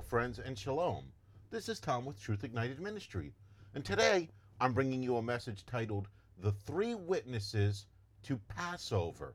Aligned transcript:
Friends, 0.00 0.38
and 0.38 0.58
shalom. 0.58 1.12
This 1.50 1.70
is 1.70 1.80
Tom 1.80 2.04
with 2.04 2.20
Truth 2.20 2.44
Ignited 2.44 2.80
Ministry, 2.80 3.32
and 3.74 3.82
today 3.82 4.28
I'm 4.60 4.74
bringing 4.74 5.02
you 5.02 5.16
a 5.16 5.22
message 5.22 5.64
titled 5.64 6.08
The 6.38 6.52
Three 6.52 6.94
Witnesses 6.94 7.86
to 8.24 8.36
Passover. 8.48 9.34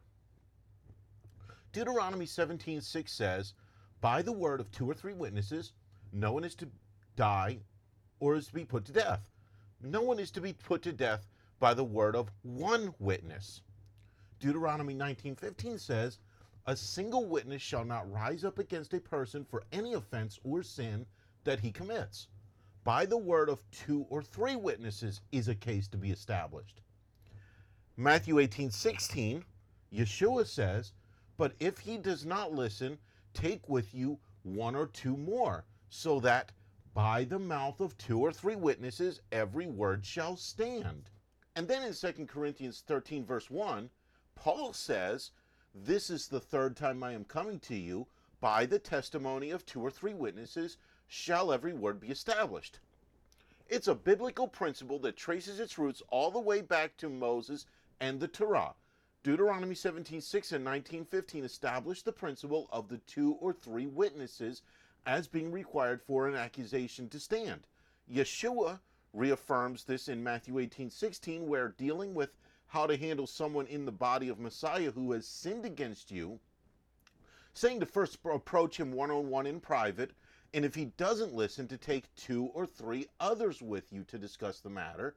Deuteronomy 1.72 2.26
17:6 2.26 3.10
says, 3.10 3.54
By 4.02 4.22
the 4.22 4.32
word 4.32 4.60
of 4.60 4.70
two 4.72 4.88
or 4.88 4.94
three 4.94 5.14
witnesses, 5.14 5.74
no 6.12 6.32
one 6.32 6.44
is 6.44 6.54
to 6.56 6.70
die 7.16 7.62
or 8.20 8.36
is 8.36 8.48
to 8.48 8.54
be 8.54 8.66
put 8.66 8.86
to 8.86 8.92
death. 8.92 9.32
No 9.82 10.02
one 10.02 10.20
is 10.20 10.30
to 10.32 10.42
be 10.42 10.54
put 10.54 10.84
to 10.84 10.94
death 10.94 11.28
by 11.60 11.74
the 11.74 11.84
word 11.84 12.16
of 12.16 12.32
one 12.44 12.94
witness. 13.00 13.62
Deuteronomy 14.40 14.94
19:15 14.94 15.80
says, 15.80 16.20
a 16.66 16.76
single 16.76 17.26
witness 17.26 17.62
shall 17.62 17.86
not 17.86 18.12
rise 18.12 18.44
up 18.44 18.60
against 18.60 18.94
a 18.94 19.00
person 19.00 19.44
for 19.44 19.64
any 19.72 19.94
offense 19.94 20.40
or 20.44 20.62
sin 20.64 21.06
that 21.44 21.60
he 21.60 21.72
commits. 21.72 22.28
By 22.84 23.06
the 23.06 23.18
word 23.18 23.50
of 23.50 23.64
two 23.72 24.06
or 24.10 24.22
three 24.22 24.56
witnesses 24.56 25.22
is 25.32 25.48
a 25.48 25.56
case 25.56 25.88
to 25.90 25.98
be 25.98 26.12
established. 26.12 26.82
Matthew 27.98 28.40
18 28.40 28.72
16, 28.72 29.46
Yeshua 29.94 30.48
says, 30.48 30.94
But 31.38 31.54
if 31.60 31.80
he 31.80 31.98
does 31.98 32.26
not 32.26 32.54
listen, 32.54 32.98
take 33.34 33.68
with 33.70 33.94
you 33.94 34.20
one 34.44 34.76
or 34.76 34.88
two 34.88 35.18
more, 35.18 35.66
so 35.90 36.20
that 36.22 36.52
by 36.94 37.24
the 37.24 37.40
mouth 37.40 37.80
of 37.80 37.98
two 37.98 38.20
or 38.20 38.32
three 38.32 38.56
witnesses 38.56 39.22
every 39.32 39.68
word 39.68 40.06
shall 40.06 40.36
stand. 40.36 41.10
And 41.56 41.68
then 41.68 41.84
in 41.84 41.94
2 41.94 42.26
Corinthians 42.26 42.84
13, 42.88 43.26
verse 43.26 43.50
1, 43.50 43.90
Paul 44.36 44.74
says, 44.74 45.32
this 45.74 46.10
is 46.10 46.28
the 46.28 46.40
third 46.40 46.76
time 46.76 47.04
I 47.04 47.14
am 47.14 47.26
coming 47.26 47.60
to 47.62 47.76
you. 47.76 48.08
By 48.40 48.66
the 48.66 48.80
testimony 48.80 49.52
of 49.52 49.66
two 49.66 49.82
or 49.82 49.92
three 49.92 50.14
witnesses 50.14 50.78
shall 51.08 51.54
every 51.54 51.74
word 51.74 52.00
be 52.00 52.10
established. 52.10 52.80
It's 53.70 53.88
a 53.88 53.96
biblical 53.96 54.48
principle 54.48 55.00
that 55.00 55.16
traces 55.16 55.60
its 55.60 55.78
roots 55.78 56.02
all 56.10 56.32
the 56.32 56.40
way 56.40 56.62
back 56.62 56.98
to 56.98 57.10
Moses 57.10 57.68
and 58.00 58.20
the 58.20 58.28
Torah. 58.28 58.74
Deuteronomy 59.24 59.76
17:6 59.76 60.52
and 60.52 60.66
19:15 60.66 61.44
establish 61.44 62.02
the 62.02 62.12
principle 62.12 62.68
of 62.72 62.90
the 62.90 62.98
two 62.98 63.34
or 63.34 63.54
three 63.54 63.86
witnesses 63.86 64.64
as 65.06 65.28
being 65.28 65.52
required 65.52 66.02
for 66.02 66.28
an 66.28 66.36
accusation 66.36 67.08
to 67.10 67.20
stand. 67.20 67.68
Yeshua 68.12 68.80
reaffirms 69.14 69.84
this 69.84 70.08
in 70.08 70.24
Matthew 70.24 70.56
18:16 70.56 71.46
where 71.48 71.70
dealing 71.70 72.14
with 72.14 72.36
how 72.72 72.88
to 72.88 72.96
handle 72.96 73.28
someone 73.28 73.68
in 73.68 73.84
the 73.84 73.92
body 73.92 74.30
of 74.30 74.40
Messiah 74.40 74.92
who 74.92 75.12
has 75.12 75.28
sinned 75.28 75.66
against 75.66 76.10
you, 76.10 76.40
saying 77.54 77.82
to 77.82 77.86
first 77.86 78.18
approach 78.24 78.80
him 78.80 78.94
one 78.94 79.12
on 79.12 79.30
one 79.30 79.46
in 79.46 79.60
private, 79.60 80.12
and 80.54 80.64
if 80.64 80.74
he 80.74 80.86
doesn't 80.96 81.34
listen, 81.34 81.68
to 81.68 81.76
take 81.76 82.16
two 82.16 82.46
or 82.54 82.66
three 82.66 83.08
others 83.20 83.62
with 83.62 83.92
you 83.92 84.06
to 84.06 84.18
discuss 84.18 84.62
the 84.62 84.70
matter. 84.70 85.16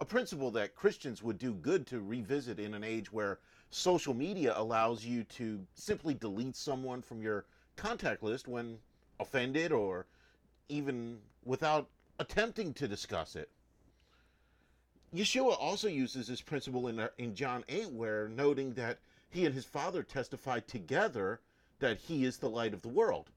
A 0.00 0.04
principle 0.06 0.50
that 0.52 0.74
Christians 0.74 1.22
would 1.22 1.36
do 1.36 1.52
good 1.52 1.86
to 1.88 2.00
revisit 2.00 2.58
in 2.58 2.72
an 2.72 2.82
age 2.82 3.12
where 3.12 3.38
social 3.68 4.14
media 4.14 4.54
allows 4.56 5.04
you 5.04 5.24
to 5.24 5.60
simply 5.74 6.14
delete 6.14 6.56
someone 6.56 7.02
from 7.02 7.20
your 7.20 7.44
contact 7.76 8.22
list 8.22 8.48
when 8.48 8.78
offended 9.20 9.72
or 9.72 10.06
even 10.70 11.18
without 11.44 11.86
attempting 12.18 12.72
to 12.72 12.88
discuss 12.88 13.36
it. 13.36 13.50
Yeshua 15.14 15.56
also 15.58 15.88
uses 15.88 16.26
this 16.26 16.42
principle 16.42 16.88
in, 16.88 16.98
uh, 17.00 17.08
in 17.16 17.34
John 17.34 17.64
8, 17.68 17.90
where 17.92 18.28
noting 18.28 18.74
that 18.74 18.98
he 19.30 19.46
and 19.46 19.54
his 19.54 19.64
Father 19.64 20.02
testify 20.02 20.60
together 20.60 21.40
that 21.78 21.98
he 21.98 22.24
is 22.24 22.36
the 22.36 22.50
light 22.50 22.74
of 22.74 22.82
the 22.82 22.88
world. 22.88 23.30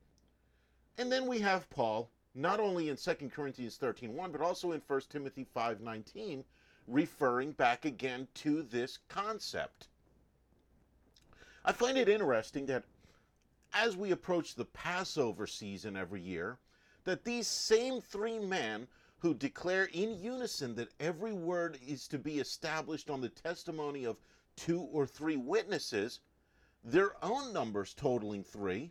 And 0.98 1.12
then 1.12 1.28
we 1.28 1.40
have 1.40 1.70
Paul, 1.70 2.10
not 2.36 2.60
only 2.60 2.90
in 2.90 2.98
2 2.98 3.14
Corinthians 3.34 3.78
13.1, 3.81 4.31
but 4.31 4.42
also 4.42 4.74
in 4.74 4.81
1 4.86 5.02
Timothy 5.10 5.46
5.19, 5.56 6.44
referring 6.88 7.52
back 7.54 7.86
again 7.86 8.28
to 8.36 8.64
this 8.64 9.00
concept. 9.08 9.88
I 11.64 11.72
find 11.72 11.98
it 11.98 12.10
interesting 12.10 12.66
that 12.66 12.84
as 13.74 13.96
we 13.96 14.12
approach 14.12 14.56
the 14.56 14.66
Passover 14.66 15.48
season 15.48 15.96
every 15.96 16.22
year, 16.22 16.58
that 17.06 17.24
these 17.24 17.48
same 17.48 18.02
three 18.02 18.40
men 18.40 18.88
who 19.22 19.36
declare 19.36 19.86
in 19.94 20.20
unison 20.20 20.74
that 20.74 20.92
every 21.00 21.32
word 21.32 21.78
is 21.86 22.08
to 22.08 22.18
be 22.18 22.40
established 22.40 23.08
on 23.08 23.22
the 23.22 23.30
testimony 23.30 24.04
of 24.04 24.18
two 24.56 24.82
or 24.92 25.06
three 25.06 25.38
witnesses, 25.38 26.20
their 26.84 27.14
own 27.24 27.54
numbers 27.54 27.94
totaling 27.94 28.44
three, 28.44 28.90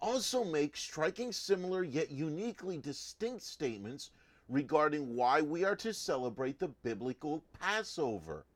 also 0.00 0.42
make 0.42 0.74
striking 0.74 1.30
similar 1.30 1.84
yet 1.84 2.10
uniquely 2.10 2.78
distinct 2.78 3.42
statements 3.42 4.10
regarding 4.48 5.14
why 5.14 5.42
we 5.42 5.64
are 5.64 5.76
to 5.76 5.92
celebrate 5.92 6.58
the 6.58 6.68
biblical 6.68 7.44
Passover, 7.60 8.46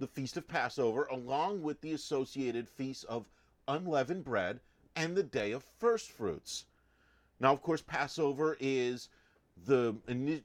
the 0.00 0.08
Feast 0.08 0.36
of 0.36 0.48
Passover, 0.48 1.04
along 1.12 1.62
with 1.62 1.80
the 1.80 1.92
associated 1.92 2.68
feasts 2.68 3.04
of 3.04 3.24
unleavened 3.68 4.24
bread 4.24 4.58
and 4.96 5.14
the 5.14 5.22
Day 5.22 5.52
of 5.52 5.62
First 5.78 6.10
Fruits. 6.10 6.64
Now, 7.38 7.52
of 7.52 7.62
course, 7.62 7.82
Passover 7.82 8.56
is 8.58 9.08
the 9.66 9.94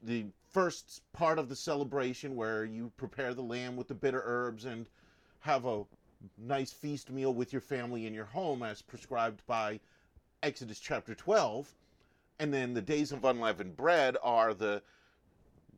the 0.02 0.26
first 0.50 1.02
part 1.12 1.38
of 1.38 1.48
the 1.48 1.56
celebration 1.56 2.36
where 2.36 2.64
you 2.64 2.92
prepare 2.96 3.34
the 3.34 3.42
lamb 3.42 3.76
with 3.76 3.88
the 3.88 3.94
bitter 3.94 4.22
herbs 4.24 4.64
and 4.64 4.86
have 5.40 5.64
a 5.66 5.84
nice 6.38 6.72
feast 6.72 7.10
meal 7.10 7.34
with 7.34 7.52
your 7.52 7.60
family 7.60 8.06
in 8.06 8.14
your 8.14 8.24
home 8.24 8.62
as 8.62 8.80
prescribed 8.80 9.44
by 9.46 9.80
Exodus 10.42 10.78
chapter 10.78 11.14
12 11.14 11.74
and 12.38 12.52
then 12.52 12.74
the 12.74 12.82
days 12.82 13.12
of 13.12 13.24
unleavened 13.24 13.76
bread 13.76 14.16
are 14.22 14.54
the 14.54 14.82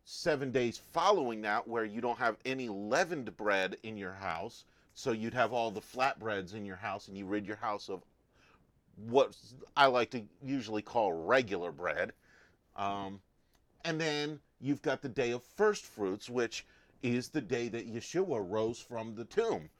7 0.04 0.50
days 0.50 0.78
following 0.78 1.42
that 1.42 1.66
where 1.66 1.84
you 1.84 2.00
don't 2.00 2.18
have 2.18 2.36
any 2.44 2.68
leavened 2.68 3.36
bread 3.36 3.76
in 3.82 3.96
your 3.96 4.12
house. 4.12 4.64
So 4.94 5.12
you'd 5.12 5.34
have 5.34 5.52
all 5.52 5.70
the 5.70 5.80
flatbreads 5.80 6.54
in 6.54 6.64
your 6.64 6.76
house 6.76 7.08
and 7.08 7.16
you 7.16 7.26
rid 7.26 7.46
your 7.46 7.56
house 7.56 7.88
of 7.88 8.02
what 8.96 9.36
I 9.76 9.86
like 9.86 10.10
to 10.10 10.22
usually 10.42 10.82
call 10.82 11.12
regular 11.12 11.72
bread. 11.72 12.12
Um, 12.76 13.20
and 13.86 14.00
then 14.00 14.40
you've 14.60 14.82
got 14.82 15.00
the 15.00 15.08
day 15.08 15.30
of 15.30 15.44
first 15.44 15.84
fruits, 15.84 16.28
which 16.28 16.66
is 17.04 17.28
the 17.28 17.40
day 17.40 17.68
that 17.68 17.88
Yeshua 17.88 18.44
rose 18.44 18.80
from 18.80 19.14
the 19.14 19.24
tomb. 19.24 19.70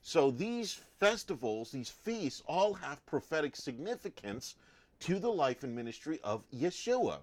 So 0.00 0.30
these 0.30 0.80
festivals, 0.98 1.70
these 1.70 1.90
feasts, 1.90 2.42
all 2.46 2.72
have 2.72 3.04
prophetic 3.04 3.54
significance 3.54 4.54
to 5.00 5.18
the 5.18 5.30
life 5.30 5.64
and 5.64 5.76
ministry 5.76 6.18
of 6.24 6.44
Yeshua. 6.50 7.18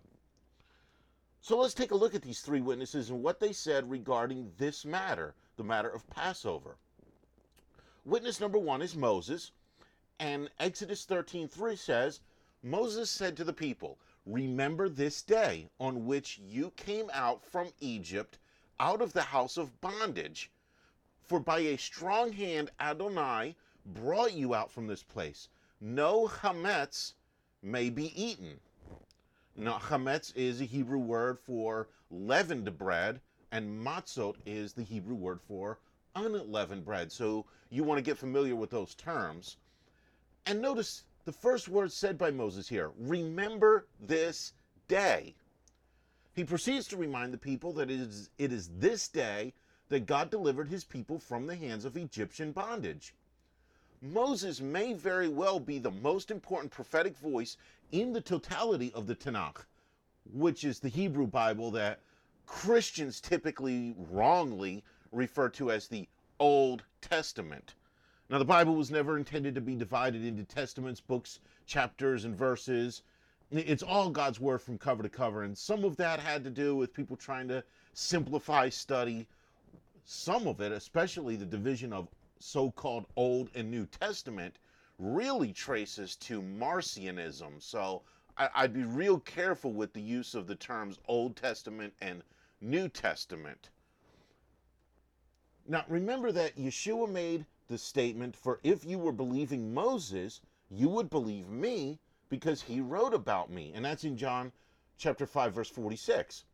So 1.42 1.58
let's 1.58 1.74
take 1.74 1.90
a 1.90 1.96
look 1.96 2.14
at 2.14 2.22
these 2.22 2.42
three 2.42 2.62
witnesses 2.62 3.10
and 3.10 3.24
what 3.24 3.40
they 3.40 3.52
said 3.52 3.90
regarding 3.90 4.52
this 4.60 4.86
matter, 4.86 5.34
the 5.58 5.64
matter 5.64 5.90
of 5.90 6.08
Passover. 6.12 6.78
Witness 8.06 8.40
number 8.40 8.60
one 8.60 8.84
is 8.84 8.96
Moses, 8.96 9.52
and 10.20 10.52
Exodus 10.60 11.08
13:3 11.08 11.76
says, 11.76 12.20
Moses 12.62 13.10
said 13.10 13.36
to 13.38 13.44
the 13.44 13.54
people, 13.54 13.98
Remember 14.32 14.90
this 14.90 15.24
day 15.24 15.72
on 15.80 16.06
which 16.06 16.38
you 16.38 16.72
came 16.76 17.10
out 17.14 17.44
from 17.44 17.74
Egypt, 17.80 18.38
out 18.80 19.02
of 19.02 19.12
the 19.12 19.24
house 19.24 19.58
of 19.58 19.82
bondage. 19.82 20.52
For 21.24 21.40
by 21.40 21.60
a 21.62 21.78
strong 21.78 22.32
hand 22.34 22.70
Adonai 22.80 23.56
brought 23.88 24.34
you 24.34 24.54
out 24.54 24.70
from 24.70 24.86
this 24.86 25.02
place. 25.02 25.50
No 25.82 26.28
chametz 26.28 27.14
may 27.64 27.90
be 27.90 28.14
eaten. 28.22 28.60
Now, 29.56 29.80
chametz 29.80 30.32
is 30.36 30.62
a 30.62 30.66
Hebrew 30.66 31.00
word 31.00 31.40
for 31.40 31.90
leavened 32.12 32.78
bread, 32.78 33.22
and 33.52 33.84
matzot 33.84 34.36
is 34.46 34.74
the 34.74 34.84
Hebrew 34.84 35.16
word 35.16 35.42
for 35.42 35.80
unleavened 36.16 36.86
bread. 36.86 37.12
So 37.12 37.48
you 37.72 37.84
want 37.84 37.98
to 37.98 38.04
get 38.04 38.20
familiar 38.20 38.56
with 38.56 38.70
those 38.70 38.94
terms. 38.94 39.58
And 40.46 40.62
notice 40.62 41.04
the 41.30 41.34
first 41.34 41.70
words 41.70 41.94
said 41.94 42.18
by 42.18 42.32
Moses 42.32 42.68
here 42.68 42.90
remember 42.98 43.86
this 44.00 44.54
day. 44.88 45.36
He 46.34 46.44
proceeds 46.44 46.88
to 46.88 46.98
remind 46.98 47.32
the 47.32 47.38
people 47.38 47.72
that 47.74 47.92
it 47.92 48.00
is, 48.00 48.32
it 48.40 48.52
is 48.52 48.72
this 48.80 49.08
day 49.08 49.54
that 49.90 50.08
God 50.08 50.32
delivered 50.32 50.70
his 50.70 50.84
people 50.84 51.20
from 51.20 51.46
the 51.46 51.56
hands 51.56 51.86
of 51.86 51.96
Egyptian 51.96 52.52
bondage. 52.52 53.14
Moses 54.02 54.60
may 54.60 54.94
very 54.94 55.28
well 55.28 55.60
be 55.60 55.78
the 55.78 55.92
most 55.92 56.32
important 56.32 56.72
prophetic 56.72 57.16
voice 57.16 57.58
in 57.92 58.12
the 58.12 58.22
totality 58.22 58.92
of 58.96 59.06
the 59.06 59.16
Tanakh, 59.16 59.66
which 60.34 60.64
is 60.64 60.80
the 60.80 60.90
Hebrew 60.90 61.28
Bible 61.28 61.70
that 61.70 62.00
Christians 62.48 63.22
typically 63.22 63.94
wrongly 64.10 64.84
refer 65.12 65.48
to 65.50 65.70
as 65.70 65.88
the 65.88 66.08
Old 66.40 66.82
Testament. 67.02 67.76
Now, 68.30 68.38
the 68.38 68.46
Bible 68.46 68.76
was 68.76 68.92
never 68.92 69.18
intended 69.18 69.56
to 69.56 69.62
be 69.62 69.76
divided 69.76 70.24
into 70.24 70.44
testaments, 70.44 71.02
books, 71.02 71.40
chapters, 71.66 72.26
and 72.26 72.36
verses. 72.36 73.02
It's 73.50 73.82
all 73.82 74.12
God's 74.12 74.40
word 74.40 74.62
from 74.62 74.78
cover 74.78 75.02
to 75.02 75.10
cover, 75.10 75.42
and 75.42 75.58
some 75.58 75.84
of 75.84 75.98
that 75.98 76.20
had 76.20 76.44
to 76.44 76.52
do 76.52 76.76
with 76.76 76.94
people 76.94 77.18
trying 77.18 77.48
to 77.48 77.64
simplify 77.94 78.70
study. 78.70 79.28
Some 80.06 80.48
of 80.48 80.62
it, 80.62 80.72
especially 80.72 81.36
the 81.36 81.46
division 81.46 81.92
of 81.92 82.08
so 82.38 82.70
called 82.72 83.08
Old 83.16 83.50
and 83.56 83.72
New 83.72 83.88
Testament, 83.88 84.60
really 85.00 85.52
traces 85.52 86.16
to 86.18 86.42
Marcionism. 86.42 87.60
So 87.60 88.04
I, 88.38 88.50
I'd 88.54 88.74
be 88.74 88.84
real 88.84 89.20
careful 89.20 89.74
with 89.74 89.92
the 89.94 90.02
use 90.02 90.36
of 90.36 90.46
the 90.46 90.56
terms 90.56 91.00
Old 91.08 91.36
Testament 91.36 91.94
and 92.02 92.22
New 92.62 92.90
Testament. 92.90 93.70
Now, 95.68 95.84
remember 95.88 96.32
that 96.32 96.58
Yeshua 96.58 97.10
made 97.10 97.46
the 97.70 97.78
statement, 97.78 98.36
For 98.36 98.60
if 98.64 98.84
you 98.84 98.98
were 99.00 99.12
believing 99.12 99.74
Moses, 99.74 100.42
you 100.70 100.90
would 100.90 101.10
believe 101.10 101.48
me 101.48 102.00
because 102.28 102.64
he 102.64 102.82
wrote 102.82 103.14
about 103.14 103.52
me. 103.52 103.72
And 103.74 103.86
that's 103.86 104.04
in 104.04 104.18
John 104.18 104.52
chapter 104.98 105.26
5, 105.26 105.54
verse 105.54 105.70
46. 105.70 106.46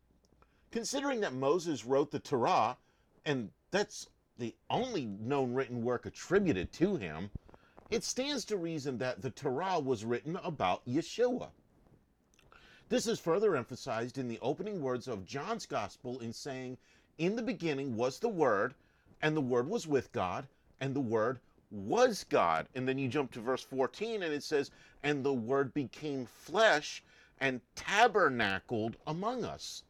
Considering 0.70 1.20
that 1.20 1.32
Moses 1.32 1.84
wrote 1.84 2.10
the 2.10 2.18
Torah, 2.18 2.76
and 3.24 3.50
that's 3.70 4.08
the 4.38 4.54
only 4.68 5.06
known 5.06 5.54
written 5.54 5.82
work 5.82 6.06
attributed 6.06 6.72
to 6.74 6.96
him, 6.96 7.30
it 7.90 8.04
stands 8.04 8.44
to 8.46 8.56
reason 8.56 8.98
that 8.98 9.22
the 9.22 9.30
Torah 9.30 9.78
was 9.78 10.04
written 10.04 10.36
about 10.42 10.84
Yeshua. 10.86 11.48
This 12.88 13.06
is 13.06 13.18
further 13.18 13.56
emphasized 13.56 14.18
in 14.18 14.28
the 14.28 14.38
opening 14.40 14.80
words 14.80 15.08
of 15.08 15.24
John's 15.24 15.66
Gospel 15.66 16.20
in 16.20 16.32
saying, 16.32 16.78
In 17.18 17.36
the 17.36 17.42
beginning 17.42 17.96
was 17.96 18.18
the 18.18 18.28
Word, 18.28 18.74
and 19.22 19.36
the 19.36 19.40
Word 19.40 19.68
was 19.68 19.86
with 19.86 20.12
God, 20.12 20.46
and 20.80 20.94
the 20.94 21.00
Word 21.00 21.40
was 21.70 22.24
God. 22.24 22.68
And 22.74 22.88
then 22.88 22.98
you 22.98 23.08
jump 23.08 23.32
to 23.32 23.40
verse 23.40 23.62
14, 23.62 24.22
and 24.22 24.32
it 24.32 24.42
says, 24.42 24.70
And 25.02 25.24
the 25.24 25.32
Word 25.32 25.74
became 25.74 26.26
flesh 26.26 27.02
and 27.40 27.60
tabernacled 27.74 28.96
among 29.06 29.44
us. 29.44 29.82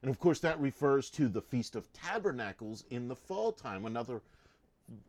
And 0.00 0.10
of 0.10 0.18
course, 0.18 0.40
that 0.40 0.60
refers 0.60 1.10
to 1.10 1.28
the 1.28 1.42
Feast 1.42 1.76
of 1.76 1.92
Tabernacles 1.92 2.84
in 2.90 3.08
the 3.08 3.16
fall 3.16 3.52
time, 3.52 3.84
another 3.84 4.20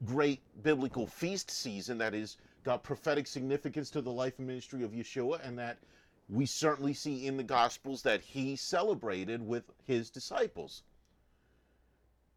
great 0.06 0.40
biblical 0.62 1.08
feast 1.08 1.50
season 1.50 1.98
that 1.98 2.14
is 2.14 2.38
got 2.64 2.84
prophetic 2.84 3.28
significance 3.28 3.90
to 3.90 4.02
the 4.02 4.12
life 4.12 4.38
and 4.38 4.48
ministry 4.48 4.84
of 4.84 4.92
Yeshua, 4.92 5.46
and 5.46 5.58
that 5.58 5.78
we 6.30 6.46
certainly 6.46 6.94
see 6.94 7.28
in 7.28 7.38
the 7.38 7.44
Gospels 7.44 8.02
that 8.04 8.22
he 8.22 8.56
celebrated 8.56 9.46
with 9.46 9.64
his 9.84 10.10
disciples. 10.10 10.84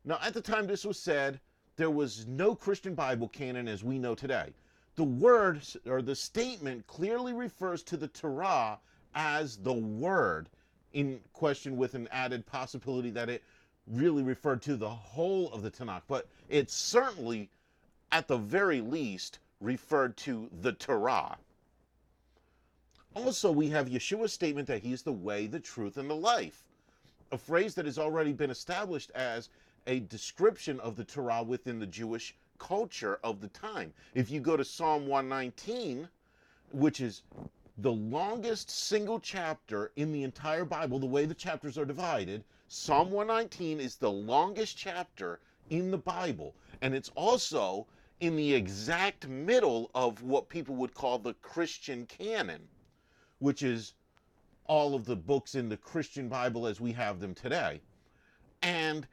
Now, 0.05 0.19
at 0.23 0.35
the 0.35 0.41
time 0.41 0.67
this 0.67 0.85
was 0.85 0.99
said, 0.99 1.41
there 1.77 1.91
was 1.91 2.27
no 2.27 2.55
Christian 2.55 2.95
Bible 2.95 3.29
canon 3.29 3.69
as 3.69 3.85
we 3.85 3.99
know 3.99 4.15
today. 4.15 4.53
The 4.97 5.05
word 5.05 5.63
or 5.87 6.01
the 6.01 6.17
statement 6.17 6.87
clearly 6.87 7.35
refers 7.35 7.83
to 7.85 7.97
the 7.97 8.09
Torah 8.09 8.79
as 9.15 9.59
the 9.59 9.73
word 9.73 10.49
in 10.95 11.21
question 11.35 11.77
with 11.77 11.95
an 11.95 12.09
added 12.11 12.47
possibility 12.47 13.11
that 13.11 13.29
it 13.29 13.43
really 13.87 14.23
referred 14.23 14.63
to 14.63 14.77
the 14.77 14.89
whole 14.89 15.53
of 15.53 15.63
the 15.63 15.71
Tanakh, 15.71 16.03
but 16.09 16.27
it 16.49 16.71
certainly, 16.71 17.51
at 18.11 18.27
the 18.27 18.39
very 18.39 18.81
least, 18.81 19.39
referred 19.61 20.17
to 20.19 20.49
the 20.63 20.73
Torah. 20.73 21.37
Also, 23.15 23.51
we 23.51 23.69
have 23.69 23.89
Yeshua's 23.89 24.33
statement 24.33 24.67
that 24.69 24.83
he 24.83 24.93
is 24.93 25.03
the 25.03 25.13
way, 25.13 25.47
the 25.47 25.61
truth, 25.61 25.97
and 25.97 26.09
the 26.09 26.15
life, 26.15 26.63
a 27.33 27.39
phrase 27.39 27.75
that 27.75 27.87
has 27.87 27.99
already 27.99 28.33
been 28.33 28.51
established 28.51 29.11
as 29.15 29.49
a 29.87 30.01
description 30.01 30.81
of 30.81 30.97
the 30.97 31.05
Torah 31.05 31.43
within 31.43 31.79
the 31.79 31.87
Jewish 31.87 32.35
culture 32.59 33.19
of 33.23 33.41
the 33.41 33.49
time. 33.49 33.93
If 34.15 34.31
you 34.31 34.41
go 34.41 34.57
to 34.57 34.65
Psalm 34.65 35.07
119, 35.07 36.09
which 36.73 37.01
is 37.01 37.23
the 37.79 37.93
longest 37.93 38.71
single 38.71 39.21
chapter 39.21 39.93
in 39.97 40.13
the 40.13 40.23
entire 40.23 40.65
Bible, 40.65 40.99
the 40.99 41.07
way 41.07 41.27
the 41.27 41.35
chapters 41.35 41.77
are 41.77 41.85
divided, 41.85 42.45
Psalm 42.69 43.11
119 43.11 43.81
is 43.81 43.97
the 43.97 44.11
longest 44.11 44.77
chapter 44.77 45.41
in 45.71 45.91
the 45.91 45.99
Bible. 45.99 46.55
And 46.81 46.95
it's 46.95 47.11
also 47.15 47.87
in 48.21 48.35
the 48.37 48.55
exact 48.55 49.29
middle 49.29 49.91
of 49.95 50.23
what 50.23 50.49
people 50.49 50.75
would 50.77 50.95
call 50.95 51.19
the 51.19 51.35
Christian 51.35 52.07
canon, 52.07 52.67
which 53.39 53.63
is 53.63 53.95
all 54.65 54.95
of 54.95 55.05
the 55.05 55.17
books 55.17 55.55
in 55.55 55.69
the 55.69 55.77
Christian 55.77 56.29
Bible 56.29 56.67
as 56.67 56.81
we 56.81 56.93
have 56.93 57.21
them 57.21 57.35
today. 57.35 57.81
And 58.63 59.07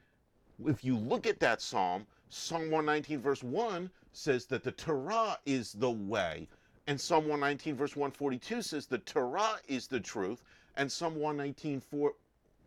if 0.66 0.84
you 0.84 0.96
look 0.96 1.26
at 1.26 1.40
that 1.40 1.60
psalm, 1.60 2.06
Psalm 2.28 2.70
119, 2.70 3.20
verse 3.20 3.42
1 3.42 3.90
says 4.12 4.46
that 4.46 4.64
the 4.64 4.72
Torah 4.72 5.38
is 5.46 5.72
the 5.72 5.90
way. 5.90 6.48
And 6.86 7.00
Psalm 7.00 7.28
119, 7.28 7.76
verse 7.76 7.96
142 7.96 8.62
says 8.62 8.86
the 8.86 8.98
Torah 8.98 9.60
is 9.68 9.86
the 9.86 10.00
truth. 10.00 10.42
And 10.76 10.90
Psalm 10.90 11.14
119, 11.14 11.80
4, 11.80 12.14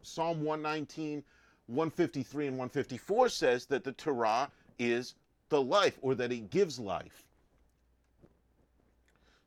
Psalm 0.04 0.44
119, 0.44 1.24
153, 1.68 2.48
and 2.48 2.58
154 2.58 3.30
says 3.30 3.66
that 3.66 3.84
the 3.84 3.92
Torah 3.92 4.50
is 4.80 5.16
the 5.50 5.62
life 5.62 5.98
or 6.02 6.16
that 6.16 6.32
it 6.32 6.50
gives 6.50 6.80
life. 6.80 7.26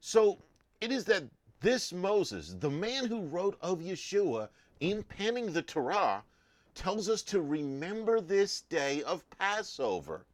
So 0.00 0.38
it 0.80 0.92
is 0.92 1.04
that 1.06 1.24
this 1.60 1.92
Moses, 1.92 2.56
the 2.58 2.70
man 2.70 3.06
who 3.06 3.22
wrote 3.22 3.58
of 3.60 3.80
Yeshua 3.80 4.48
in 4.80 5.02
penning 5.02 5.52
the 5.52 5.62
Torah, 5.62 6.22
tells 6.74 7.08
us 7.08 7.22
to 7.22 7.40
remember 7.40 8.20
this 8.20 8.62
day 8.62 9.02
of 9.02 9.28
Passover. 9.30 10.24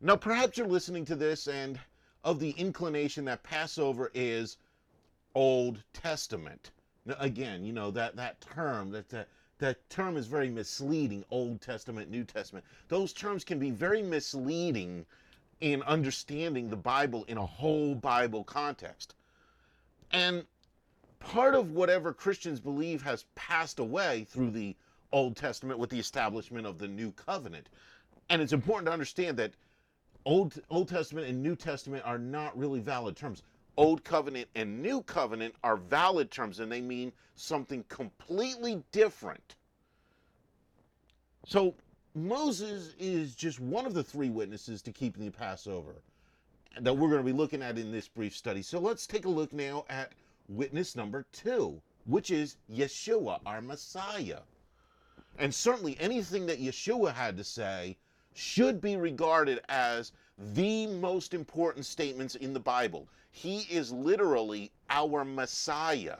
Now, 0.00 0.16
perhaps 0.16 0.56
you're 0.56 0.66
listening 0.66 1.04
to 1.06 1.16
this 1.16 1.48
and 1.48 1.80
of 2.24 2.38
the 2.40 2.50
inclination 2.50 3.24
that 3.24 3.42
Passover 3.42 4.10
is 4.14 4.56
Old 5.34 5.82
Testament. 5.92 6.70
Now, 7.04 7.16
again, 7.18 7.64
you 7.64 7.72
know 7.72 7.90
that 7.90 8.16
that 8.16 8.40
term 8.40 8.90
that 8.90 9.08
that 9.08 9.28
that 9.58 9.90
term 9.90 10.16
is 10.16 10.26
very 10.26 10.50
misleading. 10.50 11.24
Old 11.30 11.60
Testament, 11.60 12.10
New 12.10 12.24
Testament. 12.24 12.64
Those 12.88 13.12
terms 13.12 13.44
can 13.44 13.58
be 13.58 13.70
very 13.70 14.02
misleading 14.02 15.04
in 15.60 15.82
understanding 15.82 16.70
the 16.70 16.76
Bible 16.76 17.24
in 17.24 17.38
a 17.38 17.46
whole 17.46 17.94
Bible 17.94 18.44
context. 18.44 19.14
And 20.12 20.46
part 21.20 21.54
of 21.54 21.72
whatever 21.72 22.12
Christians 22.12 22.60
believe 22.60 23.02
has 23.02 23.24
passed 23.34 23.78
away 23.78 24.26
through 24.30 24.50
the 24.50 24.76
Old 25.12 25.36
Testament 25.36 25.78
with 25.78 25.90
the 25.90 25.98
establishment 25.98 26.66
of 26.66 26.78
the 26.78 26.88
New 26.88 27.12
Covenant. 27.12 27.68
And 28.30 28.42
it's 28.42 28.52
important 28.52 28.86
to 28.86 28.92
understand 28.92 29.36
that 29.38 29.52
Old, 30.24 30.60
Old 30.70 30.88
Testament 30.88 31.26
and 31.26 31.42
New 31.42 31.56
Testament 31.56 32.04
are 32.04 32.18
not 32.18 32.56
really 32.58 32.80
valid 32.80 33.16
terms. 33.16 33.42
Old 33.76 34.04
Covenant 34.04 34.48
and 34.54 34.82
New 34.82 35.02
Covenant 35.02 35.54
are 35.62 35.76
valid 35.76 36.30
terms 36.30 36.60
and 36.60 36.70
they 36.70 36.80
mean 36.80 37.12
something 37.36 37.84
completely 37.88 38.82
different. 38.92 39.56
So 41.46 41.74
Moses 42.14 42.94
is 42.98 43.34
just 43.34 43.60
one 43.60 43.86
of 43.86 43.94
the 43.94 44.02
three 44.02 44.30
witnesses 44.30 44.82
to 44.82 44.92
keeping 44.92 45.24
the 45.24 45.30
Passover 45.30 46.02
that 46.80 46.92
we're 46.92 47.08
going 47.08 47.24
to 47.24 47.32
be 47.32 47.36
looking 47.36 47.62
at 47.62 47.78
in 47.78 47.90
this 47.90 48.08
brief 48.08 48.36
study. 48.36 48.62
So 48.62 48.78
let's 48.78 49.06
take 49.06 49.24
a 49.24 49.30
look 49.30 49.52
now 49.52 49.84
at 49.88 50.12
witness 50.48 50.96
number 50.96 51.26
two, 51.32 51.80
which 52.06 52.30
is 52.30 52.56
Yeshua, 52.72 53.40
our 53.46 53.60
Messiah. 53.60 54.40
And 55.38 55.54
certainly 55.54 55.96
anything 56.00 56.46
that 56.46 56.60
Yeshua 56.60 57.12
had 57.12 57.36
to 57.36 57.44
say 57.44 57.96
should 58.34 58.80
be 58.80 58.96
regarded 58.96 59.60
as 59.68 60.12
the 60.54 60.86
most 60.86 61.34
important 61.34 61.84
statements 61.84 62.34
in 62.36 62.52
the 62.52 62.60
Bible. 62.60 63.08
He 63.30 63.60
is 63.70 63.92
literally 63.92 64.70
our 64.90 65.24
Messiah. 65.24 66.18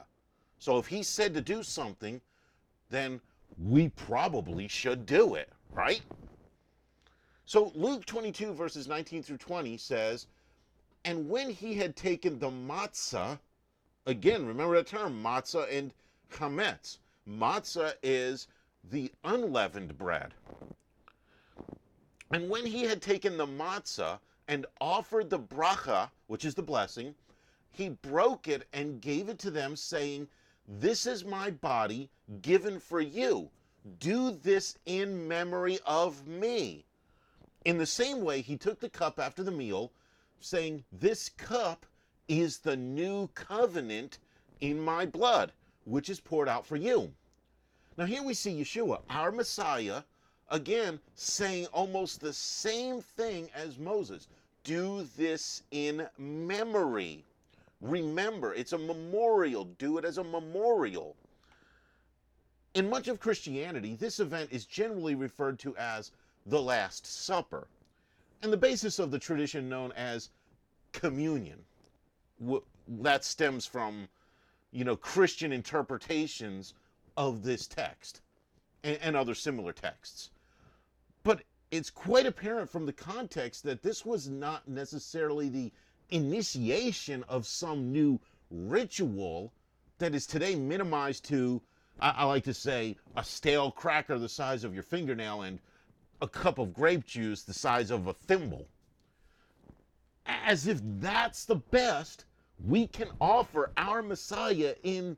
So 0.58 0.78
if 0.78 0.86
he 0.86 1.02
said 1.02 1.34
to 1.34 1.40
do 1.40 1.62
something, 1.62 2.20
then 2.90 3.20
we 3.64 3.88
probably 3.90 4.68
should 4.68 5.06
do 5.06 5.34
it, 5.34 5.50
right? 5.72 6.02
So 7.44 7.72
Luke 7.74 8.04
22, 8.04 8.52
verses 8.52 8.88
19 8.88 9.22
through 9.22 9.38
20 9.38 9.76
says, 9.78 10.26
And 11.04 11.28
when 11.28 11.50
he 11.50 11.74
had 11.74 11.96
taken 11.96 12.38
the 12.38 12.50
matzah, 12.50 13.38
again, 14.08 14.46
remember 14.46 14.74
that 14.74 14.86
term, 14.86 15.22
matzah 15.22 15.66
and 15.70 15.92
chametz. 16.32 16.98
Matzah 17.28 17.92
is 18.02 18.48
the 18.90 19.12
unleavened 19.22 19.96
bread. 19.98 20.32
And 22.32 22.48
when 22.48 22.66
he 22.66 22.84
had 22.84 23.02
taken 23.02 23.36
the 23.36 23.46
matzah 23.46 24.18
and 24.48 24.66
offered 24.80 25.28
the 25.28 25.38
bracha, 25.38 26.10
which 26.26 26.44
is 26.44 26.54
the 26.54 26.62
blessing, 26.62 27.14
he 27.70 27.90
broke 27.90 28.48
it 28.48 28.66
and 28.72 29.00
gave 29.00 29.28
it 29.28 29.38
to 29.40 29.50
them, 29.50 29.76
saying, 29.76 30.26
This 30.66 31.06
is 31.06 31.24
my 31.24 31.50
body 31.50 32.08
given 32.40 32.80
for 32.80 33.00
you. 33.00 33.50
Do 34.00 34.30
this 34.30 34.78
in 34.86 35.28
memory 35.28 35.78
of 35.86 36.26
me. 36.26 36.86
In 37.64 37.76
the 37.76 37.86
same 37.86 38.22
way, 38.22 38.40
he 38.40 38.56
took 38.56 38.80
the 38.80 38.88
cup 38.88 39.18
after 39.18 39.42
the 39.42 39.50
meal, 39.50 39.92
saying, 40.40 40.84
This 40.90 41.28
cup 41.28 41.84
is 42.28 42.58
the 42.58 42.76
new 42.76 43.28
covenant 43.34 44.18
in 44.60 44.80
my 44.80 45.06
blood, 45.06 45.52
which 45.84 46.10
is 46.10 46.20
poured 46.20 46.48
out 46.48 46.66
for 46.66 46.76
you. 46.76 47.12
Now, 47.96 48.04
here 48.04 48.22
we 48.22 48.34
see 48.34 48.60
Yeshua, 48.60 49.00
our 49.10 49.32
Messiah, 49.32 50.02
again 50.50 51.00
saying 51.14 51.66
almost 51.66 52.20
the 52.20 52.32
same 52.32 53.00
thing 53.00 53.50
as 53.54 53.78
Moses 53.78 54.28
do 54.64 55.06
this 55.16 55.62
in 55.70 56.06
memory. 56.18 57.24
Remember, 57.80 58.54
it's 58.54 58.72
a 58.72 58.78
memorial. 58.78 59.64
Do 59.78 59.98
it 59.98 60.04
as 60.04 60.18
a 60.18 60.24
memorial. 60.24 61.16
In 62.74 62.90
much 62.90 63.08
of 63.08 63.20
Christianity, 63.20 63.94
this 63.94 64.20
event 64.20 64.50
is 64.52 64.66
generally 64.66 65.14
referred 65.14 65.58
to 65.60 65.76
as 65.76 66.12
the 66.46 66.60
Last 66.60 67.06
Supper, 67.06 67.66
and 68.42 68.52
the 68.52 68.56
basis 68.56 68.98
of 68.98 69.10
the 69.10 69.18
tradition 69.18 69.68
known 69.68 69.92
as 69.92 70.30
communion. 70.92 71.58
That 72.88 73.24
stems 73.24 73.66
from 73.66 74.08
you 74.70 74.84
know, 74.84 74.96
Christian 74.96 75.52
interpretations 75.52 76.74
of 77.16 77.42
this 77.42 77.66
text 77.66 78.20
and, 78.84 78.98
and 79.02 79.16
other 79.16 79.34
similar 79.34 79.72
texts. 79.72 80.30
But 81.24 81.42
it's 81.70 81.90
quite 81.90 82.26
apparent 82.26 82.70
from 82.70 82.86
the 82.86 82.92
context 82.92 83.62
that 83.64 83.82
this 83.82 84.04
was 84.04 84.28
not 84.28 84.68
necessarily 84.68 85.48
the 85.48 85.72
initiation 86.10 87.24
of 87.28 87.46
some 87.46 87.92
new 87.92 88.20
ritual 88.50 89.52
that 89.98 90.14
is 90.14 90.26
today 90.26 90.54
minimized 90.54 91.24
to, 91.26 91.60
I, 92.00 92.10
I, 92.10 92.24
like 92.24 92.44
to 92.44 92.54
say, 92.54 92.96
a 93.16 93.24
stale 93.24 93.70
cracker 93.70 94.18
the 94.18 94.28
size 94.28 94.64
of 94.64 94.74
your 94.74 94.82
fingernail 94.82 95.42
and 95.42 95.58
a 96.22 96.28
cup 96.28 96.58
of 96.58 96.72
grape 96.72 97.04
juice 97.04 97.42
the 97.42 97.54
size 97.54 97.90
of 97.90 98.06
a 98.06 98.14
thimble. 98.14 98.68
As 100.24 100.66
if 100.66 100.80
that's 100.82 101.44
the 101.44 101.56
best 101.56 102.24
we 102.66 102.86
can 102.86 103.08
offer 103.20 103.70
our 103.76 104.02
Messiah 104.02 104.74
in, 104.82 105.16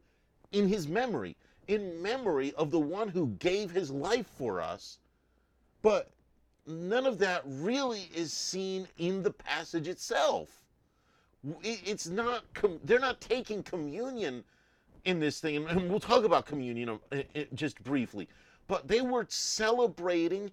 in 0.52 0.68
his 0.68 0.86
memory, 0.88 1.36
in 1.68 2.00
memory 2.02 2.52
of 2.54 2.70
the 2.70 2.80
one 2.80 3.08
who 3.08 3.28
gave 3.38 3.70
his 3.70 3.90
life 3.90 4.26
for 4.26 4.60
us. 4.60 4.98
But 5.82 6.10
none 6.66 7.06
of 7.06 7.18
that 7.18 7.42
really 7.46 8.10
is 8.14 8.32
seen 8.32 8.86
in 8.98 9.22
the 9.22 9.30
passage 9.30 9.88
itself. 9.88 10.48
It's 11.62 12.06
not, 12.06 12.44
they're 12.84 12.98
not 12.98 13.20
taking 13.20 13.62
communion 13.62 14.44
in 15.04 15.18
this 15.18 15.40
thing, 15.40 15.66
and 15.66 15.88
we'll 15.88 16.00
talk 16.00 16.24
about 16.24 16.44
communion 16.44 16.90
uh, 16.90 16.96
uh, 17.14 17.42
just 17.54 17.82
briefly, 17.82 18.28
but 18.68 18.86
they 18.86 19.00
were 19.00 19.26
celebrating 19.30 20.50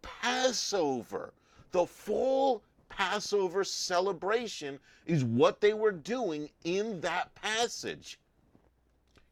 Passover. 0.00 1.34
The 1.72 1.86
full 1.86 2.62
Passover 2.90 3.64
celebration 3.64 4.78
is 5.06 5.24
what 5.24 5.60
they 5.60 5.72
were 5.72 5.92
doing 5.92 6.50
in 6.64 7.00
that 7.00 7.34
passage. 7.34 8.18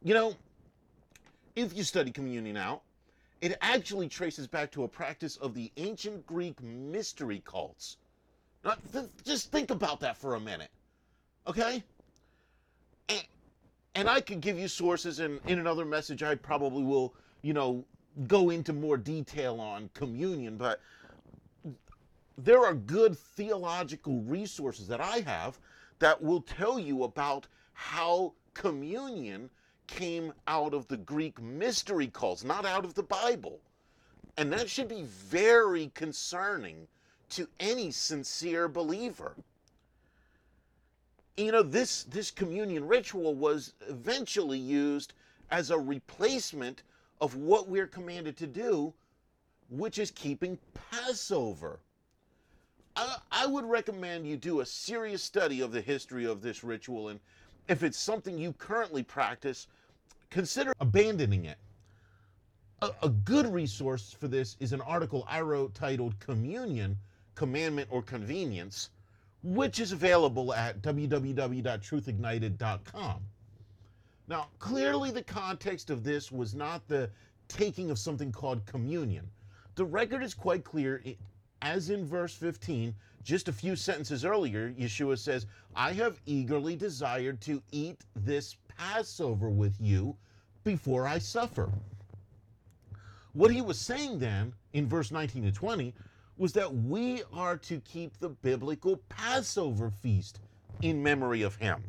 You 0.02 0.14
know, 0.14 0.34
if 1.54 1.76
you 1.76 1.82
study 1.82 2.10
communion 2.10 2.56
out, 2.56 2.82
it 3.40 3.56
actually 3.60 4.08
traces 4.08 4.46
back 4.46 4.70
to 4.72 4.84
a 4.84 4.88
practice 4.88 5.36
of 5.36 5.54
the 5.54 5.70
ancient 5.76 6.26
Greek 6.26 6.60
mystery 6.62 7.42
cults. 7.44 7.98
Now, 8.64 8.74
th- 8.92 9.06
just 9.24 9.52
think 9.52 9.70
about 9.70 10.00
that 10.00 10.16
for 10.16 10.34
a 10.34 10.40
minute, 10.40 10.70
okay? 11.46 11.84
And, 13.08 13.24
and 13.94 14.08
I 14.08 14.20
could 14.20 14.40
give 14.40 14.58
you 14.58 14.66
sources, 14.66 15.20
and 15.20 15.40
in 15.46 15.58
another 15.58 15.84
message, 15.84 16.22
I 16.22 16.34
probably 16.34 16.82
will, 16.82 17.14
you 17.42 17.52
know, 17.52 17.84
go 18.26 18.50
into 18.50 18.72
more 18.72 18.96
detail 18.96 19.60
on 19.60 19.90
communion, 19.94 20.56
but 20.56 20.80
there 22.38 22.64
are 22.64 22.74
good 22.74 23.18
theological 23.18 24.20
resources 24.20 24.86
that 24.86 25.00
I 25.00 25.18
have 25.20 25.58
that 25.98 26.22
will 26.22 26.40
tell 26.40 26.78
you 26.78 27.02
about 27.02 27.48
how 27.72 28.32
communion 28.54 29.50
came 29.88 30.32
out 30.46 30.72
of 30.72 30.86
the 30.86 30.96
Greek 30.96 31.42
mystery 31.42 32.06
cults, 32.06 32.44
not 32.44 32.64
out 32.64 32.84
of 32.84 32.94
the 32.94 33.02
Bible. 33.02 33.58
And 34.36 34.52
that 34.52 34.70
should 34.70 34.86
be 34.86 35.02
very 35.02 35.90
concerning 35.94 36.86
to 37.30 37.48
any 37.58 37.90
sincere 37.90 38.68
believer. 38.68 39.34
You 41.36 41.50
know, 41.50 41.62
this, 41.62 42.04
this 42.04 42.30
communion 42.30 42.86
ritual 42.86 43.34
was 43.34 43.74
eventually 43.88 44.58
used 44.58 45.12
as 45.50 45.70
a 45.70 45.78
replacement 45.78 46.84
of 47.20 47.34
what 47.34 47.68
we're 47.68 47.86
commanded 47.88 48.36
to 48.36 48.46
do, 48.46 48.94
which 49.70 49.98
is 49.98 50.12
keeping 50.12 50.56
Passover. 50.90 51.80
I, 52.98 53.16
I 53.30 53.46
would 53.46 53.64
recommend 53.64 54.26
you 54.26 54.36
do 54.36 54.60
a 54.60 54.66
serious 54.66 55.22
study 55.22 55.60
of 55.60 55.70
the 55.70 55.80
history 55.80 56.24
of 56.24 56.42
this 56.42 56.64
ritual, 56.64 57.10
and 57.10 57.20
if 57.68 57.84
it's 57.84 57.96
something 57.96 58.36
you 58.36 58.54
currently 58.54 59.04
practice, 59.04 59.68
consider 60.30 60.72
abandoning 60.80 61.44
it. 61.44 61.58
A, 62.82 62.90
a, 63.02 63.08
good 63.08 63.46
resource 63.46 64.16
for 64.18 64.26
this 64.26 64.56
is 64.58 64.72
an 64.72 64.80
article 64.80 65.24
I 65.28 65.42
wrote 65.42 65.74
titled 65.74 66.18
Communion, 66.18 66.98
Commandment 67.36 67.86
or 67.90 68.02
Convenience, 68.02 68.90
which 69.44 69.78
is 69.78 69.92
available 69.92 70.52
at 70.52 70.82
www.truthignited.com. 70.82 73.22
Now, 74.26 74.48
clearly, 74.58 75.12
the 75.12 75.22
context 75.22 75.90
of 75.90 76.02
this 76.02 76.32
was 76.32 76.52
not 76.52 76.88
the 76.88 77.08
taking 77.46 77.92
of 77.92 77.98
something 77.98 78.32
called 78.32 78.66
communion. 78.66 79.30
The 79.76 79.84
record 79.84 80.24
is 80.24 80.34
quite 80.34 80.64
clear, 80.64 81.00
as 81.62 81.90
in 81.90 82.06
verse 82.06 82.34
15, 82.34 82.94
just 83.22 83.48
a 83.48 83.52
few 83.52 83.76
sentences 83.76 84.24
earlier, 84.24 84.72
Yeshua 84.72 85.18
says, 85.18 85.46
I 85.74 85.92
have 85.92 86.20
eagerly 86.26 86.76
desired 86.76 87.40
to 87.42 87.62
eat 87.72 88.00
this 88.14 88.56
Passover 88.68 89.50
with 89.50 89.76
you 89.80 90.16
before 90.64 91.06
I 91.06 91.18
suffer. 91.18 91.70
What 93.32 93.50
he 93.50 93.60
was 93.60 93.78
saying 93.78 94.18
then 94.18 94.52
in 94.72 94.88
verse 94.88 95.10
19 95.10 95.44
to 95.44 95.52
20 95.52 95.94
was 96.36 96.52
that 96.52 96.72
we 96.72 97.22
are 97.32 97.56
to 97.56 97.80
keep 97.80 98.18
the 98.18 98.28
biblical 98.28 98.96
Passover 99.08 99.90
feast 99.90 100.40
in 100.82 101.02
memory 101.02 101.42
of 101.42 101.56
him. 101.56 101.82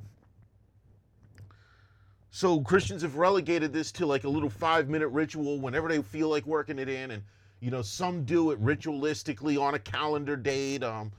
So 2.32 2.62
Christians 2.62 3.02
have 3.02 3.16
relegated 3.16 3.74
this 3.74 3.92
to 3.94 4.06
like 4.06 4.24
a 4.24 4.30
little 4.30 4.50
five 4.50 4.90
minute 4.90 5.08
ritual 5.08 5.60
whenever 5.60 5.88
they 5.88 6.02
feel 6.02 6.30
like 6.30 6.46
working 6.46 6.80
it 6.80 6.90
in. 6.90 7.12
And, 7.12 7.24
you 7.60 7.72
know, 7.72 7.82
some 7.82 8.24
do 8.24 8.52
it 8.52 8.64
ritualistically 8.64 9.62
on 9.62 9.74
a 9.74 9.80
calendar 9.80 10.36
date. 10.36 10.84
Um, 10.84 11.12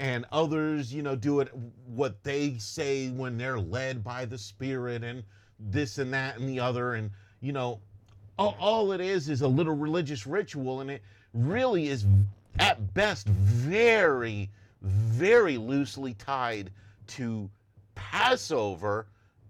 and 0.00 0.26
others, 0.32 0.92
you 0.92 1.02
know, 1.02 1.14
do 1.14 1.40
it 1.40 1.50
what 1.86 2.22
they 2.24 2.56
say 2.58 3.10
when 3.10 3.38
they're 3.38 3.60
led 3.60 4.02
by 4.02 4.24
the 4.24 4.38
Spirit 4.38 5.04
and 5.04 5.22
this 5.58 5.98
and 5.98 6.12
that 6.12 6.38
and 6.38 6.48
the 6.48 6.58
other. 6.58 6.94
And, 6.94 7.10
you 7.40 7.52
know, 7.52 7.80
all, 8.38 8.56
all 8.58 8.92
it 8.92 9.00
is 9.00 9.28
is 9.28 9.42
a 9.42 9.48
little 9.48 9.74
religious 9.74 10.26
ritual. 10.26 10.80
And 10.80 10.90
it 10.90 11.02
really 11.32 11.88
is, 11.88 12.06
at 12.58 12.92
best, 12.94 13.28
very, 13.28 14.50
very 14.82 15.56
loosely 15.56 16.14
tied 16.14 16.70
to 17.06 17.48
Passover 17.94 19.06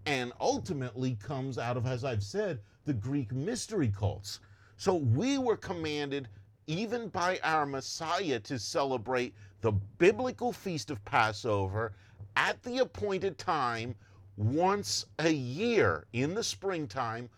and 0.07 0.33
ultimately 0.41 1.17
comes 1.23 1.57
out 1.57 1.79
of, 1.79 1.87
as 1.87 2.05
I've 2.05 2.23
said, 2.23 2.61
the 2.85 2.93
Greek 2.93 3.33
mystery 3.33 3.93
cults. 3.97 4.41
So 4.77 4.95
we 4.95 5.39
were 5.39 5.57
commanded, 5.57 6.29
even 6.67 7.09
by 7.09 7.39
our 7.43 7.67
Messiah, 7.67 8.41
to 8.41 8.59
celebrate 8.59 9.35
the 9.61 9.73
biblical 9.73 10.53
feast 10.53 10.91
of 10.91 11.05
Passover 11.05 11.93
at 12.37 12.63
the 12.63 12.79
appointed 12.79 13.39
time 13.39 13.95
once 14.37 15.07
a 15.21 15.31
year 15.31 16.07
in 16.13 16.35
the 16.35 16.43
springtime. 16.43 17.29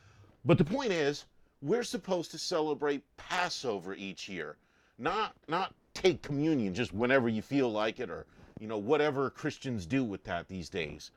But 0.44 0.58
the 0.58 0.64
point 0.64 0.92
is, 0.92 1.26
we're 1.62 1.84
supposed 1.84 2.30
to 2.30 2.38
celebrate 2.38 3.02
Passover 3.16 3.94
each 3.94 4.28
year, 4.28 4.56
not 4.98 5.34
not 5.48 5.74
take 5.94 6.22
communion 6.22 6.74
just 6.74 6.92
whenever 6.92 7.28
you 7.28 7.42
feel 7.42 7.70
like 7.70 8.00
it 8.00 8.10
or 8.10 8.26
you 8.60 8.66
know 8.66 8.78
whatever 8.78 9.30
Christians 9.30 9.86
do 9.86 10.04
with 10.04 10.24
that 10.24 10.48
these 10.48 10.68
days. 10.68 11.10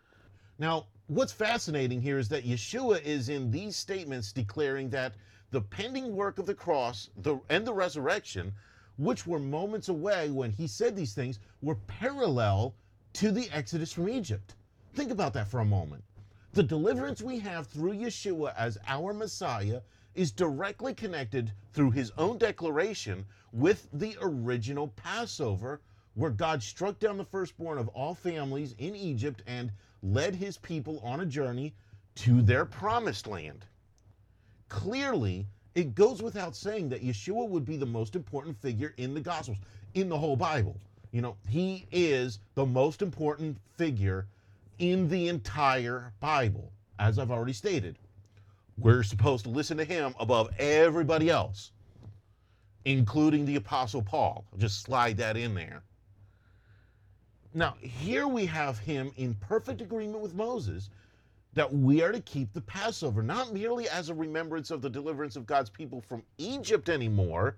Now, 0.58 0.88
what's 1.08 1.32
fascinating 1.32 2.02
here 2.02 2.18
is 2.18 2.28
that 2.30 2.46
Yeshua 2.46 3.02
is 3.04 3.30
in 3.30 3.52
these 3.52 3.76
statements 3.76 4.34
declaring 4.34 4.90
that 4.90 5.14
the 5.52 5.62
pending 5.62 6.16
work 6.16 6.40
of 6.40 6.46
the 6.46 6.54
cross 6.54 7.10
the, 7.18 7.40
and 7.50 7.66
the 7.66 7.74
resurrection 7.74 8.54
which 9.00 9.26
were 9.26 9.40
moments 9.40 9.88
away 9.88 10.30
when 10.30 10.52
he 10.52 10.68
said 10.68 10.94
these 10.94 11.14
things, 11.14 11.40
were 11.62 11.76
parallel 11.88 12.76
to 13.14 13.32
the 13.32 13.50
exodus 13.52 13.94
from 13.94 14.10
Egypt. 14.10 14.56
Think 14.94 15.10
about 15.10 15.34
that 15.34 15.48
for 15.48 15.62
a 15.62 15.66
moment. 15.66 16.04
The 16.52 16.64
deliverance 16.64 17.22
we 17.22 17.40
have 17.40 17.68
through 17.68 17.94
Yeshua 17.94 18.54
as 18.58 18.78
our 18.88 19.14
Messiah 19.14 19.82
is 20.16 20.34
directly 20.34 20.94
connected 20.94 21.54
through 21.72 21.92
his 21.92 22.12
own 22.18 22.38
declaration 22.38 23.26
with 23.54 23.88
the 23.94 24.18
original 24.22 24.90
Passover, 24.90 25.80
where 26.16 26.32
God 26.32 26.62
struck 26.62 27.00
down 27.00 27.18
the 27.18 27.24
firstborn 27.24 27.78
of 27.78 27.88
all 27.90 28.14
families 28.14 28.76
in 28.80 28.98
Egypt 28.98 29.44
and 29.48 29.72
led 30.04 30.36
his 30.36 30.58
people 30.58 31.00
on 31.00 31.22
a 31.22 31.26
journey 31.26 31.74
to 32.16 32.42
their 32.42 32.66
promised 32.66 33.28
land. 33.28 33.66
Clearly, 34.70 35.48
it 35.76 35.96
goes 35.96 36.22
without 36.22 36.56
saying 36.56 36.90
that 36.90 37.04
Yeshua 37.04 37.48
would 37.48 37.66
be 37.66 37.78
the 37.78 37.86
most 37.86 38.16
important 38.16 38.60
figure 38.62 38.94
in 38.98 39.14
the 39.14 39.20
Gospels, 39.20 39.58
in 39.96 40.10
the 40.10 40.18
whole 40.18 40.36
Bible. 40.36 40.78
You 41.12 41.22
know, 41.22 41.36
he 41.48 41.88
is 41.92 42.40
the 42.56 42.66
most 42.66 43.02
important 43.02 43.58
figure 43.76 44.28
in 44.78 45.10
the 45.10 45.28
entire 45.28 46.14
Bible, 46.20 46.72
as 47.00 47.18
I've 47.18 47.32
already 47.32 47.54
stated. 47.54 47.98
We're 48.78 49.04
supposed 49.04 49.44
to 49.46 49.50
listen 49.50 49.78
to 49.78 49.86
him 49.86 50.16
above 50.20 50.50
everybody 50.58 51.30
else, 51.30 51.72
including 52.86 53.46
the 53.46 53.58
Apostle 53.58 54.02
Paul. 54.02 54.46
I'll 54.54 54.60
just 54.60 54.82
slide 54.84 55.18
that 55.18 55.36
in 55.36 55.56
there. 55.56 55.82
Now, 57.54 57.76
here 57.82 58.28
we 58.28 58.46
have 58.46 58.78
him 58.78 59.12
in 59.18 59.34
perfect 59.34 59.82
agreement 59.82 60.22
with 60.22 60.36
Moses 60.36 60.90
that 61.54 61.74
we 61.74 62.02
are 62.02 62.12
to 62.12 62.22
keep 62.22 62.54
the 62.54 62.62
Passover, 62.62 63.24
not 63.24 63.54
merely 63.54 63.90
as 63.90 64.10
a 64.10 64.14
remembrance 64.14 64.72
of 64.72 64.82
the 64.82 64.90
deliverance 64.90 65.36
of 65.36 65.46
God's 65.46 65.70
people 65.70 66.02
from 66.02 66.24
Egypt 66.38 66.90
anymore, 66.90 67.58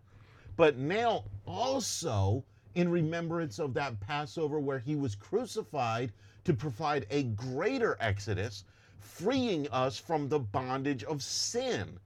but 0.56 0.78
now 0.78 1.26
also 1.46 2.44
in 2.76 2.90
remembrance 2.90 3.60
of 3.60 3.74
that 3.74 4.00
Passover 4.00 4.60
where 4.60 4.80
he 4.80 4.96
was 4.96 5.16
crucified 5.16 6.12
to 6.46 6.54
provide 6.54 7.06
a 7.10 7.24
greater 7.24 7.98
exodus 8.00 8.64
freeing 9.00 9.68
us 9.70 9.98
from 9.98 10.30
the 10.30 10.40
bondage 10.40 11.04
of 11.04 11.22
sin. 11.22 12.00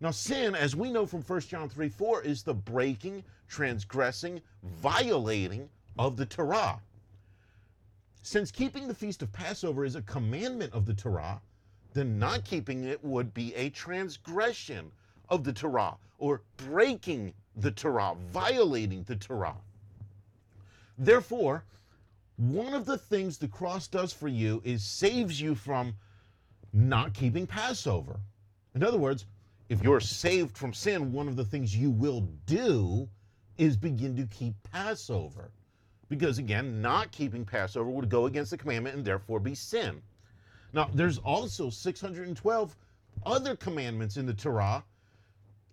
Now, 0.00 0.10
sin, 0.10 0.54
as 0.54 0.74
we 0.74 0.90
know 0.90 1.06
from 1.06 1.22
1 1.22 1.40
John 1.40 1.68
3 1.68 1.88
4, 1.88 2.22
is 2.22 2.42
the 2.42 2.54
breaking, 2.54 3.22
transgressing, 3.48 4.40
violating 4.62 5.68
of 5.98 6.16
the 6.16 6.26
Torah. 6.26 6.80
Since 8.26 8.50
keeping 8.50 8.88
the 8.88 8.94
feast 8.94 9.20
of 9.20 9.30
Passover 9.34 9.84
is 9.84 9.96
a 9.96 10.02
commandment 10.02 10.72
of 10.72 10.86
the 10.86 10.94
Torah, 10.94 11.42
then 11.92 12.18
not 12.18 12.42
keeping 12.42 12.84
it 12.84 13.04
would 13.04 13.34
be 13.34 13.54
a 13.54 13.68
transgression 13.68 14.90
of 15.28 15.44
the 15.44 15.52
Torah 15.52 15.98
or 16.18 16.40
breaking 16.56 17.34
the 17.54 17.70
Torah, 17.70 18.16
violating 18.32 19.02
the 19.02 19.16
Torah. 19.16 19.56
Therefore, 20.96 21.64
one 22.38 22.72
of 22.72 22.86
the 22.86 22.96
things 22.96 23.36
the 23.36 23.46
cross 23.46 23.88
does 23.88 24.14
for 24.14 24.28
you 24.28 24.62
is 24.64 24.82
saves 24.82 25.38
you 25.38 25.54
from 25.54 25.94
not 26.72 27.12
keeping 27.12 27.46
Passover. 27.46 28.18
In 28.74 28.82
other 28.82 28.98
words, 28.98 29.26
if 29.68 29.82
you're 29.82 30.00
saved 30.00 30.56
from 30.56 30.72
sin, 30.72 31.12
one 31.12 31.28
of 31.28 31.36
the 31.36 31.44
things 31.44 31.76
you 31.76 31.90
will 31.90 32.22
do 32.46 33.06
is 33.58 33.76
begin 33.76 34.16
to 34.16 34.26
keep 34.34 34.54
Passover. 34.72 35.50
Because 36.14 36.38
again, 36.38 36.80
not 36.80 37.10
keeping 37.10 37.44
Passover 37.44 37.90
would 37.90 38.08
go 38.08 38.26
against 38.26 38.52
the 38.52 38.56
commandment 38.56 38.94
and 38.94 39.04
therefore 39.04 39.40
be 39.40 39.54
sin. 39.54 40.00
Now, 40.72 40.88
there's 40.94 41.18
also 41.18 41.70
612 41.70 42.76
other 43.26 43.56
commandments 43.56 44.16
in 44.16 44.24
the 44.24 44.34
Torah, 44.34 44.84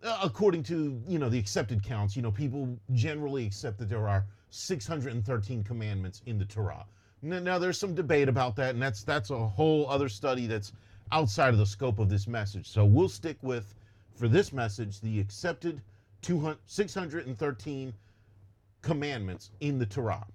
uh, 0.03 0.19
according 0.23 0.63
to 0.63 0.99
you 1.07 1.19
know 1.19 1.29
the 1.29 1.37
accepted 1.37 1.83
counts. 1.83 2.15
You 2.15 2.23
know, 2.23 2.31
people 2.31 2.75
generally 2.93 3.45
accept 3.45 3.77
that 3.79 3.89
there 3.89 4.07
are 4.07 4.25
613 4.49 5.63
commandments 5.63 6.21
in 6.25 6.39
the 6.39 6.45
Torah. 6.45 6.85
Now, 7.21 7.59
there's 7.59 7.77
some 7.77 7.93
debate 7.93 8.27
about 8.27 8.55
that, 8.55 8.73
and 8.73 8.81
that's 8.81 9.03
that's 9.03 9.29
a 9.29 9.47
whole 9.47 9.87
other 9.89 10.09
study 10.09 10.47
that's 10.47 10.73
outside 11.11 11.49
of 11.49 11.59
the 11.59 11.65
scope 11.65 11.99
of 11.99 12.09
this 12.09 12.25
message. 12.27 12.67
So 12.67 12.83
we'll 12.83 13.09
stick 13.09 13.37
with, 13.43 13.75
for 14.15 14.27
this 14.27 14.51
message, 14.51 15.01
the 15.01 15.19
accepted 15.19 15.81
200, 16.23 16.57
613 16.65 17.93
commandments 18.81 19.51
in 19.59 19.77
the 19.77 19.85
Torah. 19.85 20.25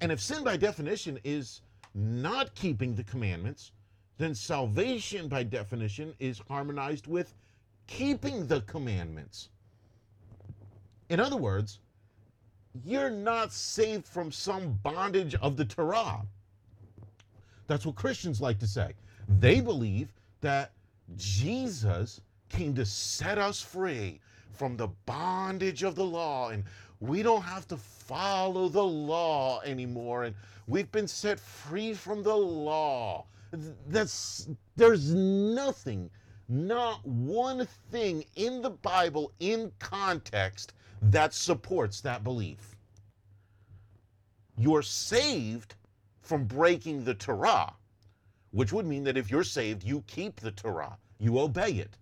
And 0.00 0.12
if 0.12 0.20
sin 0.20 0.44
by 0.44 0.56
definition 0.56 1.18
is 1.24 1.62
not 1.94 2.54
keeping 2.54 2.94
the 2.94 3.04
commandments, 3.04 3.72
then 4.18 4.34
salvation 4.34 5.28
by 5.28 5.42
definition 5.42 6.14
is 6.18 6.40
harmonized 6.48 7.06
with 7.06 7.34
keeping 7.86 8.46
the 8.46 8.60
commandments. 8.62 9.48
In 11.08 11.20
other 11.20 11.36
words, 11.36 11.80
you're 12.84 13.10
not 13.10 13.52
saved 13.52 14.06
from 14.06 14.30
some 14.30 14.78
bondage 14.82 15.34
of 15.36 15.56
the 15.56 15.64
Torah. 15.64 16.22
That's 17.66 17.86
what 17.86 17.94
Christians 17.94 18.40
like 18.40 18.58
to 18.60 18.66
say. 18.66 18.92
They 19.40 19.60
believe 19.60 20.12
that 20.40 20.72
Jesus 21.16 22.20
came 22.48 22.74
to 22.74 22.84
set 22.84 23.38
us 23.38 23.60
free 23.60 24.20
from 24.52 24.76
the 24.76 24.88
bondage 25.06 25.82
of 25.82 25.94
the 25.94 26.04
law 26.04 26.50
and 26.50 26.64
we 27.00 27.22
don't 27.22 27.42
have 27.42 27.68
to 27.68 27.76
follow 27.76 28.68
the 28.68 28.82
law 28.82 29.60
anymore 29.62 30.24
and 30.24 30.34
we've 30.66 30.90
been 30.92 31.08
set 31.08 31.38
free 31.38 31.92
from 31.92 32.22
the 32.22 32.34
law. 32.34 33.26
That's 33.88 34.48
there's 34.76 35.14
nothing 35.14 36.10
not 36.48 37.04
one 37.04 37.66
thing 37.90 38.24
in 38.36 38.62
the 38.62 38.70
bible 38.70 39.32
in 39.40 39.72
context 39.78 40.74
that 41.02 41.34
supports 41.34 42.00
that 42.00 42.24
belief. 42.24 42.76
You're 44.56 44.82
saved 44.82 45.74
from 46.22 46.44
breaking 46.44 47.04
the 47.04 47.14
torah 47.14 47.74
which 48.52 48.72
would 48.72 48.86
mean 48.86 49.04
that 49.04 49.18
if 49.18 49.30
you're 49.30 49.44
saved 49.44 49.84
you 49.84 50.02
keep 50.06 50.40
the 50.40 50.52
torah. 50.52 50.96
You 51.18 51.38
obey 51.40 51.72
it. 51.72 51.96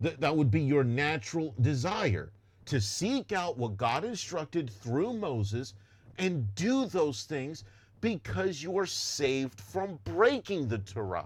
That, 0.00 0.20
that 0.20 0.36
would 0.36 0.50
be 0.50 0.60
your 0.60 0.84
natural 0.84 1.54
desire 1.60 2.32
to 2.66 2.80
seek 2.80 3.32
out 3.32 3.58
what 3.58 3.76
God 3.76 4.04
instructed 4.04 4.70
through 4.70 5.14
Moses 5.14 5.74
and 6.18 6.54
do 6.54 6.86
those 6.86 7.24
things 7.24 7.64
because 8.00 8.62
you 8.62 8.78
are 8.78 8.86
saved 8.86 9.60
from 9.60 9.98
breaking 10.04 10.68
the 10.68 10.78
Torah. 10.78 11.24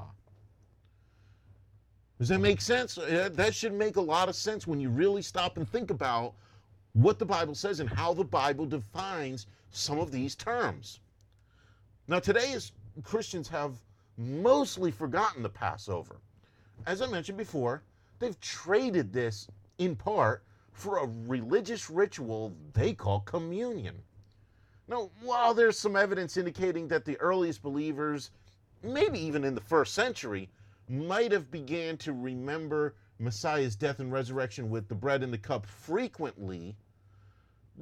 Does 2.18 2.28
that 2.28 2.38
make 2.38 2.60
sense? 2.60 2.94
That 2.94 3.54
should 3.54 3.74
make 3.74 3.96
a 3.96 4.00
lot 4.00 4.28
of 4.28 4.36
sense 4.36 4.66
when 4.66 4.80
you 4.80 4.88
really 4.88 5.22
stop 5.22 5.58
and 5.58 5.68
think 5.68 5.90
about 5.90 6.34
what 6.94 7.18
the 7.18 7.26
Bible 7.26 7.54
says 7.54 7.80
and 7.80 7.90
how 7.90 8.14
the 8.14 8.24
Bible 8.24 8.64
defines 8.64 9.46
some 9.70 9.98
of 9.98 10.10
these 10.10 10.34
terms. 10.34 11.00
Now, 12.08 12.20
today, 12.20 12.54
as 12.54 12.72
Christians 13.02 13.48
have 13.48 13.74
mostly 14.16 14.90
forgotten 14.90 15.42
the 15.42 15.48
Passover. 15.50 16.16
As 16.86 17.02
I 17.02 17.06
mentioned 17.06 17.36
before, 17.36 17.82
they've 18.18 18.40
traded 18.40 19.12
this 19.12 19.48
in 19.76 19.94
part 19.94 20.42
for 20.76 20.98
a 20.98 21.10
religious 21.26 21.88
ritual 21.88 22.54
they 22.74 22.92
call 22.92 23.20
communion. 23.20 23.96
Now, 24.86 25.10
while 25.22 25.54
there's 25.54 25.78
some 25.78 25.96
evidence 25.96 26.36
indicating 26.36 26.86
that 26.88 27.06
the 27.06 27.18
earliest 27.18 27.62
believers, 27.62 28.30
maybe 28.82 29.18
even 29.18 29.42
in 29.42 29.54
the 29.54 29.60
first 29.60 29.94
century, 29.94 30.50
might 30.86 31.32
have 31.32 31.50
began 31.50 31.96
to 31.96 32.12
remember 32.12 32.94
Messiah's 33.18 33.74
death 33.74 34.00
and 34.00 34.12
resurrection 34.12 34.68
with 34.68 34.86
the 34.86 34.94
bread 34.94 35.22
and 35.22 35.32
the 35.32 35.38
cup 35.38 35.64
frequently, 35.64 36.76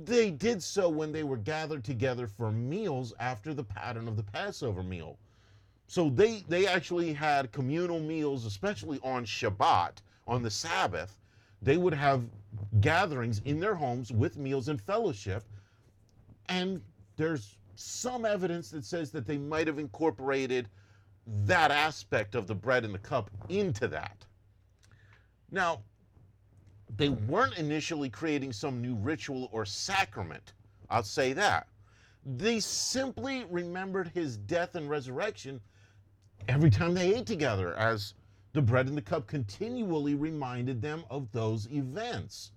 they 0.05 0.31
did 0.31 0.63
so 0.63 0.89
when 0.89 1.11
they 1.11 1.25
were 1.25 1.37
gathered 1.37 1.83
together 1.83 2.29
for 2.29 2.53
meals 2.53 3.13
after 3.19 3.53
the 3.53 3.65
pattern 3.65 4.07
of 4.07 4.17
the 4.17 4.23
Passover 4.23 4.85
meal. 4.85 5.19
So 5.89 6.11
they, 6.11 6.45
they 6.49 6.69
actually 6.69 7.13
had 7.13 7.51
communal 7.51 7.99
meals, 7.99 8.47
especially 8.47 9.01
on 9.03 9.25
Shabbat, 9.25 9.97
on 10.29 10.43
the 10.43 10.51
Sabbath, 10.51 11.19
they 11.65 11.79
would 11.79 11.95
have 11.95 12.23
gatherings 12.81 13.41
in 13.45 13.59
their 13.59 13.75
homes 13.75 14.13
with 14.13 14.37
meals 14.37 14.69
and 14.69 14.81
fellowship. 14.81 15.43
And 16.49 16.81
there's 17.17 17.57
some 17.75 18.25
evidence 18.25 18.71
that 18.71 18.85
says 18.85 19.11
that 19.13 19.27
they 19.27 19.39
might 19.39 19.67
have 19.67 19.79
incorporated 19.79 20.69
that 21.27 21.71
aspect 21.71 22.35
of 22.35 22.47
the 22.47 22.55
bread 22.55 22.85
and 22.85 22.95
the 22.95 22.99
cup 22.99 23.31
into 23.49 23.89
that. 23.89 24.25
Now, 25.51 25.81
they 26.97 27.09
weren't 27.09 27.57
initially 27.57 28.11
creating 28.11 28.53
some 28.53 28.83
new 28.83 28.95
ritual 28.97 29.49
or 29.51 29.65
sacrament. 29.65 30.53
I'll 30.91 31.03
say 31.03 31.33
that. 31.33 31.67
They 32.27 32.61
simply 32.61 33.47
remembered 33.51 34.11
his 34.15 34.37
death 34.37 34.75
and 34.75 34.89
resurrection 34.89 35.61
every 36.47 36.71
time 36.71 36.95
they 36.95 37.15
ate 37.15 37.27
together, 37.27 37.75
as 37.75 38.15
the 38.55 38.63
bread 38.63 38.87
and 38.87 38.97
the 38.97 39.03
cup 39.03 39.27
continually 39.27 40.15
reminded 40.15 40.81
them 40.81 41.05
of 41.11 41.31
those 41.33 41.71
events. 41.73 42.53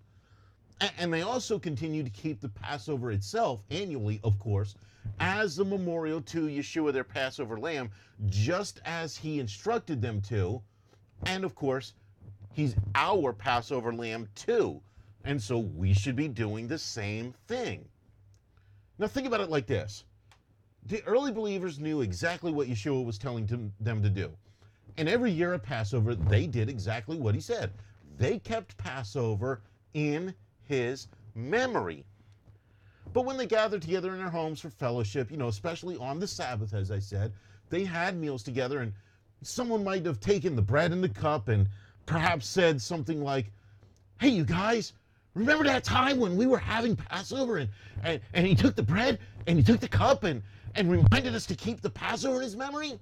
And 0.99 1.11
they 1.11 1.23
also 1.23 1.57
continued 1.57 2.05
to 2.05 2.11
keep 2.11 2.39
the 2.39 2.49
Passover 2.49 3.11
itself 3.11 3.63
annually, 3.71 4.19
of 4.23 4.37
course, 4.37 4.75
as 5.19 5.57
a 5.57 5.65
memorial 5.65 6.21
to 6.21 6.47
Yeshua, 6.47 6.93
their 6.93 7.03
Passover 7.03 7.59
lamb, 7.59 7.89
just 8.27 8.79
as 8.85 9.17
he 9.17 9.39
instructed 9.39 9.99
them 9.99 10.21
to. 10.21 10.61
And 11.25 11.43
of 11.43 11.55
course, 11.55 11.93
he's 12.53 12.75
our 12.93 13.33
Passover 13.33 13.91
lamb 13.91 14.29
too. 14.35 14.79
And 15.23 15.41
so 15.41 15.57
we 15.57 15.95
should 15.95 16.15
be 16.15 16.27
doing 16.27 16.67
the 16.67 16.77
same 16.77 17.33
thing. 17.47 17.89
Now, 18.99 19.07
think 19.07 19.25
about 19.25 19.41
it 19.41 19.49
like 19.49 19.65
this 19.65 20.03
the 20.85 21.03
early 21.05 21.31
believers 21.31 21.79
knew 21.79 22.01
exactly 22.01 22.51
what 22.51 22.67
Yeshua 22.67 23.03
was 23.03 23.17
telling 23.17 23.73
them 23.79 24.03
to 24.03 24.09
do. 24.09 24.31
And 24.97 25.07
every 25.07 25.31
year 25.31 25.53
at 25.53 25.63
Passover, 25.63 26.15
they 26.15 26.47
did 26.47 26.69
exactly 26.69 27.17
what 27.17 27.35
he 27.35 27.41
said. 27.41 27.71
They 28.17 28.39
kept 28.39 28.77
Passover 28.77 29.61
in 29.93 30.33
his 30.63 31.07
memory. 31.35 32.03
But 33.13 33.25
when 33.25 33.37
they 33.37 33.45
gathered 33.45 33.81
together 33.81 34.13
in 34.13 34.19
their 34.19 34.29
homes 34.29 34.59
for 34.59 34.69
fellowship, 34.69 35.31
you 35.31 35.37
know, 35.37 35.47
especially 35.47 35.97
on 35.97 36.19
the 36.19 36.27
Sabbath, 36.27 36.73
as 36.73 36.91
I 36.91 36.99
said, 36.99 37.31
they 37.69 37.83
had 37.83 38.17
meals 38.17 38.43
together, 38.43 38.79
and 38.79 38.93
someone 39.43 39.83
might 39.83 40.05
have 40.05 40.19
taken 40.19 40.55
the 40.55 40.61
bread 40.61 40.91
and 40.91 41.03
the 41.03 41.09
cup 41.09 41.47
and 41.47 41.67
perhaps 42.05 42.47
said 42.47 42.81
something 42.81 43.23
like, 43.23 43.51
Hey, 44.19 44.29
you 44.29 44.43
guys, 44.43 44.93
remember 45.35 45.63
that 45.65 45.83
time 45.83 46.19
when 46.19 46.35
we 46.35 46.47
were 46.47 46.57
having 46.57 46.95
Passover 46.95 47.57
and, 47.57 47.69
and, 48.03 48.19
and 48.33 48.47
he 48.47 48.55
took 48.55 48.75
the 48.75 48.83
bread 48.83 49.19
and 49.45 49.57
he 49.57 49.63
took 49.63 49.79
the 49.79 49.87
cup 49.87 50.23
and, 50.23 50.41
and 50.73 50.89
reminded 50.89 51.35
us 51.35 51.45
to 51.45 51.55
keep 51.55 51.81
the 51.81 51.89
Passover 51.89 52.37
in 52.37 52.43
his 52.43 52.55
memory? 52.55 52.99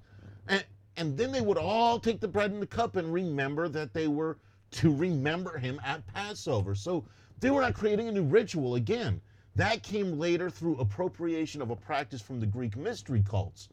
And, 0.48 0.62
and 0.96 1.16
then 1.16 1.32
they 1.32 1.40
would 1.40 1.58
all 1.58 1.98
take 1.98 2.20
the 2.20 2.28
bread 2.28 2.50
and 2.50 2.62
the 2.62 2.66
cup 2.66 2.96
and 2.96 3.12
remember 3.12 3.68
that 3.68 3.92
they 3.92 4.08
were 4.08 4.38
to 4.72 4.94
remember 4.94 5.58
him 5.58 5.80
at 5.84 6.06
Passover. 6.06 6.74
So 6.74 7.04
they 7.40 7.50
were 7.50 7.60
not 7.60 7.74
creating 7.74 8.08
a 8.08 8.12
new 8.12 8.24
ritual 8.24 8.76
again. 8.76 9.20
That 9.54 9.82
came 9.82 10.18
later 10.18 10.50
through 10.50 10.78
appropriation 10.78 11.62
of 11.62 11.70
a 11.70 11.76
practice 11.76 12.20
from 12.20 12.40
the 12.40 12.46
Greek 12.46 12.76
mystery 12.76 13.22
cults. 13.26 13.68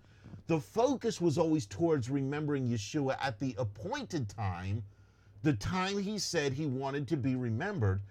The 0.47 0.59
focus 0.59 1.21
was 1.21 1.38
always 1.38 1.65
towards 1.65 2.09
remembering 2.09 2.67
Yeshua 2.67 3.17
at 3.21 3.39
the 3.39 3.55
appointed 3.57 4.29
time, 4.29 4.83
the 5.41 5.53
time 5.53 5.97
he 5.97 6.19
said 6.19 6.53
he 6.53 6.65
wanted 6.65 7.07
to 7.09 7.17
be 7.17 7.36
remembered 7.36 8.01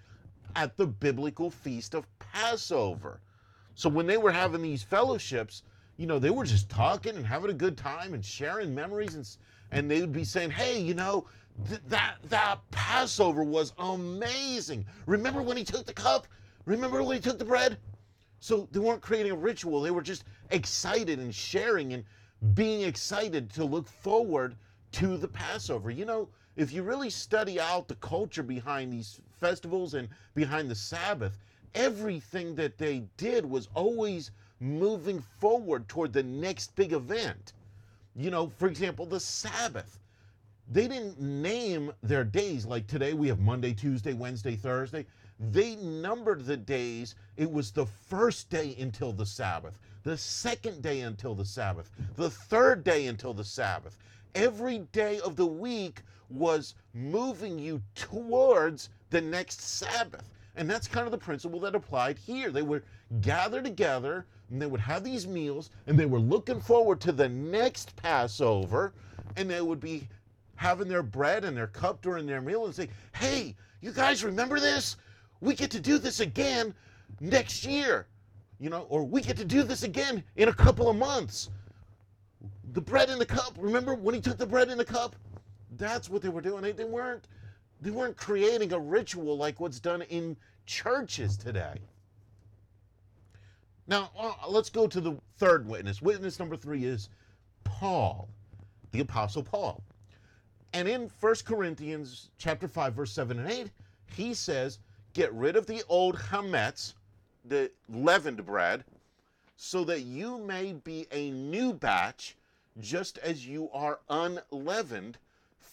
at 0.56 0.76
the 0.76 0.86
biblical 0.86 1.50
feast 1.50 1.94
of 1.94 2.06
Passover. 2.18 3.20
So 3.74 3.88
when 3.88 4.06
they 4.06 4.18
were 4.18 4.32
having 4.32 4.62
these 4.62 4.82
fellowships, 4.82 5.62
you 6.02 6.08
know, 6.08 6.18
they 6.18 6.30
were 6.30 6.44
just 6.44 6.68
talking 6.68 7.14
and 7.14 7.24
having 7.24 7.48
a 7.48 7.54
good 7.54 7.76
time 7.76 8.12
and 8.12 8.24
sharing 8.24 8.74
memories 8.74 9.14
and 9.14 9.36
and 9.70 9.88
they 9.88 10.00
would 10.00 10.12
be 10.12 10.24
saying, 10.24 10.50
"Hey, 10.50 10.80
you 10.80 10.94
know, 10.94 11.28
th- 11.68 11.80
that 11.86 12.16
that 12.24 12.58
Passover 12.72 13.44
was 13.44 13.72
amazing. 13.78 14.84
Remember 15.06 15.42
when 15.42 15.56
he 15.56 15.62
took 15.62 15.86
the 15.86 15.92
cup? 15.92 16.26
Remember 16.64 17.04
when 17.04 17.14
he 17.14 17.22
took 17.22 17.38
the 17.38 17.44
bread?" 17.44 17.78
So 18.40 18.68
they 18.72 18.80
weren't 18.80 19.00
creating 19.00 19.30
a 19.30 19.36
ritual. 19.36 19.80
They 19.80 19.92
were 19.92 20.02
just 20.02 20.24
excited 20.50 21.20
and 21.20 21.32
sharing 21.32 21.92
and 21.92 22.02
being 22.52 22.82
excited 22.82 23.48
to 23.50 23.64
look 23.64 23.86
forward 23.86 24.56
to 24.92 25.16
the 25.16 25.28
Passover. 25.28 25.88
You 25.92 26.04
know, 26.04 26.28
if 26.56 26.72
you 26.72 26.82
really 26.82 27.10
study 27.10 27.60
out 27.60 27.86
the 27.86 27.94
culture 27.94 28.42
behind 28.42 28.92
these 28.92 29.20
festivals 29.38 29.94
and 29.94 30.08
behind 30.34 30.68
the 30.68 30.74
Sabbath, 30.74 31.38
everything 31.76 32.56
that 32.56 32.76
they 32.76 33.04
did 33.16 33.46
was 33.46 33.68
always 33.72 34.32
moving 34.62 35.20
forward 35.40 35.88
toward 35.88 36.12
the 36.12 36.22
next 36.22 36.74
big 36.76 36.92
event. 36.92 37.52
You 38.14 38.30
know, 38.30 38.52
for 38.58 38.68
example, 38.68 39.04
the 39.06 39.20
Sabbath. 39.20 39.98
They 40.70 40.86
didn't 40.86 41.20
name 41.20 41.92
their 42.02 42.24
days 42.24 42.64
like 42.64 42.86
today 42.86 43.12
we 43.12 43.28
have 43.28 43.40
Monday, 43.40 43.74
Tuesday, 43.74 44.12
Wednesday, 44.12 44.54
Thursday. 44.54 45.04
They 45.50 45.74
numbered 45.76 46.44
the 46.46 46.56
days. 46.56 47.16
It 47.36 47.50
was 47.50 47.72
the 47.72 47.86
first 47.86 48.48
day 48.48 48.76
until 48.78 49.12
the 49.12 49.26
Sabbath, 49.26 49.78
the 50.04 50.16
second 50.16 50.82
day 50.82 51.00
until 51.00 51.34
the 51.34 51.44
Sabbath, 51.44 51.90
the 52.14 52.30
third 52.30 52.84
day 52.84 53.06
until 53.06 53.34
the 53.34 53.44
Sabbath. 53.44 53.98
Every 54.36 54.78
day 54.92 55.18
of 55.20 55.34
the 55.34 55.46
week 55.46 56.02
was 56.30 56.74
moving 56.94 57.58
you 57.58 57.82
towards 57.94 58.88
the 59.10 59.20
next 59.20 59.60
Sabbath. 59.60 60.30
And 60.56 60.68
that's 60.68 60.86
kind 60.86 61.06
of 61.06 61.12
the 61.12 61.18
principle 61.18 61.60
that 61.60 61.74
applied 61.74 62.18
here. 62.18 62.50
They 62.50 62.62
would 62.62 62.82
gather 63.20 63.62
together 63.62 64.26
and 64.50 64.60
they 64.60 64.66
would 64.66 64.80
have 64.80 65.02
these 65.02 65.26
meals 65.26 65.70
and 65.86 65.98
they 65.98 66.06
were 66.06 66.18
looking 66.18 66.60
forward 66.60 67.00
to 67.00 67.12
the 67.12 67.28
next 67.28 67.96
Passover 67.96 68.92
and 69.36 69.48
they 69.48 69.62
would 69.62 69.80
be 69.80 70.08
having 70.56 70.88
their 70.88 71.02
bread 71.02 71.44
and 71.44 71.56
their 71.56 71.66
cup 71.68 72.02
during 72.02 72.26
their 72.26 72.42
meal 72.42 72.66
and 72.66 72.74
say, 72.74 72.88
Hey, 73.14 73.56
you 73.80 73.92
guys 73.92 74.22
remember 74.22 74.60
this? 74.60 74.96
We 75.40 75.54
get 75.54 75.70
to 75.72 75.80
do 75.80 75.98
this 75.98 76.20
again 76.20 76.74
next 77.20 77.64
year, 77.64 78.06
you 78.60 78.68
know, 78.70 78.86
or 78.90 79.04
we 79.04 79.22
get 79.22 79.36
to 79.38 79.44
do 79.44 79.62
this 79.62 79.82
again 79.82 80.22
in 80.36 80.48
a 80.48 80.52
couple 80.52 80.88
of 80.88 80.96
months. 80.96 81.50
The 82.74 82.80
bread 82.80 83.10
in 83.10 83.18
the 83.18 83.26
cup, 83.26 83.56
remember 83.58 83.94
when 83.94 84.14
he 84.14 84.20
took 84.20 84.38
the 84.38 84.46
bread 84.46 84.68
in 84.68 84.78
the 84.78 84.84
cup? 84.84 85.16
That's 85.78 86.08
what 86.10 86.22
they 86.22 86.28
were 86.28 86.40
doing. 86.40 86.62
They, 86.62 86.72
they 86.72 86.84
weren't 86.84 87.26
they 87.82 87.90
weren't 87.90 88.16
creating 88.16 88.72
a 88.72 88.78
ritual 88.78 89.36
like 89.36 89.58
what's 89.58 89.80
done 89.80 90.02
in 90.02 90.36
churches 90.66 91.36
today. 91.36 91.74
Now, 93.88 94.10
uh, 94.16 94.32
let's 94.48 94.70
go 94.70 94.86
to 94.86 95.00
the 95.00 95.16
third 95.36 95.66
witness. 95.66 96.00
Witness 96.00 96.38
number 96.38 96.56
three 96.56 96.84
is 96.84 97.08
Paul, 97.64 98.28
the 98.92 99.00
Apostle 99.00 99.42
Paul. 99.42 99.82
And 100.72 100.88
in 100.88 101.10
1 101.20 101.34
Corinthians 101.44 102.30
chapter 102.38 102.68
5, 102.68 102.94
verse 102.94 103.12
7 103.12 103.38
and 103.40 103.50
8, 103.50 103.70
he 104.06 104.32
says, 104.32 104.78
Get 105.12 105.32
rid 105.34 105.56
of 105.56 105.66
the 105.66 105.82
old 105.88 106.16
chametz, 106.16 106.94
the 107.44 107.70
leavened 107.88 108.46
bread, 108.46 108.84
so 109.56 109.84
that 109.84 110.02
you 110.02 110.38
may 110.38 110.72
be 110.72 111.06
a 111.10 111.30
new 111.32 111.74
batch, 111.74 112.36
just 112.80 113.18
as 113.18 113.46
you 113.46 113.68
are 113.72 113.98
unleavened. 114.08 115.18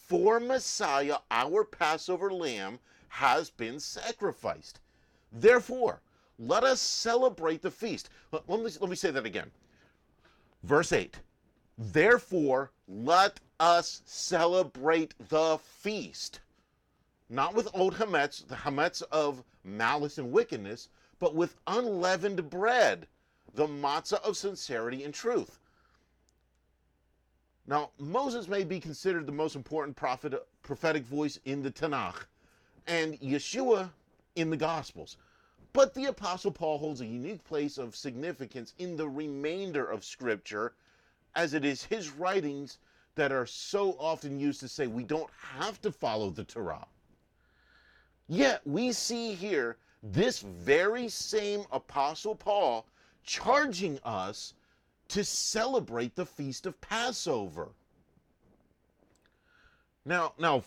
For 0.10 0.40
Messiah, 0.40 1.18
our 1.30 1.64
Passover 1.64 2.34
lamb, 2.34 2.80
has 3.10 3.52
been 3.52 3.80
sacrificed. 3.80 4.80
Therefore, 5.32 6.02
let 6.40 6.64
us 6.64 6.82
celebrate 6.82 7.62
the 7.62 7.70
feast. 7.70 8.10
Let 8.32 8.48
me, 8.50 8.72
let 8.82 8.90
me 8.90 8.96
say 8.96 9.12
that 9.12 9.28
again. 9.28 9.52
Verse 10.64 10.92
8. 10.92 11.20
Therefore, 11.78 12.72
let 12.88 13.40
us 13.60 14.02
celebrate 14.06 15.14
the 15.30 15.60
feast. 15.60 16.40
Not 17.30 17.54
with 17.54 17.70
old 17.76 17.94
chametz, 17.94 18.48
the 18.48 18.56
chametz 18.56 19.04
of 19.12 19.44
malice 19.64 20.18
and 20.18 20.32
wickedness, 20.32 20.90
but 21.20 21.36
with 21.36 21.56
unleavened 21.68 22.50
bread, 22.50 23.08
the 23.54 23.68
matzah 23.68 24.22
of 24.24 24.38
sincerity 24.38 25.04
and 25.04 25.14
truth. 25.14 25.59
Now, 27.70 27.92
Moses 28.00 28.48
may 28.48 28.64
be 28.64 28.80
considered 28.80 29.28
the 29.28 29.32
most 29.32 29.56
important 29.56 29.96
prophet, 29.96 30.34
prophetic 30.64 31.04
voice 31.04 31.40
in 31.46 31.62
the 31.62 31.70
Tanakh, 31.70 32.26
and 32.88 33.14
Yeshua 33.20 33.92
in 34.36 34.50
the 34.50 34.58
Gospels. 34.58 35.18
But 35.72 35.94
the 35.94 36.06
Apostle 36.06 36.50
Paul 36.50 36.80
holds 36.80 37.02
a 37.02 37.06
unique 37.06 37.44
place 37.44 37.78
of 37.78 37.96
significance 37.96 38.74
in 38.80 38.98
the 38.98 39.08
remainder 39.08 39.86
of 39.86 40.04
Scripture, 40.04 40.74
as 41.36 41.54
it 41.54 41.64
is 41.64 41.84
his 41.84 42.10
writings 42.10 42.80
that 43.14 43.32
are 43.32 43.46
so 43.46 43.96
often 44.00 44.40
used 44.40 44.62
to 44.62 44.68
say 44.68 44.88
we 44.88 45.04
don't 45.04 45.30
have 45.60 45.80
to 45.82 45.92
follow 45.92 46.32
the 46.32 46.46
Torah. 46.46 46.88
Yet 48.28 48.66
we 48.66 48.92
see 48.94 49.36
here 49.36 49.78
this 50.02 50.40
very 50.40 51.08
same 51.08 51.66
Apostle 51.72 52.34
Paul 52.34 52.88
charging 53.24 54.00
us 54.04 54.56
to 55.10 55.24
celebrate 55.24 56.16
the 56.16 56.26
feast 56.26 56.66
of 56.66 56.80
Passover. 56.82 57.70
Now, 60.06 60.34
now 60.40 60.64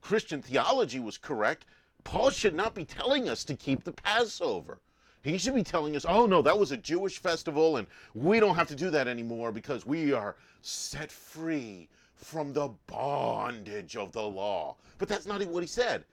Christian 0.00 0.42
theology 0.42 1.00
was 1.00 1.18
correct 1.18 1.66
Paul 2.04 2.30
should 2.30 2.54
not 2.54 2.74
be 2.74 2.84
telling 2.84 3.28
us 3.28 3.44
to 3.44 3.56
keep 3.56 3.82
the 3.82 3.92
Passover. 3.92 4.78
He 5.22 5.38
should 5.38 5.54
be 5.54 5.62
telling 5.62 5.96
us, 5.96 6.04
oh 6.06 6.26
no, 6.26 6.42
that 6.42 6.58
was 6.58 6.70
a 6.70 6.76
Jewish 6.76 7.18
festival 7.18 7.78
and 7.78 7.86
we 8.12 8.40
don't 8.40 8.56
have 8.56 8.68
to 8.68 8.76
do 8.76 8.90
that 8.90 9.08
anymore 9.08 9.50
because 9.50 9.86
we 9.86 10.12
are 10.12 10.36
set 10.60 11.10
free 11.10 11.88
from 12.14 12.52
the 12.52 12.68
bondage 12.86 13.96
of 13.96 14.12
the 14.12 14.22
law. 14.22 14.76
But 14.98 15.08
that's 15.08 15.26
not 15.26 15.42
what 15.46 15.62
he 15.62 15.66
said. 15.66 16.04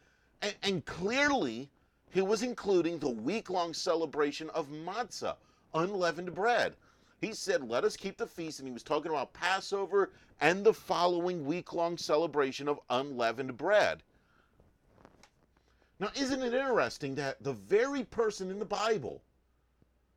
And, 0.42 0.56
and 0.64 0.86
clearly, 0.86 1.70
he 2.10 2.22
was 2.22 2.42
including 2.42 3.00
the 3.00 3.10
week 3.10 3.50
long 3.50 3.74
celebration 3.74 4.50
of 4.52 4.70
matzah, 4.70 5.36
unleavened 5.74 6.34
bread. 6.34 6.76
He 7.22 7.34
said, 7.34 7.70
let 7.70 7.84
us 7.86 7.96
keep 7.96 8.18
the 8.18 8.26
feast, 8.26 8.60
and 8.60 8.68
he 8.68 8.74
was 8.74 8.82
talking 8.82 9.12
about 9.12 9.32
Passover 9.32 10.12
and 10.42 10.64
the 10.64 10.74
following 10.74 11.46
week 11.46 11.72
long 11.72 11.96
celebration 11.96 12.68
of 12.68 12.80
unleavened 12.90 13.56
bread. 13.58 14.02
Now, 16.00 16.10
isn't 16.16 16.42
it 16.42 16.56
interesting 16.56 17.14
that 17.16 17.44
the 17.44 17.54
very 17.54 18.04
person 18.04 18.50
in 18.50 18.58
the 18.58 18.66
Bible 18.66 19.22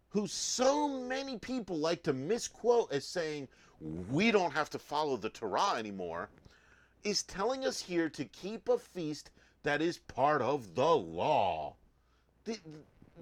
who 0.08 0.26
so 0.26 0.88
many 0.88 1.36
people 1.38 1.76
like 1.76 2.02
to 2.04 2.14
misquote 2.14 2.90
as 2.90 3.04
saying, 3.04 3.48
we 4.10 4.30
don't 4.30 4.54
have 4.54 4.70
to 4.70 4.78
follow 4.78 5.18
the 5.18 5.28
Torah 5.28 5.74
anymore, 5.76 6.30
is 7.02 7.22
telling 7.24 7.66
us 7.66 7.80
here 7.80 8.08
to 8.08 8.24
keep 8.24 8.70
a 8.70 8.78
feast 8.78 9.30
that 9.62 9.82
is 9.82 9.98
part 9.98 10.40
of 10.40 10.74
the 10.74 10.96
law. 10.96 11.74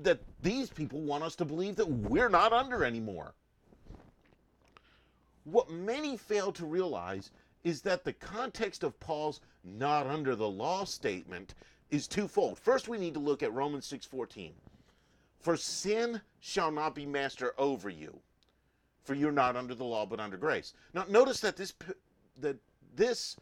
That 0.03 0.21
these 0.41 0.71
people 0.71 1.01
want 1.01 1.25
us 1.25 1.35
to 1.37 1.45
believe 1.45 1.75
that 1.77 1.91
we're 1.91 2.29
not 2.29 2.53
under 2.53 2.85
anymore. 2.85 3.35
What 5.45 5.71
many 5.71 6.17
fail 6.17 6.53
to 6.53 6.67
realize 6.67 7.31
is 7.65 7.83
that 7.83 8.05
the 8.05 8.13
context 8.13 8.83
of 8.83 8.99
Paul's 9.01 9.41
not 9.65 10.07
under 10.07 10.35
the 10.35 10.49
law 10.49 10.85
statement 10.85 11.55
is 11.91 12.09
twofold. 12.09 12.59
First, 12.59 12.89
we 12.89 12.99
need 12.99 13.15
to 13.15 13.21
look 13.21 13.43
at 13.43 13.53
Romans 13.53 13.87
6:14. 13.87 14.55
For 15.39 15.57
sin 15.57 16.23
shall 16.41 16.71
not 16.71 16.95
be 16.95 17.07
master 17.07 17.55
over 17.59 17.89
you, 17.91 18.21
for 19.03 19.15
you're 19.15 19.33
not 19.33 19.57
under 19.57 19.75
the 19.75 19.85
law 19.85 20.07
but 20.07 20.21
under 20.21 20.37
grace. 20.37 20.75
Now, 20.95 21.05
notice 21.09 21.41
that 21.41 21.57
this 21.57 21.75
that 22.39 22.59
this 22.95 23.37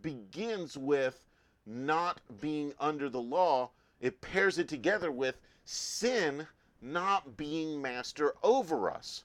begins 0.00 0.76
with 0.76 1.24
not 1.66 2.20
being 2.40 2.74
under 2.80 3.08
the 3.08 3.20
law. 3.20 3.70
It 4.00 4.20
pairs 4.20 4.58
it 4.58 4.68
together 4.68 5.12
with 5.12 5.40
sin 5.64 6.46
not 6.80 7.36
being 7.36 7.80
master 7.80 8.34
over 8.42 8.90
us. 8.90 9.24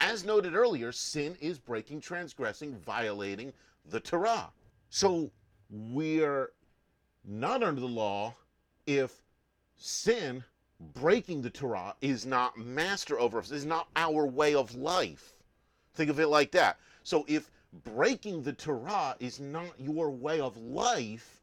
As 0.00 0.24
noted 0.24 0.54
earlier, 0.54 0.92
sin 0.92 1.36
is 1.40 1.58
breaking, 1.58 2.00
transgressing, 2.00 2.74
violating 2.76 3.52
the 3.84 4.00
Torah. 4.00 4.50
So 4.88 5.30
we 5.70 6.22
are 6.22 6.52
not 7.24 7.62
under 7.62 7.80
the 7.80 7.86
law 7.86 8.34
if 8.86 9.22
sin, 9.76 10.42
breaking 10.94 11.42
the 11.42 11.50
Torah, 11.50 11.94
is 12.00 12.24
not 12.24 12.56
master 12.56 13.20
over 13.20 13.38
us, 13.38 13.50
is 13.50 13.66
not 13.66 13.88
our 13.94 14.26
way 14.26 14.54
of 14.54 14.74
life. 14.74 15.34
Think 15.94 16.10
of 16.10 16.18
it 16.18 16.28
like 16.28 16.50
that. 16.52 16.78
So 17.02 17.24
if 17.28 17.50
breaking 17.84 18.42
the 18.42 18.52
Torah 18.52 19.16
is 19.20 19.38
not 19.38 19.78
your 19.78 20.10
way 20.10 20.40
of 20.40 20.56
life, 20.56 21.42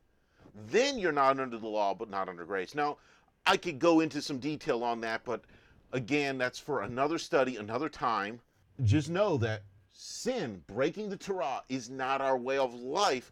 then 0.69 0.97
you're 0.97 1.11
not 1.11 1.39
under 1.39 1.57
the 1.57 1.67
law, 1.67 1.93
but 1.93 2.09
not 2.09 2.27
under 2.27 2.43
grace. 2.43 2.73
Now, 2.73 2.97
I 3.45 3.55
could 3.55 3.79
go 3.79 3.99
into 3.99 4.21
some 4.21 4.39
detail 4.39 4.83
on 4.83 4.99
that, 5.01 5.23
but 5.23 5.43
again, 5.93 6.37
that's 6.37 6.59
for 6.59 6.81
another 6.81 7.17
study, 7.17 7.57
another 7.57 7.87
time. 7.87 8.41
Just 8.83 9.09
know 9.09 9.37
that 9.37 9.63
sin, 9.93 10.61
breaking 10.67 11.09
the 11.09 11.17
Torah, 11.17 11.63
is 11.69 11.89
not 11.89 12.21
our 12.21 12.37
way 12.37 12.57
of 12.57 12.73
life. 12.73 13.31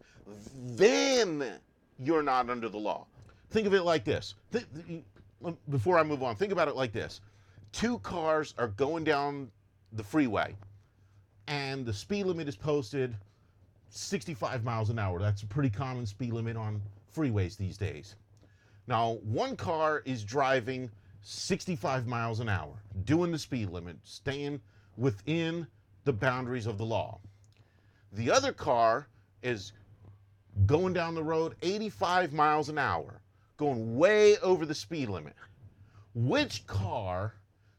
Then 0.70 1.60
you're 1.98 2.22
not 2.22 2.50
under 2.50 2.68
the 2.68 2.78
law. 2.78 3.06
Think 3.50 3.66
of 3.66 3.74
it 3.74 3.82
like 3.82 4.04
this. 4.04 4.34
Um, 5.44 5.56
before 5.70 5.98
I 5.98 6.02
move 6.02 6.22
on, 6.22 6.34
think 6.34 6.52
about 6.52 6.68
it 6.68 6.74
like 6.76 6.92
this. 6.92 7.20
Two 7.72 7.98
cars 8.00 8.54
are 8.58 8.68
going 8.68 9.04
down 9.04 9.50
the 9.92 10.02
freeway 10.02 10.56
and 11.46 11.86
the 11.86 11.92
speed 11.92 12.26
limit 12.26 12.48
is 12.48 12.56
posted 12.56 13.14
65 13.90 14.64
miles 14.64 14.90
an 14.90 14.98
hour. 14.98 15.20
That's 15.20 15.42
a 15.42 15.46
pretty 15.46 15.70
common 15.70 16.06
speed 16.06 16.32
limit 16.32 16.56
on 16.56 16.82
freeways 17.14 17.56
these 17.56 17.76
days. 17.76 18.16
Now, 18.88 19.18
one 19.22 19.56
car 19.56 20.02
is 20.04 20.24
driving 20.24 20.90
65 21.22 22.06
miles 22.06 22.40
an 22.40 22.48
hour, 22.48 22.74
doing 23.04 23.32
the 23.32 23.38
speed 23.38 23.70
limit, 23.70 23.96
staying 24.04 24.60
within 24.96 25.66
the 26.04 26.12
boundaries 26.12 26.66
of 26.66 26.78
the 26.78 26.84
law. 26.84 27.18
The 28.12 28.30
other 28.30 28.52
car 28.52 29.08
is 29.42 29.72
going 30.64 30.94
down 30.94 31.14
the 31.14 31.22
road 31.22 31.54
85 31.62 32.32
miles 32.32 32.68
an 32.68 32.78
hour, 32.78 33.20
going 33.56 33.96
way 33.96 34.38
over 34.38 34.64
the 34.64 34.74
speed 34.74 35.08
limit. 35.08 35.34
Which 36.14 36.66
car 36.66 37.34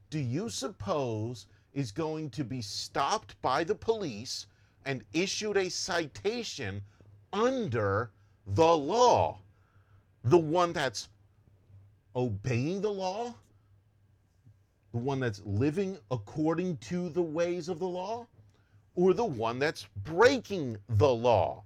do 0.09 0.19
you 0.19 0.49
suppose 0.49 1.47
is 1.73 1.91
going 1.91 2.29
to 2.31 2.43
be 2.43 2.61
stopped 2.61 3.41
by 3.41 3.63
the 3.63 3.75
police 3.75 4.45
and 4.85 5.03
issued 5.13 5.57
a 5.57 5.69
citation 5.69 6.81
under 7.33 8.11
the 8.45 8.77
law? 8.77 9.39
The 10.23 10.37
one 10.37 10.73
that's 10.73 11.09
obeying 12.15 12.81
the 12.81 12.91
law? 12.91 13.35
The 14.97 15.03
one 15.03 15.19
that's 15.19 15.43
living 15.45 15.99
according 16.09 16.77
to 16.77 17.09
the 17.09 17.21
ways 17.21 17.69
of 17.69 17.77
the 17.77 17.87
law? 17.87 18.25
Or 18.95 19.13
the 19.13 19.23
one 19.23 19.59
that's 19.59 19.85
breaking 20.03 20.79
the 20.89 21.13
law? 21.13 21.61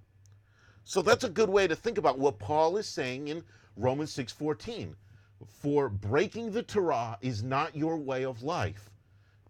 So 0.83 1.01
that's 1.01 1.23
a 1.23 1.29
good 1.29 1.49
way 1.49 1.65
to 1.65 1.73
think 1.73 1.97
about 1.97 2.19
what 2.19 2.39
Paul 2.39 2.75
is 2.75 2.89
saying 2.89 3.29
in 3.29 3.41
Romans 3.77 4.11
6:14. 4.11 4.97
For 5.47 5.87
breaking 5.87 6.51
the 6.51 6.61
Torah 6.61 7.17
is 7.21 7.41
not 7.41 7.73
your 7.73 7.95
way 7.95 8.25
of 8.25 8.43
life. 8.43 8.91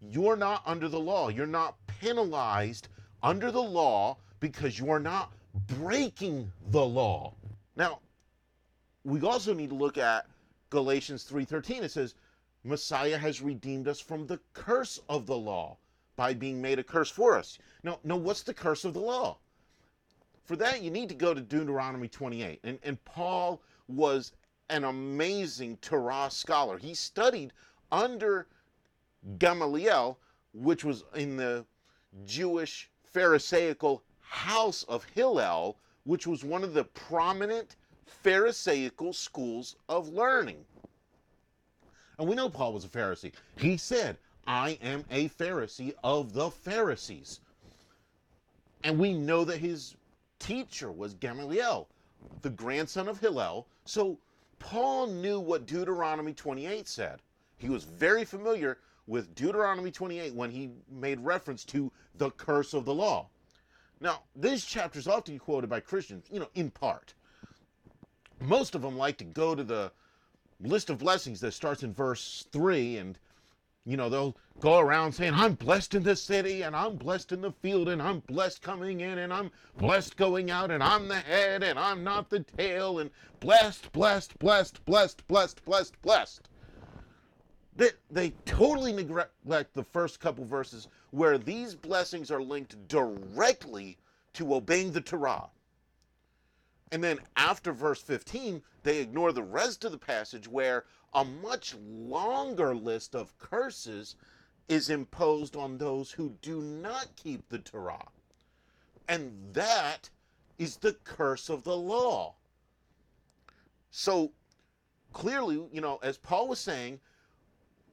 You're 0.00 0.36
not 0.36 0.62
under 0.64 0.88
the 0.88 1.00
law. 1.00 1.28
You're 1.28 1.48
not 1.48 1.74
penalized 1.88 2.86
under 3.20 3.50
the 3.50 3.60
law 3.60 4.16
because 4.38 4.78
you 4.78 4.92
are 4.92 5.00
not 5.00 5.32
breaking 5.66 6.52
the 6.68 6.86
law. 6.86 7.34
Now, 7.74 7.98
we 9.02 9.20
also 9.22 9.52
need 9.52 9.70
to 9.70 9.74
look 9.74 9.98
at 9.98 10.28
Galatians 10.70 11.24
3:13. 11.24 11.82
It 11.82 11.90
says, 11.90 12.14
"Messiah 12.64 13.18
has 13.18 13.42
redeemed 13.42 13.88
us 13.88 13.98
from 13.98 14.26
the 14.26 14.40
curse 14.52 15.00
of 15.08 15.26
the 15.26 15.36
law 15.36 15.78
by 16.14 16.32
being 16.32 16.62
made 16.62 16.78
a 16.78 16.84
curse 16.84 17.10
for 17.10 17.36
us." 17.36 17.58
Now, 17.82 17.98
now 18.04 18.16
what's 18.16 18.42
the 18.42 18.54
curse 18.54 18.84
of 18.84 18.94
the 18.94 19.00
law? 19.00 19.38
For 20.44 20.56
that, 20.56 20.82
you 20.82 20.90
need 20.90 21.08
to 21.08 21.14
go 21.14 21.34
to 21.34 21.40
Deuteronomy 21.40 22.08
28. 22.08 22.60
And, 22.62 22.78
and 22.82 23.04
Paul 23.04 23.62
was 23.88 24.32
an 24.68 24.84
amazing 24.84 25.76
Torah 25.78 26.30
scholar. 26.30 26.78
He 26.78 26.94
studied 26.94 27.52
under 27.90 28.46
Gamaliel, 29.38 30.18
which 30.52 30.84
was 30.84 31.04
in 31.14 31.36
the 31.36 31.66
Jewish 32.24 32.90
Pharisaical 33.04 34.02
house 34.20 34.82
of 34.84 35.04
Hillel, 35.04 35.78
which 36.04 36.26
was 36.26 36.44
one 36.44 36.64
of 36.64 36.74
the 36.74 36.84
prominent 36.84 37.76
Pharisaical 38.06 39.12
schools 39.12 39.76
of 39.88 40.08
learning. 40.08 40.64
And 42.22 42.28
we 42.28 42.36
know 42.36 42.48
Paul 42.48 42.72
was 42.72 42.84
a 42.84 42.88
Pharisee. 42.88 43.32
He 43.56 43.76
said, 43.76 44.16
I 44.46 44.78
am 44.80 45.04
a 45.10 45.28
Pharisee 45.30 45.92
of 46.04 46.32
the 46.32 46.52
Pharisees. 46.52 47.40
And 48.84 48.96
we 48.96 49.12
know 49.12 49.44
that 49.44 49.58
his 49.58 49.96
teacher 50.38 50.92
was 50.92 51.14
Gamaliel, 51.14 51.88
the 52.42 52.50
grandson 52.50 53.08
of 53.08 53.18
Hillel. 53.18 53.66
So 53.86 54.20
Paul 54.60 55.08
knew 55.08 55.40
what 55.40 55.66
Deuteronomy 55.66 56.32
28 56.32 56.86
said. 56.86 57.18
He 57.58 57.68
was 57.68 57.82
very 57.82 58.24
familiar 58.24 58.78
with 59.08 59.34
Deuteronomy 59.34 59.90
28 59.90 60.32
when 60.32 60.52
he 60.52 60.70
made 60.88 61.18
reference 61.18 61.64
to 61.64 61.90
the 62.18 62.30
curse 62.30 62.72
of 62.72 62.84
the 62.84 62.94
law. 62.94 63.30
Now, 64.00 64.22
this 64.36 64.64
chapter 64.64 65.00
is 65.00 65.08
often 65.08 65.40
quoted 65.40 65.68
by 65.68 65.80
Christians, 65.80 66.26
you 66.30 66.38
know, 66.38 66.50
in 66.54 66.70
part. 66.70 67.14
Most 68.38 68.76
of 68.76 68.82
them 68.82 68.96
like 68.96 69.18
to 69.18 69.24
go 69.24 69.56
to 69.56 69.64
the 69.64 69.90
list 70.62 70.90
of 70.90 70.98
blessings 70.98 71.40
that 71.40 71.52
starts 71.52 71.82
in 71.82 71.92
verse 71.92 72.46
3 72.52 72.96
and 72.98 73.18
you 73.84 73.96
know, 73.96 74.08
they'll 74.08 74.36
go 74.60 74.78
around 74.78 75.12
saying, 75.12 75.34
I'm 75.34 75.54
blessed 75.54 75.94
in 75.94 76.04
the 76.04 76.14
city, 76.14 76.62
and 76.62 76.76
I'm 76.76 76.94
blessed 76.94 77.32
in 77.32 77.40
the 77.40 77.50
field, 77.50 77.88
and 77.88 78.00
I'm 78.00 78.20
blessed 78.20 78.62
coming 78.62 79.00
in, 79.00 79.18
and 79.18 79.32
I'm 79.32 79.50
blessed 79.76 80.16
going 80.16 80.52
out, 80.52 80.70
and 80.70 80.82
I'm 80.82 81.08
the 81.08 81.16
head, 81.16 81.64
and 81.64 81.78
I'm 81.78 82.04
not 82.04 82.30
the 82.30 82.40
tail, 82.40 83.00
and 83.00 83.10
blessed, 83.40 83.90
blessed, 83.90 84.38
blessed, 84.38 84.84
blessed, 84.84 85.26
blessed, 85.26 85.64
blessed, 85.64 86.00
blessed. 86.02 86.48
They, 87.74 87.90
they 88.10 88.30
totally 88.44 88.92
neglect 88.92 89.74
the 89.74 89.84
first 89.84 90.20
couple 90.20 90.44
verses 90.44 90.88
where 91.10 91.38
these 91.38 91.74
blessings 91.74 92.30
are 92.30 92.42
linked 92.42 92.86
directly 92.86 93.98
to 94.34 94.54
obeying 94.54 94.92
the 94.92 95.00
Torah. 95.00 95.48
And 96.92 97.02
then 97.02 97.20
after 97.36 97.72
verse 97.72 98.02
15, 98.02 98.62
they 98.82 98.98
ignore 98.98 99.32
the 99.32 99.42
rest 99.42 99.82
of 99.84 99.92
the 99.92 99.98
passage 99.98 100.46
where 100.46 100.84
a 101.14 101.24
much 101.24 101.74
longer 101.74 102.74
list 102.74 103.14
of 103.14 103.36
curses 103.38 104.14
is 104.68 104.90
imposed 104.90 105.56
on 105.56 105.78
those 105.78 106.12
who 106.12 106.36
do 106.42 106.60
not 106.60 107.08
keep 107.16 107.48
the 107.48 107.58
Torah. 107.58 108.08
And 109.08 109.32
that 109.54 110.10
is 110.58 110.76
the 110.76 110.92
curse 110.92 111.48
of 111.48 111.64
the 111.64 111.76
law. 111.76 112.34
So 113.90 114.32
clearly, 115.14 115.66
you 115.72 115.80
know, 115.80 115.98
as 116.02 116.18
Paul 116.18 116.46
was 116.48 116.60
saying, 116.60 117.00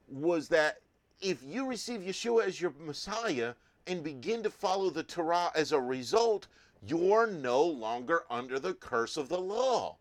was 0.10 0.50
that 0.50 0.80
if 1.22 1.42
you 1.42 1.66
receive 1.66 2.02
Yeshua 2.02 2.46
as 2.46 2.60
your 2.60 2.74
Messiah 2.78 3.54
and 3.88 4.04
begin 4.04 4.44
to 4.44 4.50
follow 4.50 4.90
the 4.90 5.04
Torah 5.04 5.52
as 5.56 5.72
a 5.72 5.80
result, 5.80 6.48
you're 6.86 7.28
no 7.28 7.64
longer 7.64 8.24
under 8.30 8.60
the 8.60 8.74
curse 8.74 9.18
of 9.18 9.30
the 9.30 9.40
law. 9.40 9.98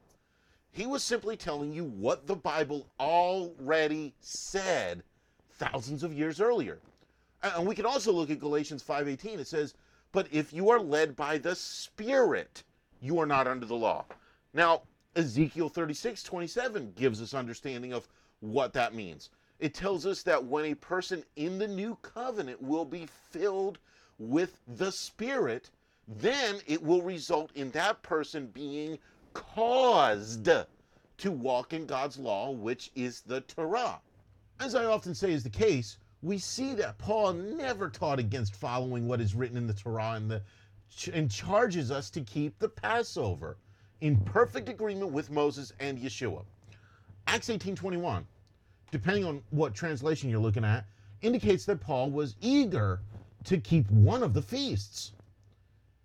He 0.70 0.86
was 0.86 1.02
simply 1.02 1.36
telling 1.36 1.72
you 1.72 1.84
what 1.84 2.26
the 2.26 2.36
Bible 2.36 2.86
already 3.00 4.14
said 4.20 5.02
thousands 5.50 6.02
of 6.02 6.12
years 6.12 6.40
earlier. 6.40 6.78
And 7.42 7.66
we 7.66 7.74
can 7.74 7.86
also 7.86 8.12
look 8.12 8.30
at 8.30 8.38
Galatians 8.38 8.82
5:18. 8.82 9.40
It 9.40 9.46
says, 9.46 9.74
"But 10.12 10.28
if 10.32 10.52
you 10.52 10.70
are 10.70 10.80
led 10.80 11.16
by 11.16 11.38
the 11.38 11.56
Spirit, 11.56 12.64
you 13.00 13.18
are 13.18 13.26
not 13.26 13.46
under 13.46 13.66
the 13.66 13.76
law." 13.76 14.04
Now, 14.52 14.82
Ezekiel 15.16 15.68
36:27 15.68 16.92
gives 16.92 17.20
us 17.20 17.34
understanding 17.34 17.92
of 17.92 18.08
what 18.40 18.72
that 18.74 18.94
means. 18.94 19.30
It 19.58 19.74
tells 19.74 20.06
us 20.06 20.22
that 20.22 20.44
when 20.44 20.64
a 20.64 20.74
person 20.74 21.24
in 21.34 21.58
the 21.58 21.66
new 21.66 21.96
covenant 21.96 22.62
will 22.62 22.84
be 22.84 23.06
filled 23.06 23.78
with 24.18 24.60
the 24.66 24.92
Spirit, 24.92 25.70
then 26.16 26.60
it 26.66 26.82
will 26.82 27.02
result 27.02 27.50
in 27.54 27.70
that 27.72 28.02
person 28.02 28.46
being 28.48 28.98
caused 29.34 30.48
to 31.18 31.30
walk 31.30 31.72
in 31.72 31.86
God's 31.86 32.18
law, 32.18 32.50
which 32.50 32.90
is 32.94 33.20
the 33.20 33.42
Torah. 33.42 34.00
As 34.58 34.74
I 34.74 34.86
often 34.86 35.14
say 35.14 35.32
is 35.32 35.42
the 35.42 35.50
case, 35.50 35.98
we 36.22 36.38
see 36.38 36.74
that 36.74 36.98
Paul 36.98 37.34
never 37.34 37.88
taught 37.88 38.18
against 38.18 38.56
following 38.56 39.06
what 39.06 39.20
is 39.20 39.34
written 39.34 39.56
in 39.56 39.66
the 39.66 39.74
Torah 39.74 40.12
and, 40.12 40.30
the, 40.30 40.42
and 41.12 41.30
charges 41.30 41.90
us 41.90 42.10
to 42.10 42.20
keep 42.22 42.58
the 42.58 42.68
Passover 42.68 43.56
in 44.00 44.16
perfect 44.16 44.68
agreement 44.68 45.12
with 45.12 45.30
Moses 45.30 45.72
and 45.78 45.98
Yeshua. 45.98 46.44
Acts 47.26 47.48
18:21, 47.48 48.24
depending 48.90 49.24
on 49.24 49.42
what 49.50 49.74
translation 49.74 50.30
you're 50.30 50.40
looking 50.40 50.64
at, 50.64 50.86
indicates 51.20 51.64
that 51.66 51.80
Paul 51.80 52.10
was 52.10 52.36
eager 52.40 53.00
to 53.44 53.58
keep 53.58 53.90
one 53.90 54.22
of 54.22 54.34
the 54.34 54.42
feasts. 54.42 55.12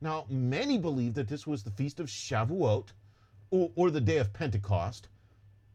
Now, 0.04 0.26
many 0.30 0.78
believe 0.78 1.14
that 1.14 1.30
this 1.30 1.48
was 1.48 1.64
the 1.64 1.72
feast 1.72 2.02
of 2.02 2.08
Shavuot, 2.08 2.90
or, 3.52 3.72
or 3.76 3.90
the 3.90 4.02
day 4.02 4.18
of 4.18 4.34
Pentecost. 4.34 5.08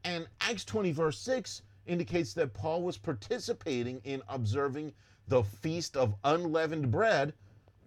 And 0.04 0.28
Acts 0.42 0.66
20, 0.66 0.92
verse 0.92 1.18
6 1.20 1.62
indicates 1.86 2.34
that 2.34 2.52
Paul 2.52 2.82
was 2.82 2.98
participating 2.98 4.02
in 4.04 4.20
observing 4.28 4.92
the 5.28 5.42
Feast 5.42 5.96
of 5.96 6.14
Unleavened 6.24 6.90
Bread, 6.90 7.32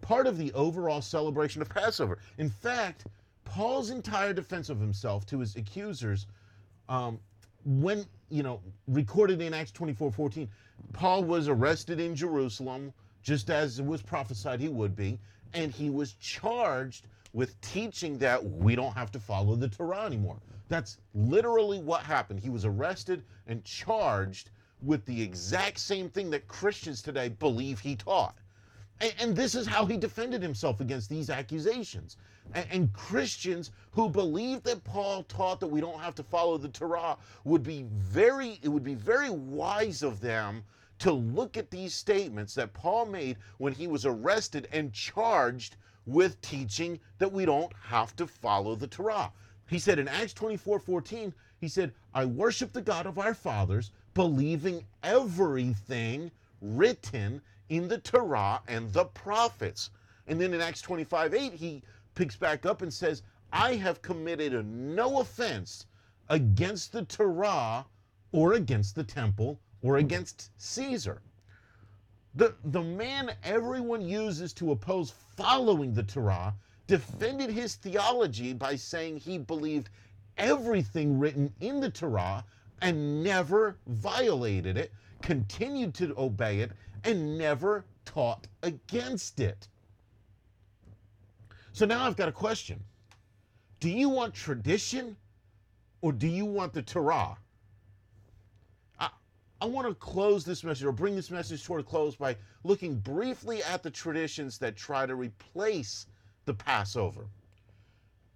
part 0.02 0.26
of 0.26 0.40
the 0.40 0.52
overall 0.54 1.00
celebration 1.04 1.62
of 1.62 1.70
Passover. 1.70 2.18
In 2.40 2.50
fact, 2.50 3.06
Paul's 3.46 3.92
entire 3.92 4.34
defense 4.34 4.70
of 4.70 4.80
himself 4.80 5.28
to 5.28 5.38
his 5.38 5.56
accusers, 5.56 6.26
um, 6.90 7.20
when, 7.66 8.04
you 8.30 8.42
know, 8.42 8.62
recorded 8.88 9.42
in 9.42 9.54
Acts 9.54 9.72
24 9.72 10.12
14, 10.12 10.50
Paul 10.92 11.24
was 11.24 11.48
arrested 11.48 12.00
in 12.00 12.16
Jerusalem, 12.16 12.94
just 13.22 13.52
as 13.52 13.78
it 13.78 13.86
was 13.86 14.02
prophesied 14.02 14.60
he 14.60 14.70
would 14.70 14.96
be, 14.96 15.20
and 15.54 15.72
he 15.72 15.90
was 15.90 16.14
charged 16.14 17.08
with 17.34 17.60
teaching 17.62 18.18
that 18.18 18.44
we 18.44 18.76
don't 18.76 18.94
have 18.94 19.12
to 19.12 19.20
follow 19.20 19.56
the 19.56 19.68
Torah 19.68 20.06
anymore. 20.06 20.38
That's 20.70 20.98
literally 21.14 21.80
what 21.80 22.04
happened. 22.04 22.40
He 22.40 22.50
was 22.50 22.66
arrested 22.66 23.24
and 23.48 23.64
charged 23.64 24.50
with 24.82 25.06
the 25.06 25.22
exact 25.22 25.80
same 25.80 26.10
thing 26.10 26.30
that 26.32 26.48
Christians 26.48 27.02
today 27.02 27.30
believe 27.30 27.80
he 27.80 27.96
taught. 27.96 28.36
And, 29.00 29.14
and 29.20 29.36
this 29.36 29.56
is 29.56 29.68
how 29.68 29.86
he 29.86 29.98
defended 29.98 30.42
himself 30.42 30.80
against 30.80 31.10
these 31.10 31.30
accusations. 31.30 32.18
And, 32.54 32.66
and 32.72 32.94
Christians 32.94 33.72
who 33.92 34.10
believe 34.10 34.64
that 34.64 34.84
Paul 34.84 35.24
taught 35.24 35.60
that 35.60 35.68
we 35.68 35.82
don't 35.82 36.00
have 36.00 36.16
to 36.16 36.24
follow 36.24 36.58
the 36.58 36.70
Torah 36.70 37.18
would 37.44 37.64
be 37.64 37.86
very, 37.90 38.60
it 38.62 38.70
would 38.70 38.84
be 38.84 38.96
very 38.96 39.30
wise 39.30 40.04
of 40.04 40.22
them 40.22 40.64
to 41.02 41.12
look 41.12 41.58
at 41.58 41.72
these 41.72 41.96
statements 41.96 42.54
that 42.54 42.74
Paul 42.74 43.08
made 43.08 43.38
when 43.58 43.74
he 43.74 43.88
was 43.88 44.06
arrested 44.06 44.68
and 44.72 44.94
charged 44.94 45.76
with 46.06 46.40
teaching 46.42 47.00
that 47.18 47.32
we 47.32 47.44
don't 47.44 47.74
have 47.82 48.16
to 48.18 48.28
follow 48.28 48.76
the 48.76 48.86
Torah. 48.86 49.32
He 49.68 49.80
said 49.80 49.98
in 49.98 50.08
Acts 50.08 50.34
24 50.34 50.78
14, 50.78 51.34
he 51.60 51.68
said, 51.68 51.96
I 52.14 52.26
worship 52.26 52.72
the 52.72 52.84
God 52.84 53.08
of 53.08 53.18
our 53.18 53.34
fathers, 53.34 53.90
believing 54.14 54.86
everything 55.02 56.30
written 56.62 57.42
in 57.70 57.88
the 57.88 57.98
Torah 57.98 58.62
and 58.68 58.94
the 58.94 59.06
prophets. 59.06 59.90
And 60.28 60.40
then 60.40 60.54
in 60.54 60.62
Acts 60.62 60.84
25 60.84 61.34
8, 61.34 61.54
he 61.54 61.82
picks 62.14 62.36
back 62.36 62.64
up 62.68 62.84
and 62.84 62.94
says, 62.94 63.24
I 63.52 63.74
have 63.74 64.04
committed 64.04 64.54
no 64.68 65.20
offense 65.20 65.88
against 66.30 66.92
the 66.92 67.06
Torah 67.06 67.88
or 68.32 68.54
against 68.54 68.94
the 68.94 69.04
temple 69.04 69.60
or 69.82 69.98
against 69.98 70.52
Caesar. 70.58 71.22
The, 72.36 72.56
the 72.66 72.82
man 72.82 73.32
everyone 73.44 74.02
uses 74.02 74.54
to 74.54 74.72
oppose 74.72 75.14
following 75.36 75.94
the 75.94 76.04
Torah 76.04 76.54
defended 76.88 77.50
his 77.50 77.76
theology 77.76 78.54
by 78.54 78.76
saying 78.76 79.18
he 79.18 79.38
believed 79.38 79.90
everything 80.38 81.20
written 81.20 81.54
in 81.60 81.80
the 81.80 81.90
Torah 81.90 82.44
and 82.82 83.24
never 83.24 83.78
violated 83.88 84.78
it, 84.78 84.92
continued 85.22 85.94
to 85.96 86.14
obey 86.18 86.60
it, 86.60 86.72
and 87.04 87.38
never 87.38 87.86
taught 88.06 88.48
against 88.64 89.40
it. 89.40 89.68
So 91.74 91.86
now 91.86 92.06
I've 92.06 92.18
got 92.18 92.30
a 92.30 92.34
question. 92.34 92.84
Do 93.80 93.90
you 93.90 94.10
want 94.10 94.34
tradition 94.34 95.16
or 96.02 96.12
do 96.12 96.28
you 96.28 96.46
want 96.46 96.74
the 96.74 96.82
Torah? 96.82 97.38
I, 99.62 99.66
want 99.66 99.88
to 99.88 99.94
close 99.96 100.44
this 100.44 100.64
message 100.64 100.86
or 100.86 100.92
bring 100.92 101.16
this 101.16 101.30
message 101.30 101.64
toward 101.64 101.82
a 101.82 101.84
close 101.84 102.16
by 102.16 102.36
looking 102.64 102.96
briefly 102.96 103.64
at 103.64 103.84
the 103.84 103.92
traditions 103.92 104.58
that 104.58 104.76
try 104.76 105.06
to 105.06 105.16
replace 105.16 106.08
the 106.46 106.54
Passover. 106.54 107.28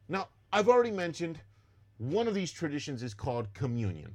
Now, 0.08 0.28
I've 0.54 0.70
already 0.70 0.92
mentioned 0.92 1.40
one 1.98 2.28
of 2.28 2.34
these 2.34 2.52
traditions 2.52 3.02
is 3.02 3.14
called 3.14 3.52
communion. 3.54 4.14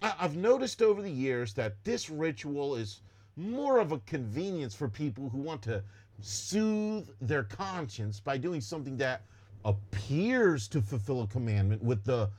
I've 0.00 0.36
noticed 0.36 0.80
over 0.80 1.02
the 1.02 1.10
years 1.10 1.52
that 1.54 1.74
this 1.84 2.08
ritual 2.08 2.76
is 2.76 3.00
more 3.36 3.78
of 3.78 3.92
a 3.92 3.98
convenience 4.00 4.74
for 4.74 4.88
people 4.88 5.28
who 5.28 5.38
want 5.38 5.62
to 5.62 5.82
soothe 6.20 7.08
their 7.20 7.44
conscience 7.44 8.20
by 8.20 8.38
doing 8.38 8.60
something 8.60 8.96
that 8.96 9.22
appears 9.64 10.68
to 10.68 10.80
fulfill 10.80 11.22
a 11.22 11.26
commandment 11.26 11.82
with 11.82 12.04
the 12.04 12.30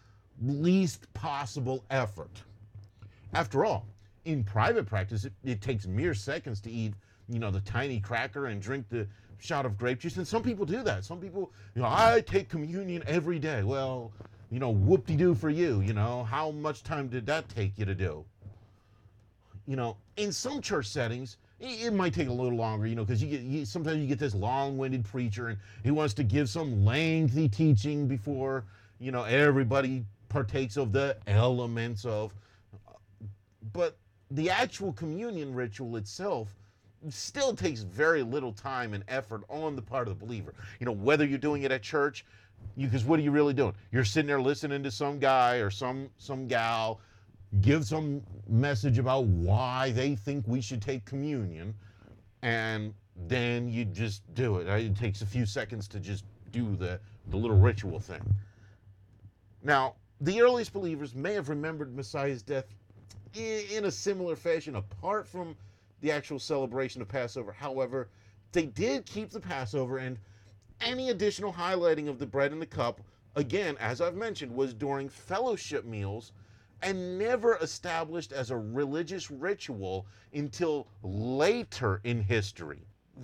least 0.42 1.12
possible 1.14 1.84
effort. 1.90 2.44
After 3.34 3.66
all, 3.66 3.88
in 4.26 4.44
private 4.44 4.86
practice, 4.86 5.26
it, 5.26 5.34
it, 5.44 5.62
takes 5.62 5.86
mere 5.88 6.14
seconds 6.14 6.60
to 6.62 6.72
eat, 6.72 6.94
you 7.28 7.40
know, 7.40 7.52
the 7.52 7.62
tiny 7.62 8.00
cracker 8.00 8.48
and 8.48 8.62
drink 8.62 8.90
the 8.90 9.08
shot 9.40 9.66
of 9.66 9.78
grape 9.78 10.00
juice. 10.00 10.18
And 10.18 10.28
some 10.28 10.44
people 10.44 10.66
do 10.66 10.84
that. 10.84 11.06
Some 11.06 11.20
people, 11.20 11.52
you 11.76 11.82
know, 11.82 11.88
I 11.90 12.22
take 12.26 12.50
communion 12.50 13.04
every 13.08 13.40
day. 13.40 13.64
Well, 13.64 14.12
you 14.52 14.60
know, 14.60 14.70
whoop 14.70 15.06
de 15.06 15.16
doo 15.16 15.36
for 15.36 15.50
you. 15.50 15.82
You 15.82 15.94
know, 15.94 16.24
how 16.24 16.52
much 16.52 16.84
time 16.84 17.08
did 17.08 17.26
that 17.28 17.48
take 17.50 17.78
you 17.78 17.86
to 17.86 17.96
do? 17.96 18.26
You 19.68 19.76
know, 19.76 19.98
in 20.18 20.32
some 20.32 20.62
church 20.62 20.88
settings, 20.88 21.38
it 21.60 21.94
might 21.94 22.14
take 22.14 22.30
a 22.30 22.34
little 22.34 22.58
longer, 22.58 22.88
you 22.88 22.96
know, 22.96 23.04
because 23.04 23.22
you 23.22 23.30
get 23.30 23.42
you, 23.42 23.66
sometimes 23.66 24.00
you 24.00 24.08
get 24.08 24.18
this 24.18 24.34
long-winded 24.34 25.04
preacher 25.06 25.50
and 25.50 25.60
he 25.84 25.92
wants 25.92 26.14
to 26.16 26.24
give 26.24 26.50
some 26.50 26.86
lengthy 26.86 27.50
teaching 27.50 28.08
before 28.08 28.64
you 29.00 29.12
know 29.12 29.24
everybody 29.24 30.06
partakes 30.30 30.78
of 30.78 30.92
the 30.92 31.18
elements 31.28 32.06
of. 32.06 32.34
But 33.74 33.98
the 34.32 34.50
actual 34.50 34.94
communion 34.94 35.54
ritual 35.54 35.98
itself 35.98 36.56
still 37.10 37.56
takes 37.56 37.82
very 37.82 38.24
little 38.24 38.52
time 38.52 38.94
and 38.94 39.04
effort 39.08 39.44
on 39.50 39.76
the 39.76 39.82
part 39.82 40.08
of 40.08 40.18
the 40.18 40.26
believer. 40.26 40.54
You 40.80 40.86
know, 40.86 40.92
whether 40.92 41.26
you're 41.26 41.38
doing 41.38 41.64
it 41.64 41.72
at 41.72 41.82
church, 41.82 42.26
because 42.78 43.06
what 43.06 43.20
are 43.20 43.24
you 43.24 43.32
really 43.32 43.54
doing? 43.54 43.74
You're 43.92 44.06
sitting 44.06 44.28
there 44.28 44.42
listening 44.42 44.84
to 44.84 44.92
some 44.92 45.20
guy 45.20 45.58
or 45.58 45.70
some 45.70 46.10
some 46.18 46.48
gal 46.48 47.00
give 47.62 47.86
some 47.86 48.22
message 48.48 49.00
about 49.00 49.26
why 49.26 49.92
they 49.92 50.16
think 50.16 50.48
we 50.48 50.62
should 50.62 50.82
take 50.82 51.04
communion, 51.06 51.74
and 52.42 52.94
then 53.28 53.68
you 53.68 53.86
just 53.86 54.22
do 54.34 54.58
it. 54.58 54.70
Uh, 54.70 54.74
it 54.74 54.96
takes 54.96 55.22
a 55.22 55.26
few 55.26 55.46
seconds 55.46 55.88
to 55.88 56.00
just 56.00 56.24
do 56.52 56.76
the, 56.76 57.00
the 57.28 57.38
little 57.38 57.58
ritual 57.58 58.00
thing. 58.00 58.22
Now, 59.64 59.96
the 60.22 60.42
earliest 60.42 60.74
believers 60.74 61.16
may 61.16 61.34
have 61.34 61.50
remembered 61.50 61.96
Messiah's 61.96 62.44
death 62.44 62.66
in 63.34 63.86
a 63.86 63.92
similar 63.92 64.36
fashion, 64.36 64.76
apart 64.76 65.28
from 65.28 65.56
the 66.02 66.12
actual 66.12 66.40
celebration 66.40 67.02
of 67.02 67.08
Passover. 67.08 67.52
However, 67.52 68.10
they 68.52 68.66
did 68.66 69.06
keep 69.06 69.30
the 69.30 69.40
Passover, 69.40 69.98
and 69.98 70.18
any 70.82 71.10
additional 71.10 71.54
highlighting 71.54 72.08
of 72.08 72.20
the 72.20 72.26
bread 72.26 72.52
and 72.52 72.62
the 72.62 72.66
cup, 72.66 73.02
again, 73.36 73.78
as 73.80 74.02
I've 74.02 74.16
mentioned, 74.16 74.54
was 74.54 74.74
during 74.74 75.10
fellowship 75.10 75.86
meals 75.86 76.32
and 76.82 77.20
never 77.20 77.58
established 77.58 78.32
as 78.32 78.52
a 78.52 78.58
religious 78.58 79.30
ritual 79.30 80.06
until 80.34 80.88
later 81.04 82.00
in 82.04 82.22
history. 82.22 82.80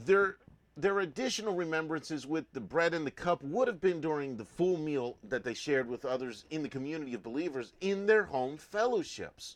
Their, 0.05 0.37
their 0.75 0.99
additional 0.99 1.55
remembrances 1.55 2.27
with 2.27 2.51
the 2.51 2.59
bread 2.59 2.93
and 2.93 3.07
the 3.07 3.11
cup 3.11 3.41
would 3.43 3.67
have 3.67 3.79
been 3.79 4.01
during 4.01 4.35
the 4.35 4.45
full 4.45 4.77
meal 4.77 5.17
that 5.23 5.43
they 5.43 5.53
shared 5.53 5.87
with 5.87 6.03
others 6.03 6.43
in 6.49 6.63
the 6.63 6.69
community 6.69 7.13
of 7.13 7.23
believers 7.23 7.71
in 7.79 8.05
their 8.05 8.25
home 8.25 8.57
fellowships, 8.57 9.55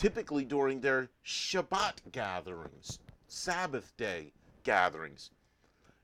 typically 0.00 0.46
during 0.46 0.80
their 0.80 1.10
Shabbat 1.26 1.96
gatherings, 2.10 3.00
Sabbath 3.28 3.92
day 3.98 4.32
gatherings. 4.64 5.30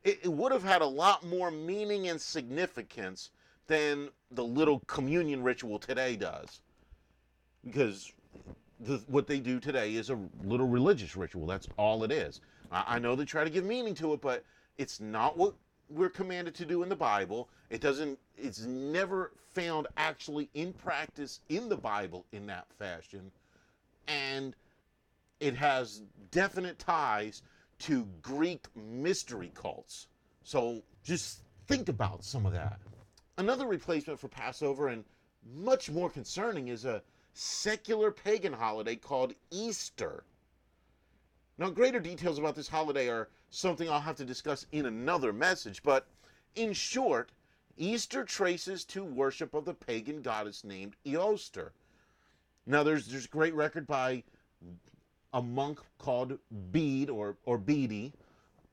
It, 0.05 0.21
it 0.25 0.29
would 0.33 0.53
have 0.53 0.63
had 0.63 0.83
a 0.83 0.87
lot 0.87 1.25
more 1.25 1.51
meaning 1.51 2.09
and 2.09 2.21
significance 2.21 3.31
than 3.69 4.11
the 4.31 4.45
little 4.45 4.81
communion 4.87 5.43
ritual 5.43 5.79
today 5.79 6.15
does 6.15 6.61
because 7.65 8.13
the, 8.81 9.03
what 9.07 9.27
they 9.27 9.41
do 9.41 9.59
today 9.59 9.95
is 9.95 10.11
a 10.11 10.19
little 10.45 10.69
religious 10.69 11.17
ritual. 11.17 11.47
That's 11.47 11.67
all 11.79 12.05
it 12.05 12.13
is. 12.13 12.43
I, 12.71 12.85
I 12.87 12.99
know 12.99 13.17
they 13.17 13.25
try 13.25 13.45
to 13.45 13.51
give 13.51 13.65
meaning 13.65 13.95
to 13.95 14.13
it, 14.13 14.21
but 14.21 14.45
it's 14.77 15.01
not 15.01 15.39
what 15.39 15.55
we're 15.89 16.11
commanded 16.11 16.55
to 16.57 16.67
do 16.67 16.83
in 16.83 16.91
the 16.91 16.97
Bible. 16.97 17.49
It 17.71 17.81
doesn't. 17.81 18.19
It's 18.37 18.61
never 18.61 19.33
found 19.55 19.87
actually 19.97 20.51
in 20.53 20.75
practice 20.75 21.41
in 21.49 21.71
the 21.71 21.77
Bible 21.77 22.27
in 22.33 22.47
that 22.49 22.67
fashion, 22.79 23.33
and 24.09 24.55
it 25.40 25.55
has 25.55 26.03
definite 26.31 26.79
ties 26.79 27.42
to 27.79 28.07
Greek 28.23 28.66
mystery 28.75 29.53
cults. 29.55 30.09
So 30.42 30.83
just 31.05 31.40
think 31.66 31.88
about 31.88 32.25
some 32.25 32.47
of 32.47 32.53
that. 32.53 32.81
Another 33.38 33.66
replacement 33.66 34.19
for 34.19 34.29
Passover 34.29 34.88
and 34.88 35.05
much 35.55 35.90
more 35.90 36.09
concerning 36.09 36.69
is 36.69 36.85
a 36.85 37.03
secular 37.35 38.11
pagan 38.11 38.53
holiday 38.53 38.97
called 38.97 39.35
Easter. 39.51 40.25
Now, 41.59 41.71
greater 41.71 42.01
details 42.01 42.38
about 42.38 42.55
this 42.55 42.69
holiday 42.69 43.09
are 43.09 43.29
something 43.51 43.88
I'll 43.88 44.01
have 44.01 44.16
to 44.16 44.25
discuss 44.25 44.66
in 44.73 44.87
another 44.87 45.33
message, 45.33 45.83
but 45.83 46.07
in 46.55 46.73
short, 46.73 47.33
Easter 47.77 48.25
traces 48.25 48.85
to 48.87 49.05
worship 49.05 49.55
of 49.55 49.66
the 49.66 49.75
pagan 49.75 50.23
goddess 50.23 50.64
named 50.64 50.97
Eostre. 51.05 51.73
Now, 52.67 52.83
there's 52.83 53.07
there's 53.07 53.27
a 53.27 53.29
great 53.29 53.55
record 53.55 53.87
by 53.87 54.23
a 55.33 55.43
monk 55.43 55.81
called 55.99 56.39
Bede 56.73 57.11
or 57.11 57.37
or 57.45 57.62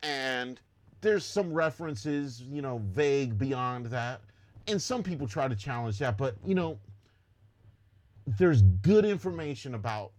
and 0.02 0.60
there's 1.02 1.26
some 1.26 1.54
references, 1.54 2.42
you 2.42 2.62
know, 2.62 2.82
vague 2.92 3.38
beyond 3.38 3.88
that, 3.88 4.22
and 4.68 4.82
some 4.82 5.04
people 5.04 5.28
try 5.28 5.48
to 5.48 5.56
challenge 5.56 6.00
that, 6.00 6.18
but 6.18 6.36
you 6.46 6.56
know, 6.56 6.80
there's 8.26 8.62
good 8.82 9.06
information 9.06 9.76
about 9.76 10.12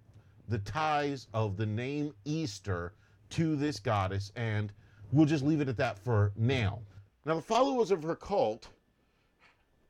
the 0.49 0.59
ties 0.59 1.27
of 1.33 1.57
the 1.57 1.66
name 1.66 2.14
Easter 2.25 2.93
to 3.31 3.57
this 3.57 3.81
goddess, 3.81 4.31
and 4.37 4.72
we'll 5.11 5.27
just 5.27 5.43
leave 5.43 5.61
it 5.61 5.68
at 5.68 5.77
that 5.79 5.99
for 5.99 6.33
now. 6.37 6.79
Now, 7.25 7.37
the 7.37 7.43
followers 7.43 7.91
of 7.91 8.03
her 8.03 8.14
cult 8.14 8.68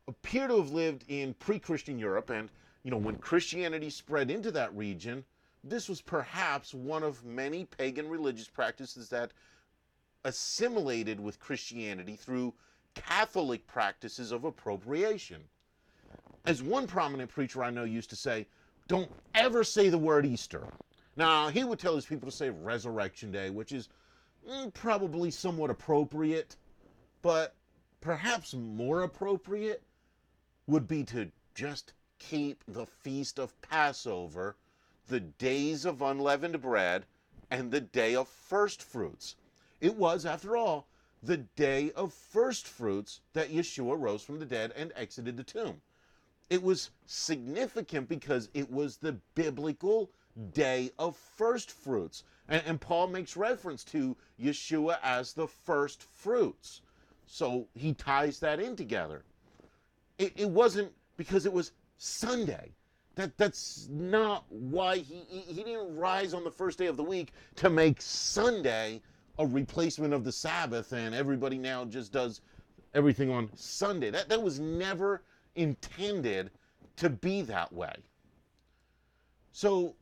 appear 0.07 0.47
to 0.47 0.59
have 0.59 0.71
lived 0.71 1.05
in 1.09 1.35
pre-Christian 1.35 1.99
Europe, 1.99 2.31
and 2.31 2.49
you 2.85 2.91
know, 2.91 2.99
when 2.99 3.17
Christianity 3.17 3.91
spread 3.91 4.31
into 4.31 4.53
that 4.53 4.75
region, 4.77 5.25
this 5.65 5.89
was 5.89 6.03
perhaps 6.03 6.75
one 6.75 7.03
of 7.03 7.25
many 7.25 7.65
pagan 7.65 8.09
religious 8.09 8.47
practices 8.47 9.09
that 9.09 9.33
assimilated 10.25 11.19
with 11.19 11.41
Christianity 11.41 12.15
through 12.15 12.53
Catholic 12.95 13.67
practices 13.67 14.31
of 14.31 14.45
appropriation 14.45 15.43
as 16.47 16.63
one 16.63 16.87
prominent 16.87 17.31
preacher 17.31 17.65
I 17.65 17.71
know 17.71 17.85
used 17.85 18.11
to 18.11 18.17
say, 18.17 18.47
don't 18.87 19.11
ever 19.35 19.65
say 19.65 19.89
the 19.89 19.99
word 19.99 20.27
Easter. 20.27 20.67
Now, 21.17 21.49
he 21.49 21.65
would 21.65 21.79
tell 21.79 21.95
his 21.95 22.05
people 22.05 22.31
to 22.31 22.37
say 22.37 22.51
Resurrection 22.51 23.33
Day, 23.33 23.49
which 23.49 23.73
is 23.73 23.89
mm, 24.47 24.73
probably 24.75 25.31
somewhat 25.31 25.71
appropriate, 25.71 26.57
but 27.23 27.55
perhaps 28.03 28.53
more 28.53 29.03
appropriate 29.03 29.83
would 30.67 30.87
be 30.87 31.03
to 31.05 31.31
just 31.55 31.95
keep 32.19 32.63
the 32.67 32.87
feast 32.87 33.39
of 33.39 33.61
Passover 33.63 34.57
the 35.09 35.21
days 35.21 35.85
of 35.85 36.01
unleavened 36.01 36.61
bread 36.63 37.05
and 37.51 37.71
the 37.71 37.81
day 37.81 38.15
of 38.15 38.29
first 38.29 38.83
fruits. 38.83 39.37
It 39.81 39.97
was, 39.97 40.25
after 40.25 40.57
all, 40.57 40.87
the 41.23 41.37
day 41.37 41.93
of 41.93 42.13
first 42.13 42.67
fruits 42.67 43.21
that 43.33 43.51
Yeshua 43.51 43.99
rose 43.99 44.23
from 44.23 44.39
the 44.39 44.47
dead 44.47 44.73
and 44.77 44.93
exited 44.95 45.37
the 45.37 45.45
tomb. 45.45 45.81
It 46.51 46.63
was 46.63 46.91
significant 47.07 48.09
because 48.09 48.49
it 48.55 48.71
was 48.71 48.97
the 48.97 49.13
biblical 49.35 50.11
day 50.53 50.91
of 50.99 51.17
first 51.17 51.71
fruits. 51.71 52.25
And, 52.49 52.63
and, 52.67 52.81
Paul 52.81 53.07
makes 53.07 53.37
reference 53.37 53.85
to 53.85 54.17
Yeshua 54.41 54.99
as 55.03 55.33
the 55.33 55.47
first 55.47 56.03
fruits. 56.03 56.83
So 57.27 57.69
he 57.75 57.95
ties 57.95 58.41
that 58.41 58.61
in 58.61 58.77
together. 58.77 59.25
It, 60.19 60.33
it 60.37 60.51
wasn't 60.51 60.93
because 61.17 61.47
it 61.47 61.53
was 61.53 61.73
Sunday. 61.97 62.73
That, 63.17 63.37
that's 63.39 63.89
not 63.91 64.45
why 64.49 64.99
he, 64.99 65.23
he, 65.29 65.63
didn't 65.63 65.97
rise 65.97 66.35
on 66.35 66.43
the 66.43 66.51
first 66.51 66.79
day 66.79 66.87
of 66.87 66.97
the 66.97 67.05
week 67.05 67.33
to 67.57 67.71
make 67.71 68.01
Sunday 68.01 69.01
a 69.39 69.47
replacement 69.47 70.13
of 70.13 70.25
the 70.25 70.33
Sabbath 70.33 70.93
and 70.93 71.15
everybody 71.15 71.59
now 71.59 71.85
just 71.85 72.13
does 72.13 72.41
everything 72.93 73.31
on 73.31 73.51
Sunday. 73.55 74.11
That, 74.11 74.29
that 74.29 74.43
was 74.43 74.59
never 74.59 75.23
intended 75.55 76.51
to 76.97 77.09
be 77.09 77.43
that 77.43 77.73
way. 77.73 77.95
So 79.53 79.95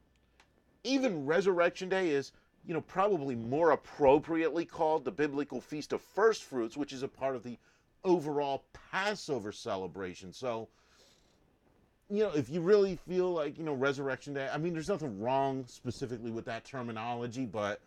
even 0.84 1.26
Resurrection 1.26 1.88
Day 1.88 2.10
is, 2.10 2.32
you 2.66 2.74
know, 2.74 2.80
probably 2.80 3.34
more 3.34 3.72
appropriately 3.72 4.64
called 4.64 5.04
the 5.04 5.10
biblical 5.10 5.60
Feast 5.60 5.92
of 5.92 6.00
First 6.00 6.44
Fruits, 6.44 6.76
which 6.76 6.92
is 6.92 7.02
a 7.02 7.08
part 7.08 7.36
of 7.36 7.42
the 7.42 7.58
overall 8.04 8.64
Passover 8.90 9.52
celebration. 9.52 10.32
So, 10.32 10.68
you 12.12 12.24
know, 12.24 12.30
if 12.34 12.50
you 12.50 12.60
really 12.60 12.96
feel 13.08 13.32
like, 13.32 13.56
you 13.56 13.64
know, 13.64 13.72
Resurrection 13.72 14.34
Day, 14.34 14.46
I 14.52 14.58
mean, 14.58 14.74
there's 14.74 14.90
nothing 14.90 15.18
wrong 15.18 15.64
specifically 15.66 16.30
with 16.30 16.44
that 16.44 16.62
terminology, 16.62 17.46
but 17.46 17.80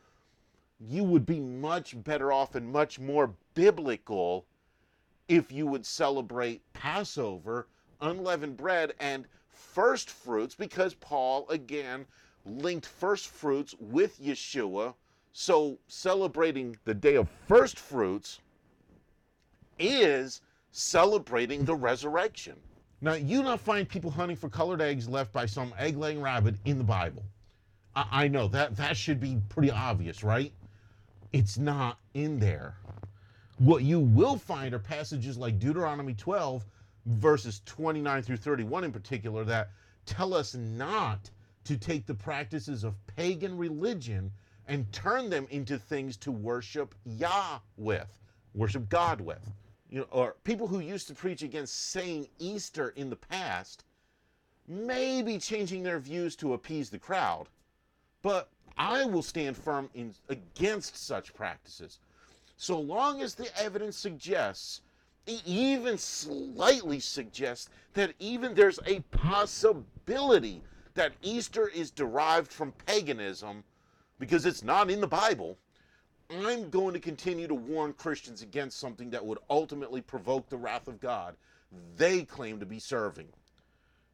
you 0.80 1.04
would 1.04 1.28
be 1.28 1.40
much 1.40 2.02
better 2.04 2.32
off 2.32 2.56
and 2.56 2.72
much 2.72 3.00
more 3.00 3.32
biblical 3.54 4.48
if 5.28 5.52
you 5.52 5.68
would 5.68 5.86
celebrate 5.86 6.62
Passover, 6.74 7.68
unleavened 8.02 8.58
bread, 8.58 8.94
and 9.00 9.26
first 9.52 10.10
fruits, 10.10 10.56
because 10.56 10.96
Paul, 10.96 11.48
again, 11.50 12.04
linked 12.48 12.88
first 12.88 13.28
fruits 13.28 13.76
with 13.80 14.20
Yeshua. 14.20 14.96
So 15.34 15.78
celebrating 15.88 16.78
the 16.86 16.96
day 16.96 17.14
of 17.16 17.30
first 17.48 17.78
fruits 17.78 18.40
is 19.78 20.42
celebrating 20.72 21.64
the 21.64 21.76
resurrection. 21.76 22.56
Now, 23.06 23.14
you 23.14 23.44
not 23.44 23.62
find 23.62 23.88
people 23.88 24.10
hunting 24.10 24.36
for 24.36 24.50
colored 24.50 24.82
eggs 24.82 25.08
left 25.08 25.32
by 25.32 25.46
some 25.46 25.76
egg 25.78 25.96
laying 25.96 26.20
rabbit 26.20 26.56
in 26.66 26.80
the 26.80 26.84
Bible. 26.84 27.22
I, 27.96 28.24
I 28.24 28.28
know 28.28 28.48
that 28.48 28.76
that 28.78 28.98
should 28.98 29.20
be 29.20 29.40
pretty 29.48 29.70
obvious, 29.70 30.24
right? 30.24 30.52
It's 31.32 31.60
not 31.60 32.00
in 32.16 32.40
there. 32.40 32.78
What 33.60 33.84
you 33.84 34.00
will 34.00 34.38
find 34.40 34.74
are 34.74 34.80
passages 34.80 35.38
like 35.38 35.60
Deuteronomy 35.60 36.16
12, 36.16 36.66
verses 37.06 37.62
29 37.68 38.24
through 38.24 38.38
31 38.38 38.86
in 38.86 38.92
particular, 38.92 39.44
that 39.44 39.70
tell 40.08 40.34
us 40.34 40.56
not 40.56 41.30
to 41.66 41.78
take 41.78 42.08
the 42.08 42.16
practices 42.16 42.84
of 42.84 42.96
pagan 43.06 43.56
religion 43.56 44.32
and 44.68 44.92
turn 44.92 45.30
them 45.30 45.46
into 45.52 45.78
things 45.78 46.18
to 46.18 46.32
worship 46.32 46.96
Yah 47.06 47.60
with, 47.78 48.10
worship 48.56 48.90
God 48.90 49.22
with. 49.22 49.48
You 49.96 50.02
know, 50.02 50.08
or 50.12 50.36
people 50.44 50.68
who 50.68 50.82
used 50.82 51.08
to 51.08 51.14
preach 51.14 51.42
against 51.42 51.92
saying 51.92 52.28
Easter 52.38 52.90
in 52.98 53.10
the 53.10 53.16
past 53.16 53.86
may 54.68 55.22
be 55.22 55.38
changing 55.38 55.84
their 55.84 56.00
views 56.00 56.36
to 56.36 56.54
appease 56.54 56.90
the 56.90 57.00
crowd, 57.00 57.48
but 58.22 58.50
I 58.78 59.06
will 59.06 59.22
stand 59.22 59.56
firm 59.56 59.90
in, 59.94 60.14
against 60.28 60.98
such 60.98 61.34
practices. 61.34 62.00
So 62.58 62.78
long 62.78 63.22
as 63.22 63.36
the 63.36 63.48
evidence 63.58 63.96
suggests, 63.96 64.82
even 65.46 65.98
slightly 65.98 67.00
suggests, 67.00 67.70
that 67.94 68.16
even 68.20 68.54
there's 68.54 68.82
a 68.86 69.00
possibility 69.12 70.62
that 70.96 71.14
Easter 71.22 71.70
is 71.70 71.90
derived 71.90 72.52
from 72.52 72.74
paganism 72.86 73.64
because 74.20 74.46
it's 74.46 74.62
not 74.62 74.92
in 74.92 75.00
the 75.00 75.08
Bible, 75.08 75.58
I'm 76.30 76.70
going 76.70 76.94
to 76.94 77.00
continue 77.00 77.48
to 77.48 77.56
warn 77.56 77.94
Christians 77.94 78.42
against 78.42 78.80
something 78.80 79.10
that 79.12 79.26
would 79.26 79.40
ultimately 79.50 80.02
provoke 80.02 80.50
the 80.50 80.58
wrath 80.58 80.88
of 80.88 81.00
God 81.00 81.36
they 81.98 82.24
claim 82.24 82.60
to 82.60 82.66
be 82.66 82.80
serving. 82.80 83.28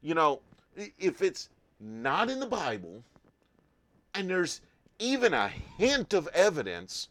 You 0.00 0.14
know, 0.14 0.40
if 0.98 1.22
it's 1.22 1.48
not 1.80 2.30
in 2.30 2.40
the 2.40 2.46
Bible 2.46 3.02
and 4.14 4.28
there's 4.28 4.60
even 4.98 5.34
a 5.34 5.48
hint 5.48 6.12
of 6.12 6.28
evidence 6.28 7.08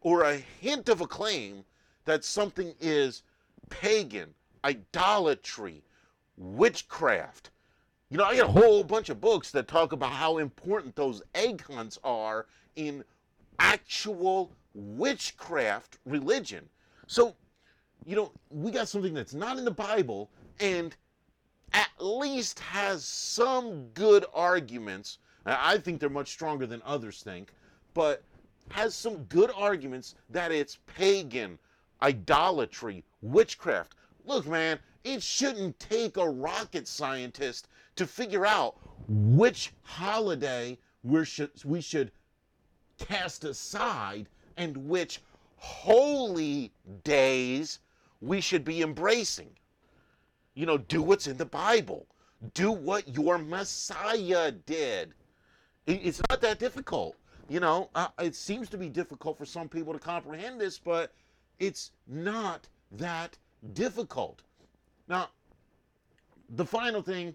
or 0.00 0.22
a 0.22 0.36
hint 0.36 0.88
of 0.88 1.00
a 1.00 1.06
claim 1.06 1.64
that 2.04 2.24
something 2.24 2.74
is 2.80 3.22
pagan, 3.70 4.34
idolatry, 4.64 5.82
witchcraft, 6.36 7.50
you 8.10 8.18
know, 8.18 8.24
I 8.24 8.36
got 8.36 8.48
a 8.48 8.52
whole 8.52 8.84
bunch 8.84 9.08
of 9.08 9.20
books 9.20 9.50
that 9.52 9.68
talk 9.68 9.92
about 9.92 10.12
how 10.12 10.38
important 10.38 10.94
those 10.94 11.22
egg 11.34 11.62
hunts 11.62 11.98
are 12.04 12.46
in 12.76 13.04
actual 13.62 14.52
witchcraft 14.74 15.98
religion. 16.04 16.68
So, 17.06 17.36
you 18.04 18.16
know, 18.16 18.32
we 18.50 18.70
got 18.70 18.88
something 18.88 19.14
that's 19.14 19.34
not 19.34 19.56
in 19.56 19.64
the 19.64 19.70
Bible 19.70 20.30
and 20.60 20.94
at 21.72 21.88
least 21.98 22.58
has 22.58 23.04
some 23.04 23.86
good 23.94 24.26
arguments. 24.34 25.18
I 25.46 25.78
think 25.78 26.00
they're 26.00 26.10
much 26.10 26.30
stronger 26.30 26.66
than 26.66 26.82
others 26.84 27.22
think, 27.22 27.52
but 27.94 28.22
has 28.70 28.94
some 28.94 29.24
good 29.24 29.50
arguments 29.56 30.16
that 30.30 30.52
it's 30.52 30.78
pagan, 30.86 31.58
idolatry, 32.02 33.04
witchcraft. 33.22 33.94
Look, 34.24 34.46
man, 34.46 34.78
it 35.04 35.22
shouldn't 35.22 35.78
take 35.78 36.16
a 36.16 36.28
rocket 36.28 36.86
scientist 36.86 37.68
to 37.96 38.06
figure 38.06 38.46
out 38.46 38.76
which 39.08 39.72
holiday 39.82 40.78
we 41.02 41.24
should, 41.24 41.50
we 41.64 41.80
should 41.80 42.12
cast 43.06 43.44
aside 43.44 44.28
and 44.56 44.76
which 44.76 45.20
holy 45.56 46.72
days 47.04 47.78
we 48.20 48.40
should 48.40 48.64
be 48.64 48.82
embracing. 48.82 49.50
You 50.54 50.66
know, 50.66 50.78
do 50.78 51.02
what's 51.02 51.26
in 51.26 51.36
the 51.36 51.44
Bible. 51.46 52.06
Do 52.54 52.72
what 52.72 53.08
your 53.14 53.38
Messiah 53.38 54.50
did. 54.50 55.14
It's 55.86 56.20
not 56.28 56.40
that 56.40 56.58
difficult. 56.58 57.16
You 57.48 57.60
know, 57.60 57.90
it 58.18 58.34
seems 58.34 58.68
to 58.70 58.78
be 58.78 58.88
difficult 58.88 59.38
for 59.38 59.44
some 59.44 59.68
people 59.68 59.92
to 59.92 59.98
comprehend 59.98 60.60
this, 60.60 60.78
but 60.78 61.12
it's 61.58 61.92
not 62.06 62.68
that 62.92 63.36
difficult. 63.74 64.42
Now, 65.08 65.28
the 66.50 66.64
final 66.64 67.02
thing 67.02 67.34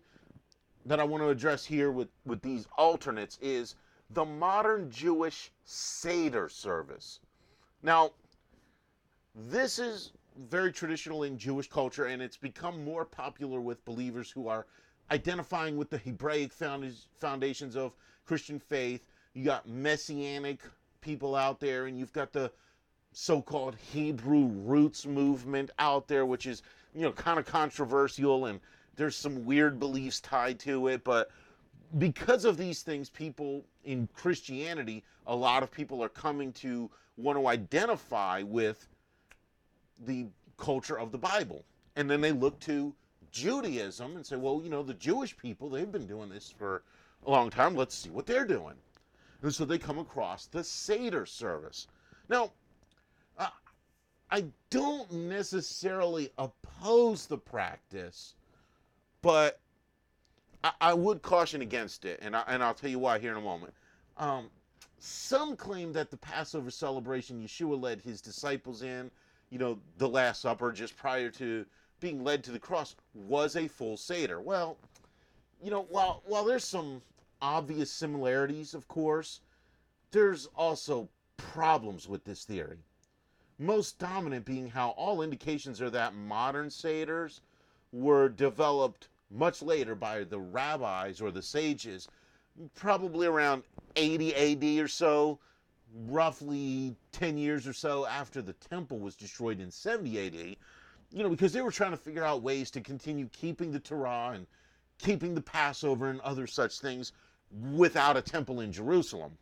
that 0.86 1.00
I 1.00 1.04
want 1.04 1.24
to 1.24 1.30
address 1.30 1.66
here 1.66 1.92
with, 1.92 2.08
with 2.26 2.42
these 2.42 2.68
alternates 2.78 3.38
is 3.42 3.76
the 4.10 4.26
modern 4.26 4.90
Jewish 4.90 5.52
Seder 5.66 6.50
service. 6.50 7.20
Now, 7.84 8.12
this 9.36 9.80
is 9.80 10.12
very 10.50 10.72
traditional 10.72 11.24
in 11.24 11.38
Jewish 11.38 11.70
culture, 11.70 12.06
and 12.06 12.22
it's 12.22 12.38
become 12.38 12.84
more 12.84 13.06
popular 13.06 13.60
with 13.60 13.84
believers 13.86 14.32
who 14.32 14.48
are 14.48 14.66
identifying 15.12 15.78
with 15.78 15.90
the 15.90 15.98
Hebraic 15.98 16.52
foundations 16.52 17.76
of 17.76 17.96
Christian 18.26 18.60
faith. 18.60 19.08
You 19.34 19.44
got 19.44 19.68
messianic 19.68 20.62
people 21.02 21.36
out 21.36 21.60
there, 21.60 21.86
and 21.86 21.98
you've 21.98 22.14
got 22.14 22.34
the 22.34 22.52
so-called 23.14 23.76
Hebrew 23.76 24.48
roots 24.48 25.06
movement 25.06 25.72
out 25.80 26.08
there, 26.08 26.26
which 26.26 26.46
is 26.46 26.62
you 26.94 27.02
know 27.02 27.12
kind 27.12 27.40
of 27.40 27.46
controversial 27.46 28.46
and 28.46 28.60
there's 28.98 29.16
some 29.16 29.46
weird 29.46 29.80
beliefs 29.80 30.20
tied 30.20 30.60
to 30.60 30.88
it, 30.88 31.04
but 31.04 31.30
because 32.00 32.44
of 32.44 32.58
these 32.58 32.82
things, 32.82 33.10
people 33.10 33.64
in 33.88 34.08
Christianity, 34.14 35.04
a 35.26 35.36
lot 35.36 35.64
of 35.64 35.72
people 35.72 36.04
are 36.04 36.10
coming 36.10 36.52
to 36.54 36.92
want 37.16 37.40
to 37.40 37.48
identify 37.48 38.44
with 38.44 38.88
the 40.06 40.28
culture 40.58 41.00
of 41.00 41.12
the 41.12 41.18
Bible. 41.18 41.64
And 41.96 42.10
then 42.10 42.22
they 42.22 42.34
look 42.34 42.60
to 42.62 42.94
Judaism 43.32 44.16
and 44.16 44.26
say, 44.26 44.36
well, 44.36 44.62
you 44.64 44.70
know, 44.70 44.84
the 44.84 44.94
Jewish 44.94 45.36
people, 45.36 45.70
they've 45.70 45.92
been 45.92 46.06
doing 46.06 46.30
this 46.30 46.54
for 46.56 46.84
a 47.26 47.32
long 47.32 47.50
time. 47.50 47.76
Let's 47.76 47.96
see 47.96 48.10
what 48.10 48.26
they're 48.26 48.46
doing. 48.46 48.76
And 49.42 49.54
so 49.54 49.66
they 49.66 49.78
come 49.78 50.00
across 50.00 50.46
the 50.46 50.64
Seder 50.64 51.26
service. 51.26 51.88
Now, 52.30 52.52
I 54.30 54.44
don't 54.70 55.10
necessarily 55.10 56.30
oppose 56.38 57.28
the 57.28 57.38
practice 57.38 58.36
but 59.22 59.60
I, 60.64 60.72
I, 60.82 60.94
would 60.94 61.22
caution 61.22 61.62
against 61.62 62.06
it, 62.06 62.20
and, 62.22 62.36
I, 62.36 62.44
and 62.48 62.64
I'll 62.64 62.74
tell 62.74 62.90
you 62.90 63.00
why 63.00 63.20
here 63.20 63.32
in 63.32 63.38
a 63.38 63.42
moment. 63.42 63.74
Um, 64.18 64.50
some 65.00 65.56
claim 65.56 65.94
that 65.94 66.10
the 66.10 66.18
Passover 66.18 66.72
celebration 66.72 67.42
Yeshua 67.42 67.80
led 67.82 68.02
his 68.02 68.22
disciples 68.22 68.82
in, 68.82 69.12
you 69.50 69.60
know, 69.60 69.80
the 69.98 70.10
Last 70.10 70.42
Supper 70.42 70.72
just 70.72 70.98
prior 70.98 71.30
to 71.32 71.66
being 72.00 72.24
led 72.24 72.44
to 72.44 72.52
the 72.52 72.60
cross, 72.60 72.96
was 73.14 73.56
a 73.56 73.68
full 73.68 73.98
Seder. 73.98 74.40
Well, 74.40 74.78
you 75.64 75.72
know, 75.72 75.84
while, 75.90 76.22
while 76.26 76.46
there's 76.46 76.64
some 76.64 77.02
obvious 77.42 77.92
similarities, 77.92 78.74
of 78.74 78.88
course, 78.88 79.42
there's 80.12 80.48
also 80.56 81.10
problems 81.38 82.08
with 82.08 82.24
this 82.24 82.44
theory. 82.44 82.78
Most 83.60 83.98
dominant 83.98 84.46
being 84.46 84.70
how 84.70 84.90
all 84.90 85.22
indications 85.22 85.82
are 85.82 85.90
that 85.90 86.14
modern 86.14 86.68
Seders 86.68 87.40
were 87.92 88.30
developed 88.30 89.08
much 89.30 89.62
later 89.62 89.96
by 89.96 90.24
the 90.24 90.40
rabbis 90.40 91.22
or 91.22 91.32
the 91.32 91.42
sages, 91.42 92.08
probably 92.76 93.28
around 93.28 93.64
80 93.96 94.36
AD 94.36 94.84
or 94.84 94.88
so, 94.88 95.40
roughly 96.08 96.96
10 97.12 97.38
years 97.38 97.68
or 97.68 97.74
so 97.74 98.06
after 98.06 98.42
the 98.42 98.54
temple 98.54 99.00
was 99.00 99.16
destroyed 99.16 99.60
in 99.60 99.72
70 99.72 100.28
AD, 100.28 100.56
you 101.12 101.24
know, 101.24 101.30
because 101.30 101.54
they 101.54 101.62
were 101.62 101.72
trying 101.72 101.92
to 101.92 101.98
figure 101.98 102.24
out 102.24 102.42
ways 102.42 102.70
to 102.72 102.82
continue 102.82 103.30
keeping 103.32 103.72
the 103.72 103.80
Torah 103.80 104.32
and 104.34 104.48
keeping 104.98 105.36
the 105.36 105.42
Passover 105.42 106.10
and 106.10 106.20
other 106.22 106.48
such 106.48 106.80
things 106.80 107.14
without 107.72 108.18
a 108.18 108.22
temple 108.22 108.60
in 108.60 108.72
Jerusalem. 108.72 109.38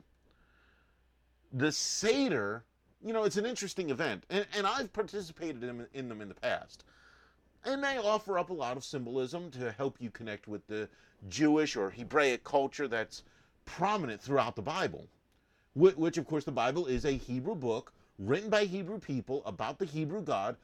The 1.52 1.72
Seder, 1.72 2.64
you 3.04 3.14
know, 3.14 3.24
it's 3.24 3.38
an 3.38 3.46
interesting 3.46 3.90
event, 3.90 4.26
and, 4.30 4.46
and 4.56 4.68
I've 4.68 4.92
participated 4.94 5.64
in, 5.64 5.88
in 5.94 6.10
them 6.10 6.22
in 6.22 6.28
the 6.28 6.36
past. 6.36 6.84
And 7.66 7.84
they 7.84 7.98
offer 7.98 8.38
up 8.38 8.50
a 8.50 8.54
lot 8.54 8.78
of 8.78 8.84
symbolism 8.84 9.52
to 9.52 9.72
help 9.72 9.98
you 10.00 10.10
connect 10.12 10.48
with 10.48 10.66
the 10.68 10.88
Jewish 11.30 11.76
or 11.76 11.90
Hebraic 11.90 12.44
culture 12.44 12.88
that's 12.88 13.24
prominent 13.66 14.22
throughout 14.22 14.56
the 14.56 14.62
Bible 14.62 15.08
which 15.76 16.18
of 16.18 16.26
course 16.26 16.46
the 16.46 16.52
Bible 16.52 16.86
is 16.86 17.04
a 17.04 17.12
Hebrew 17.12 17.56
book 17.56 17.92
written 18.18 18.50
by 18.50 18.64
Hebrew 18.64 18.98
people 18.98 19.44
about 19.46 19.78
the 19.78 19.86
Hebrew 19.86 20.22
God 20.22 20.56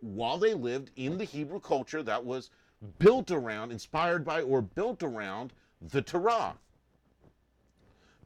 while 0.00 0.36
they 0.36 0.52
lived 0.52 0.90
in 0.96 1.16
the 1.16 1.24
Hebrew 1.24 1.60
culture 1.60 2.02
that 2.02 2.24
was 2.24 2.50
built 2.98 3.30
around, 3.30 3.72
inspired 3.72 4.24
by, 4.24 4.42
or 4.42 4.60
built 4.60 5.02
around 5.02 5.52
the 5.80 6.02
Torah. 6.02 6.56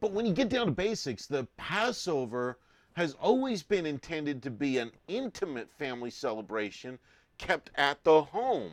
But 0.01 0.11
when 0.11 0.27
you 0.27 0.33
get 0.33 0.49
down 0.49 0.67
to 0.67 0.73
basics, 0.73 1.27
the 1.27 1.47
Passover 1.57 2.59
has 2.95 3.15
always 3.15 3.63
been 3.63 3.87
intended 3.87 4.43
to 4.43 4.51
be 4.51 4.79
an 4.79 4.91
intimate 5.07 5.71
family 5.71 6.11
celebration 6.11 6.99
kept 7.39 7.71
at 7.77 8.03
the 8.05 8.23
home. 8.23 8.73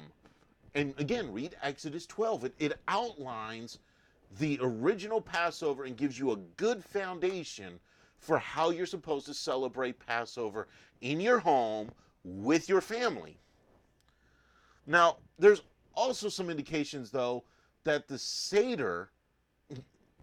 And 0.73 0.93
again, 0.97 1.31
read 1.33 1.55
Exodus 1.61 2.05
12. 2.05 2.45
It, 2.45 2.55
it 2.59 2.79
outlines 2.87 3.79
the 4.39 4.57
original 4.61 5.21
Passover 5.21 5.83
and 5.83 5.97
gives 5.97 6.17
you 6.17 6.31
a 6.31 6.37
good 6.57 6.83
foundation 6.83 7.79
for 8.19 8.37
how 8.37 8.69
you're 8.69 8.85
supposed 8.85 9.25
to 9.25 9.33
celebrate 9.33 9.99
Passover 10.05 10.67
in 11.01 11.19
your 11.19 11.39
home 11.39 11.89
with 12.23 12.69
your 12.69 12.81
family. 12.81 13.37
Now, 14.85 15.17
there's 15.37 15.63
also 15.93 16.29
some 16.29 16.49
indications, 16.49 17.11
though, 17.11 17.43
that 17.83 18.07
the 18.07 18.17
Seder, 18.17 19.09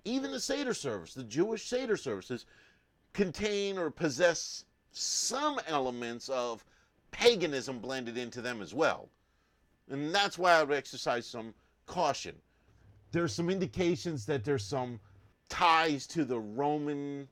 even 0.04 0.30
the 0.30 0.40
Seder 0.40 0.74
service, 0.74 1.14
the 1.14 1.24
Jewish 1.24 1.66
Seder 1.66 1.96
services, 1.96 2.46
contain 3.12 3.78
or 3.78 3.90
possess 3.90 4.64
some 4.92 5.60
elements 5.66 6.28
of 6.28 6.64
paganism 7.10 7.78
blended 7.78 8.16
into 8.16 8.40
them 8.40 8.62
as 8.62 8.74
well. 8.74 9.08
And 9.90 10.14
that's 10.14 10.38
why 10.38 10.52
I 10.52 10.62
would 10.62 10.76
exercise 10.76 11.26
some 11.26 11.54
caution 11.86 12.34
there's 13.12 13.34
some 13.34 13.50
indications 13.50 14.26
that 14.26 14.44
there's 14.44 14.64
some 14.64 15.00
ties 15.48 16.06
to 16.08 16.24
the 16.24 16.38
Roman 16.38 17.28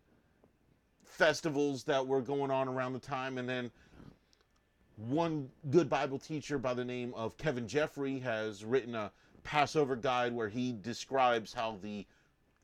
festivals 1.04 1.84
that 1.84 2.06
were 2.06 2.20
going 2.20 2.50
on 2.50 2.68
around 2.68 2.92
the 2.94 2.98
time. 2.98 3.38
And 3.38 3.48
then 3.48 3.70
one 4.96 5.48
good 5.70 5.88
Bible 5.88 6.18
teacher 6.18 6.58
by 6.58 6.74
the 6.74 6.84
name 6.84 7.12
of 7.14 7.36
Kevin 7.36 7.68
Geoffrey 7.68 8.18
has 8.20 8.64
written 8.64 8.94
a 8.94 9.12
Passover 9.44 9.96
guide 9.96 10.32
where 10.32 10.48
he 10.48 10.72
describes 10.72 11.52
how 11.52 11.78
the 11.82 12.06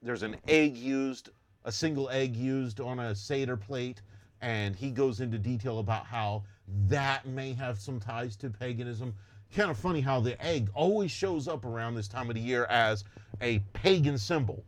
there's 0.05 0.25
an 0.25 0.37
egg 0.49 0.77
used, 0.77 1.29
a 1.65 1.71
single 1.71 2.11
egg 2.11 2.35
used 2.35 2.81
on 2.81 2.99
a 2.99 3.15
Seder 3.15 3.57
plate, 3.57 4.03
and 4.41 4.75
he 4.75 4.91
goes 4.91 5.21
into 5.21 5.39
detail 5.39 5.79
about 5.79 6.07
how 6.07 6.43
that 6.89 7.27
may 7.27 7.53
have 7.53 7.79
some 7.79 8.01
ties 8.01 8.37
to 8.37 8.51
paganism 8.51 9.15
kind 9.55 9.71
of 9.71 9.77
funny 9.79 10.01
how 10.01 10.21
the 10.21 10.43
egg 10.45 10.71
always 10.75 11.11
shows 11.11 11.47
up 11.47 11.65
around 11.65 11.95
this 11.95 12.09
time 12.09 12.29
of 12.29 12.35
the 12.35 12.41
year 12.41 12.65
as 12.67 13.05
a 13.41 13.59
pagan 13.75 14.17
symbol. 14.17 14.65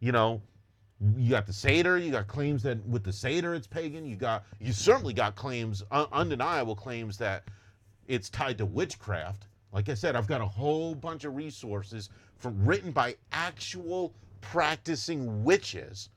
You 0.00 0.12
know, 0.12 0.40
you 1.16 1.30
got 1.30 1.46
the 1.46 1.52
Seder, 1.52 1.98
you 1.98 2.12
got 2.12 2.28
claims 2.28 2.62
that 2.62 2.84
with 2.86 3.02
the 3.02 3.12
Seder 3.12 3.54
it's 3.54 3.66
pagan. 3.66 4.06
You 4.06 4.16
got, 4.16 4.44
you 4.60 4.72
certainly 4.72 5.12
got 5.12 5.34
claims, 5.34 5.82
un- 5.90 6.06
undeniable 6.12 6.76
claims 6.76 7.18
that 7.18 7.44
it's 8.06 8.30
tied 8.30 8.58
to 8.58 8.66
witchcraft. 8.66 9.46
Like 9.72 9.88
I 9.88 9.94
said, 9.94 10.14
I've 10.14 10.26
got 10.26 10.40
a 10.40 10.46
whole 10.46 10.94
bunch 10.94 11.24
of 11.24 11.34
resources 11.34 12.10
from 12.36 12.64
written 12.64 12.92
by 12.92 13.16
actual 13.32 14.14
practicing 14.40 15.44
witches 15.44 16.10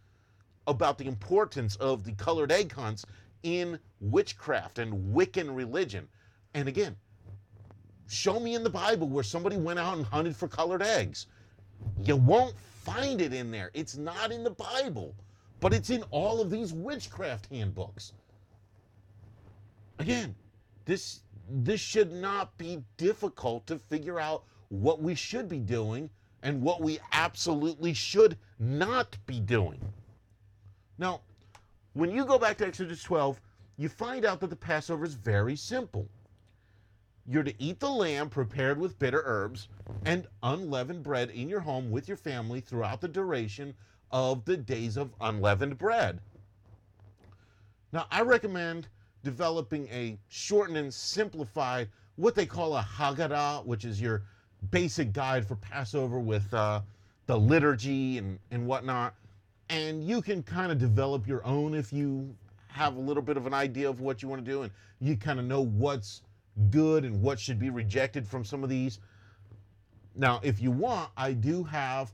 about 0.68 0.98
the 0.98 1.08
importance 1.08 1.76
of 1.78 2.04
the 2.04 2.12
colored 2.14 2.52
egg 2.52 2.74
hunts 2.74 3.06
in 3.46 3.80
witchcraft 4.02 4.80
and 4.80 5.16
Wiccan 5.16 5.56
religion. 5.56 6.08
And 6.56 6.68
again, 6.68 6.96
show 8.10 8.40
me 8.40 8.56
in 8.56 8.64
the 8.64 8.70
Bible 8.70 9.08
where 9.08 9.24
somebody 9.24 9.56
went 9.56 9.78
out 9.78 9.98
and 9.98 10.06
hunted 10.06 10.36
for 10.36 10.48
colored 10.48 10.82
eggs. 10.82 11.28
You 12.04 12.16
won't 12.16 12.56
find 12.84 13.22
it 13.22 13.34
in 13.34 13.52
there. 13.52 13.70
It's 13.76 13.98
not 13.98 14.32
in 14.32 14.44
the 14.44 14.50
Bible, 14.50 15.14
but 15.60 15.74
it's 15.74 15.92
in 15.92 16.04
all 16.10 16.42
of 16.42 16.50
these 16.50 16.74
witchcraft 16.74 17.46
handbooks. 17.52 18.14
Again, 20.00 20.36
this 20.86 21.22
this 21.48 21.80
should 21.80 22.12
not 22.12 22.58
be 22.58 22.84
difficult 22.98 23.68
to 23.68 23.78
figure 23.78 24.20
out 24.20 24.44
what 24.70 25.00
we 25.00 25.14
should 25.14 25.48
be 25.48 25.60
doing 25.60 26.10
and 26.42 26.60
what 26.64 26.82
we 26.82 26.98
absolutely 27.12 27.94
should 27.94 28.38
not 28.58 29.16
be 29.28 29.40
doing. 29.40 29.80
Now, 30.98 31.22
when 31.96 32.12
you 32.12 32.26
go 32.26 32.38
back 32.38 32.58
to 32.58 32.68
Exodus 32.68 33.02
12, 33.04 33.40
you 33.78 33.88
find 33.88 34.26
out 34.26 34.42
that 34.42 34.50
the 34.50 34.56
Passover 34.56 35.06
is 35.06 35.14
very 35.14 35.56
simple. 35.56 36.08
You're 37.26 37.44
to 37.44 37.54
eat 37.58 37.80
the 37.80 37.90
lamb 37.90 38.30
prepared 38.30 38.78
with 38.78 39.00
bitter 39.00 39.24
herbs 39.26 39.70
and 40.06 40.28
unleavened 40.44 41.04
bread 41.04 41.30
in 41.32 41.48
your 41.48 41.62
home 41.62 41.90
with 41.90 42.10
your 42.10 42.18
family 42.18 42.60
throughout 42.60 43.00
the 43.00 43.08
duration 43.08 43.74
of 44.12 44.44
the 44.44 44.58
days 44.58 44.98
of 44.98 45.14
unleavened 45.22 45.78
bread. 45.78 46.20
Now, 47.94 48.08
I 48.12 48.22
recommend 48.22 48.90
developing 49.24 49.88
a 49.88 50.20
shortened 50.28 50.78
and 50.78 50.94
simplified, 50.94 51.88
what 52.18 52.36
they 52.36 52.46
call 52.46 52.76
a 52.76 52.82
Haggadah, 52.82 53.66
which 53.66 53.86
is 53.86 54.02
your 54.02 54.24
basic 54.70 55.14
guide 55.14 55.48
for 55.48 55.56
Passover 55.56 56.20
with 56.20 56.54
uh, 56.54 56.82
the 57.26 57.40
liturgy 57.40 58.18
and, 58.18 58.38
and 58.52 58.68
whatnot. 58.68 59.16
And 59.70 60.06
you 60.06 60.22
can 60.22 60.44
kind 60.44 60.72
of 60.72 60.78
develop 60.78 61.28
your 61.28 61.44
own 61.46 61.74
if 61.74 61.92
you 61.92 62.36
have 62.68 62.96
a 62.96 63.00
little 63.00 63.24
bit 63.24 63.38
of 63.38 63.48
an 63.48 63.54
idea 63.54 63.90
of 63.90 64.02
what 64.02 64.22
you 64.22 64.28
want 64.28 64.44
to 64.44 64.52
do 64.52 64.64
and 64.64 64.72
you 65.00 65.16
kind 65.16 65.40
of 65.40 65.46
know 65.46 65.62
what's 65.62 66.22
good 66.70 67.06
and 67.06 67.22
what 67.22 67.40
should 67.40 67.60
be 67.60 67.70
rejected 67.70 68.28
from 68.28 68.44
some 68.44 68.64
of 68.64 68.70
these. 68.70 69.00
Now, 70.16 70.40
if 70.44 70.62
you 70.62 70.72
want, 70.72 71.10
I 71.18 71.34
do 71.34 71.64
have 71.64 72.12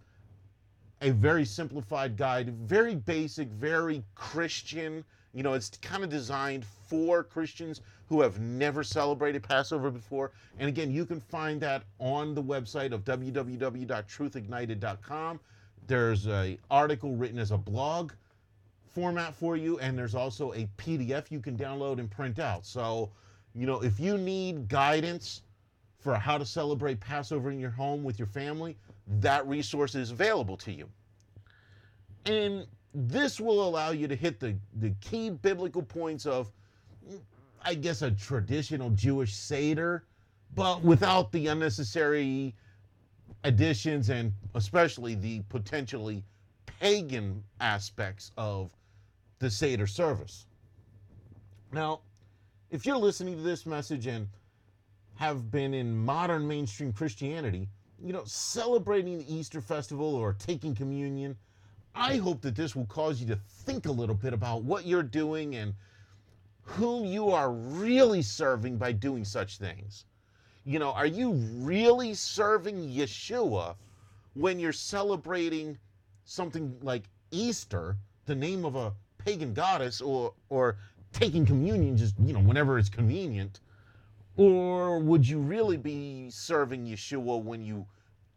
a 1.01 1.11
very 1.11 1.45
simplified 1.45 2.15
guide, 2.15 2.53
very 2.67 2.95
basic, 2.95 3.49
very 3.49 4.03
Christian. 4.15 5.03
You 5.33 5.43
know, 5.43 5.53
it's 5.53 5.69
kind 5.81 6.03
of 6.03 6.09
designed 6.09 6.65
for 6.65 7.23
Christians 7.23 7.81
who 8.07 8.21
have 8.21 8.39
never 8.39 8.83
celebrated 8.83 9.43
Passover 9.43 9.89
before. 9.89 10.31
And 10.59 10.67
again, 10.67 10.91
you 10.91 11.05
can 11.05 11.19
find 11.19 11.59
that 11.61 11.83
on 11.99 12.35
the 12.35 12.43
website 12.43 12.91
of 12.91 13.03
www.truthignited.com. 13.03 15.39
There's 15.87 16.27
a 16.27 16.57
article 16.69 17.15
written 17.15 17.39
as 17.39 17.51
a 17.51 17.57
blog 17.57 18.11
format 18.93 19.33
for 19.35 19.57
you, 19.57 19.79
and 19.79 19.97
there's 19.97 20.15
also 20.15 20.53
a 20.53 20.67
PDF 20.77 21.31
you 21.31 21.39
can 21.39 21.57
download 21.57 21.99
and 21.99 22.09
print 22.09 22.39
out. 22.39 22.65
So 22.65 23.11
you 23.53 23.65
know, 23.65 23.81
if 23.81 23.99
you 23.99 24.17
need 24.17 24.67
guidance 24.67 25.43
for 25.99 26.15
how 26.15 26.37
to 26.37 26.45
celebrate 26.45 26.99
Passover 26.99 27.51
in 27.51 27.59
your 27.59 27.69
home 27.69 28.03
with 28.03 28.17
your 28.17 28.27
family, 28.27 28.77
that 29.19 29.45
resource 29.47 29.95
is 29.95 30.11
available 30.11 30.57
to 30.57 30.71
you. 30.71 30.89
And 32.25 32.65
this 32.93 33.39
will 33.39 33.67
allow 33.67 33.91
you 33.91 34.07
to 34.07 34.15
hit 34.15 34.39
the, 34.39 34.55
the 34.79 34.91
key 35.01 35.29
biblical 35.29 35.81
points 35.81 36.25
of, 36.25 36.51
I 37.63 37.73
guess, 37.75 38.01
a 38.01 38.11
traditional 38.11 38.89
Jewish 38.91 39.33
Seder, 39.33 40.05
but 40.55 40.81
without 40.81 41.31
the 41.31 41.47
unnecessary 41.47 42.55
additions 43.43 44.09
and 44.09 44.33
especially 44.55 45.15
the 45.15 45.41
potentially 45.49 46.23
pagan 46.79 47.43
aspects 47.59 48.31
of 48.37 48.69
the 49.39 49.49
Seder 49.49 49.87
service. 49.87 50.45
Now, 51.71 52.01
if 52.69 52.85
you're 52.85 52.97
listening 52.97 53.35
to 53.35 53.41
this 53.41 53.65
message 53.65 54.07
and 54.07 54.27
have 55.15 55.51
been 55.51 55.73
in 55.73 55.95
modern 55.95 56.47
mainstream 56.47 56.93
Christianity, 56.93 57.67
you 58.03 58.13
know, 58.13 58.23
celebrating 58.25 59.19
the 59.19 59.33
Easter 59.33 59.61
festival 59.61 60.15
or 60.15 60.33
taking 60.33 60.73
communion, 60.73 61.37
I 61.93 62.17
hope 62.17 62.41
that 62.41 62.55
this 62.55 62.75
will 62.75 62.85
cause 62.85 63.19
you 63.19 63.27
to 63.27 63.35
think 63.65 63.85
a 63.85 63.91
little 63.91 64.15
bit 64.15 64.33
about 64.33 64.63
what 64.63 64.85
you're 64.85 65.03
doing 65.03 65.55
and 65.55 65.73
whom 66.63 67.05
you 67.05 67.29
are 67.29 67.51
really 67.51 68.21
serving 68.21 68.77
by 68.77 68.91
doing 68.91 69.25
such 69.25 69.57
things. 69.57 70.05
You 70.63 70.77
know, 70.77 70.91
are 70.91 71.07
you 71.07 71.31
really 71.31 72.13
serving 72.13 72.87
Yeshua 72.87 73.75
when 74.35 74.59
you're 74.59 74.71
celebrating 74.71 75.79
something 76.23 76.77
like 76.81 77.09
Easter, 77.31 77.97
the 78.25 78.35
name 78.35 78.63
of 78.63 78.75
a 78.75 78.93
pagan 79.17 79.53
goddess, 79.53 80.01
or 80.01 80.33
or 80.49 80.77
taking 81.13 81.45
communion 81.45 81.97
just 81.97 82.15
you 82.19 82.33
know 82.33 82.39
whenever 82.39 82.77
it's 82.77 82.89
convenient, 82.89 83.59
or 84.37 84.99
would 84.99 85.27
you 85.27 85.39
really 85.39 85.77
be 85.77 86.29
serving 86.29 86.85
Yeshua 86.85 87.41
when 87.41 87.63
you 87.65 87.85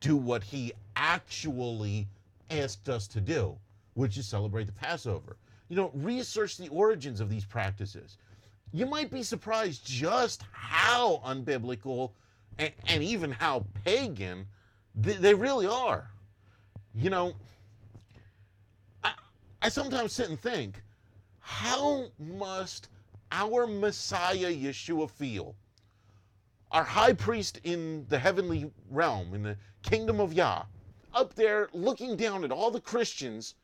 do 0.01 0.17
what 0.17 0.43
he 0.43 0.73
actually 0.97 2.09
asked 2.51 2.89
us 2.89 3.07
to 3.09 3.21
do, 3.21 3.57
which 3.95 4.17
is 4.17 4.27
celebrate 4.27 4.65
the 4.65 4.73
Passover? 4.73 5.37
You 5.69 5.77
know, 5.77 5.91
research 5.95 6.57
the 6.57 6.69
origins 6.69 7.21
of 7.21 7.29
these 7.29 7.45
practices. 7.45 8.17
You 8.73 8.87
might 8.87 9.11
be 9.11 9.23
surprised 9.23 9.87
just 9.87 10.43
how 10.53 11.23
unbiblical 11.25 12.13
and, 12.59 12.73
and 12.87 13.03
even 13.03 13.31
how 13.31 13.67
pagan 13.85 14.47
they, 14.95 15.15
they 15.15 15.35
really 15.35 15.67
are. 15.67 16.11
You 16.95 17.11
know, 17.11 17.35
I, 19.03 19.13
I 19.63 19.69
sometimes 19.69 20.13
sit 20.13 20.29
and 20.29 20.41
think, 20.41 20.83
how 21.41 22.07
must 22.19 22.89
our 23.33 23.67
Messiah 23.67 24.53
Yeshua 24.53 25.11
feel? 25.11 25.55
Our 26.71 26.85
high 26.85 27.13
priest 27.13 27.61
in 27.65 28.07
the 28.09 28.19
heavenly 28.19 28.71
realm, 28.91 29.35
in 29.35 29.43
the 29.43 29.57
kingdom 29.83 30.21
of 30.21 30.33
Yah, 30.33 30.65
up 31.13 31.35
there 31.35 31.69
looking 31.73 32.17
down 32.17 32.45
at 32.45 32.51
all 32.51 32.71
the 32.71 32.81
Christians, 32.81 33.55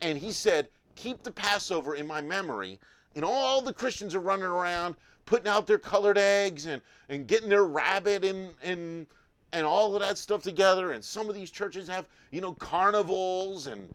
and 0.00 0.18
he 0.18 0.32
said, 0.32 0.68
Keep 0.96 1.22
the 1.22 1.30
Passover 1.30 1.94
in 1.94 2.06
my 2.06 2.20
memory. 2.20 2.78
And 3.14 3.24
all 3.24 3.60
the 3.60 3.72
Christians 3.72 4.14
are 4.14 4.20
running 4.20 4.44
around 4.44 4.96
putting 5.26 5.48
out 5.48 5.66
their 5.66 5.78
colored 5.78 6.18
eggs 6.18 6.66
and, 6.66 6.82
and 7.08 7.26
getting 7.26 7.48
their 7.48 7.64
rabbit 7.64 8.24
and, 8.24 8.50
and 8.62 9.06
and 9.52 9.66
all 9.66 9.94
of 9.94 10.00
that 10.00 10.18
stuff 10.18 10.42
together. 10.42 10.92
And 10.92 11.04
some 11.04 11.28
of 11.28 11.34
these 11.34 11.50
churches 11.50 11.88
have, 11.88 12.06
you 12.30 12.40
know, 12.40 12.52
carnivals 12.54 13.66
and 13.66 13.92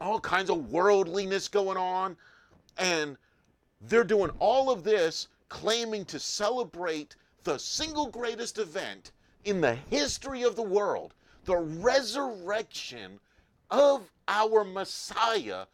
all 0.00 0.20
kinds 0.20 0.50
of 0.50 0.70
worldliness 0.70 1.48
going 1.48 1.76
on. 1.76 2.16
And 2.78 3.16
they're 3.80 4.04
doing 4.04 4.30
all 4.38 4.70
of 4.70 4.84
this 4.84 5.28
claiming 5.48 6.04
to 6.06 6.18
celebrate 6.18 7.16
the 7.42 7.58
single 7.58 8.06
greatest 8.06 8.58
event 8.58 9.10
in 9.44 9.60
the 9.60 9.74
history 9.74 10.42
of 10.42 10.56
the 10.56 10.62
world 10.62 11.14
the 11.44 11.56
resurrection 11.56 13.20
of 13.70 14.02
our 14.28 14.64
Messiah. 14.64 15.66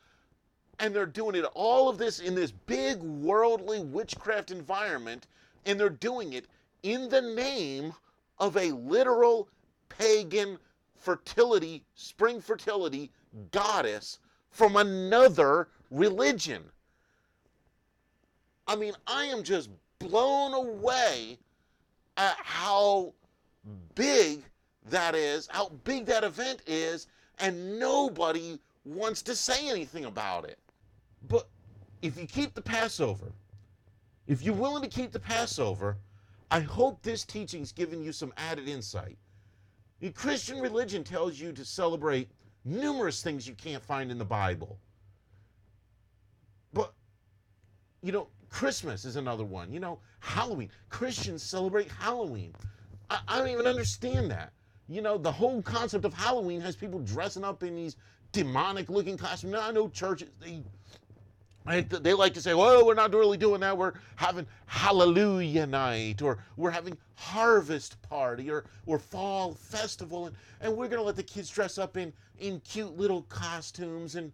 And 0.80 0.94
they're 0.94 1.06
doing 1.06 1.36
it 1.36 1.44
all 1.54 1.88
of 1.88 1.98
this 1.98 2.20
in 2.20 2.34
this 2.34 2.50
big 2.50 2.98
worldly 2.98 3.80
witchcraft 3.80 4.50
environment. 4.50 5.26
And 5.66 5.78
they're 5.78 5.90
doing 5.90 6.32
it 6.32 6.46
in 6.82 7.08
the 7.08 7.20
name 7.20 7.92
of 8.38 8.56
a 8.56 8.72
literal 8.72 9.48
pagan 9.88 10.58
fertility, 10.96 11.84
spring 11.94 12.40
fertility 12.40 13.10
goddess 13.50 14.18
from 14.50 14.76
another 14.76 15.68
religion. 15.90 16.62
I 18.66 18.76
mean, 18.76 18.94
I 19.06 19.24
am 19.24 19.42
just 19.42 19.68
blown 19.98 20.54
away 20.54 21.38
at 22.16 22.36
how 22.38 23.12
big 23.94 24.44
that 24.88 25.14
is, 25.14 25.46
how 25.50 25.70
big 25.84 26.06
that 26.06 26.24
event 26.24 26.62
is, 26.66 27.06
and 27.38 27.78
nobody 27.78 28.58
wants 28.84 29.22
to 29.22 29.34
say 29.34 29.68
anything 29.68 30.04
about 30.04 30.44
it. 30.44 30.58
But 31.28 31.48
if 32.02 32.18
you 32.18 32.26
keep 32.26 32.54
the 32.54 32.62
Passover, 32.62 33.32
if 34.26 34.42
you're 34.42 34.54
willing 34.54 34.82
to 34.82 34.88
keep 34.88 35.12
the 35.12 35.20
Passover, 35.20 35.96
I 36.50 36.60
hope 36.60 37.02
this 37.02 37.24
teaching's 37.24 37.72
given 37.72 38.02
you 38.02 38.12
some 38.12 38.32
added 38.36 38.68
insight. 38.68 39.18
The 40.00 40.10
Christian 40.10 40.60
religion 40.60 41.04
tells 41.04 41.38
you 41.38 41.52
to 41.52 41.64
celebrate 41.64 42.30
numerous 42.64 43.22
things 43.22 43.46
you 43.46 43.54
can't 43.54 43.82
find 43.82 44.10
in 44.10 44.18
the 44.18 44.24
Bible. 44.24 44.78
But, 46.72 46.92
you 48.02 48.12
know, 48.12 48.28
Christmas 48.48 49.04
is 49.04 49.16
another 49.16 49.44
one. 49.44 49.72
You 49.72 49.80
know, 49.80 50.00
Halloween. 50.20 50.70
Christians 50.88 51.42
celebrate 51.42 51.90
Halloween. 51.90 52.54
I, 53.10 53.20
I 53.28 53.38
don't 53.38 53.48
even 53.48 53.66
understand 53.66 54.30
that. 54.30 54.52
You 54.88 55.02
know, 55.02 55.18
the 55.18 55.30
whole 55.30 55.62
concept 55.62 56.04
of 56.04 56.14
Halloween 56.14 56.60
has 56.62 56.74
people 56.74 56.98
dressing 57.00 57.44
up 57.44 57.62
in 57.62 57.76
these 57.76 57.96
demonic 58.32 58.88
looking 58.88 59.16
costumes. 59.16 59.52
Now, 59.52 59.68
I 59.68 59.70
know 59.70 59.88
churches, 59.88 60.30
they 60.40 60.62
they 61.66 62.14
like 62.14 62.34
to 62.34 62.40
say, 62.40 62.54
well, 62.54 62.86
we're 62.86 62.94
not 62.94 63.12
really 63.12 63.36
doing 63.36 63.60
that. 63.60 63.76
We're 63.76 63.92
having 64.16 64.46
Hallelujah 64.66 65.66
night, 65.66 66.22
or 66.22 66.38
we're 66.56 66.70
having 66.70 66.96
harvest 67.16 68.00
party, 68.02 68.50
or, 68.50 68.64
or 68.86 68.98
fall 68.98 69.54
festival, 69.54 70.26
and, 70.26 70.36
and 70.60 70.72
we're 70.74 70.88
going 70.88 71.00
to 71.00 71.04
let 71.04 71.16
the 71.16 71.22
kids 71.22 71.50
dress 71.50 71.76
up 71.76 71.96
in, 71.96 72.12
in 72.38 72.60
cute 72.60 72.96
little 72.96 73.22
costumes. 73.22 74.14
And 74.16 74.32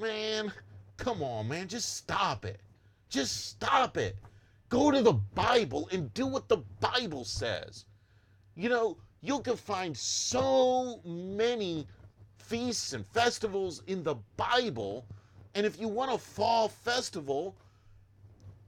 man, 0.00 0.52
come 0.96 1.22
on, 1.22 1.48
man, 1.48 1.68
just 1.68 1.96
stop 1.96 2.44
it. 2.44 2.60
Just 3.10 3.46
stop 3.46 3.96
it. 3.96 4.16
Go 4.70 4.90
to 4.90 5.02
the 5.02 5.12
Bible 5.12 5.88
and 5.92 6.12
do 6.14 6.26
what 6.26 6.48
the 6.48 6.58
Bible 6.80 7.24
says. 7.24 7.84
You 8.54 8.68
know, 8.68 8.98
you 9.20 9.40
can 9.40 9.56
find 9.56 9.96
so 9.96 11.00
many 11.04 11.86
feasts 12.38 12.92
and 12.92 13.06
festivals 13.06 13.82
in 13.86 14.02
the 14.02 14.16
Bible 14.36 15.06
and 15.54 15.66
if 15.66 15.80
you 15.80 15.88
want 15.88 16.12
a 16.12 16.18
fall 16.18 16.68
festival, 16.68 17.54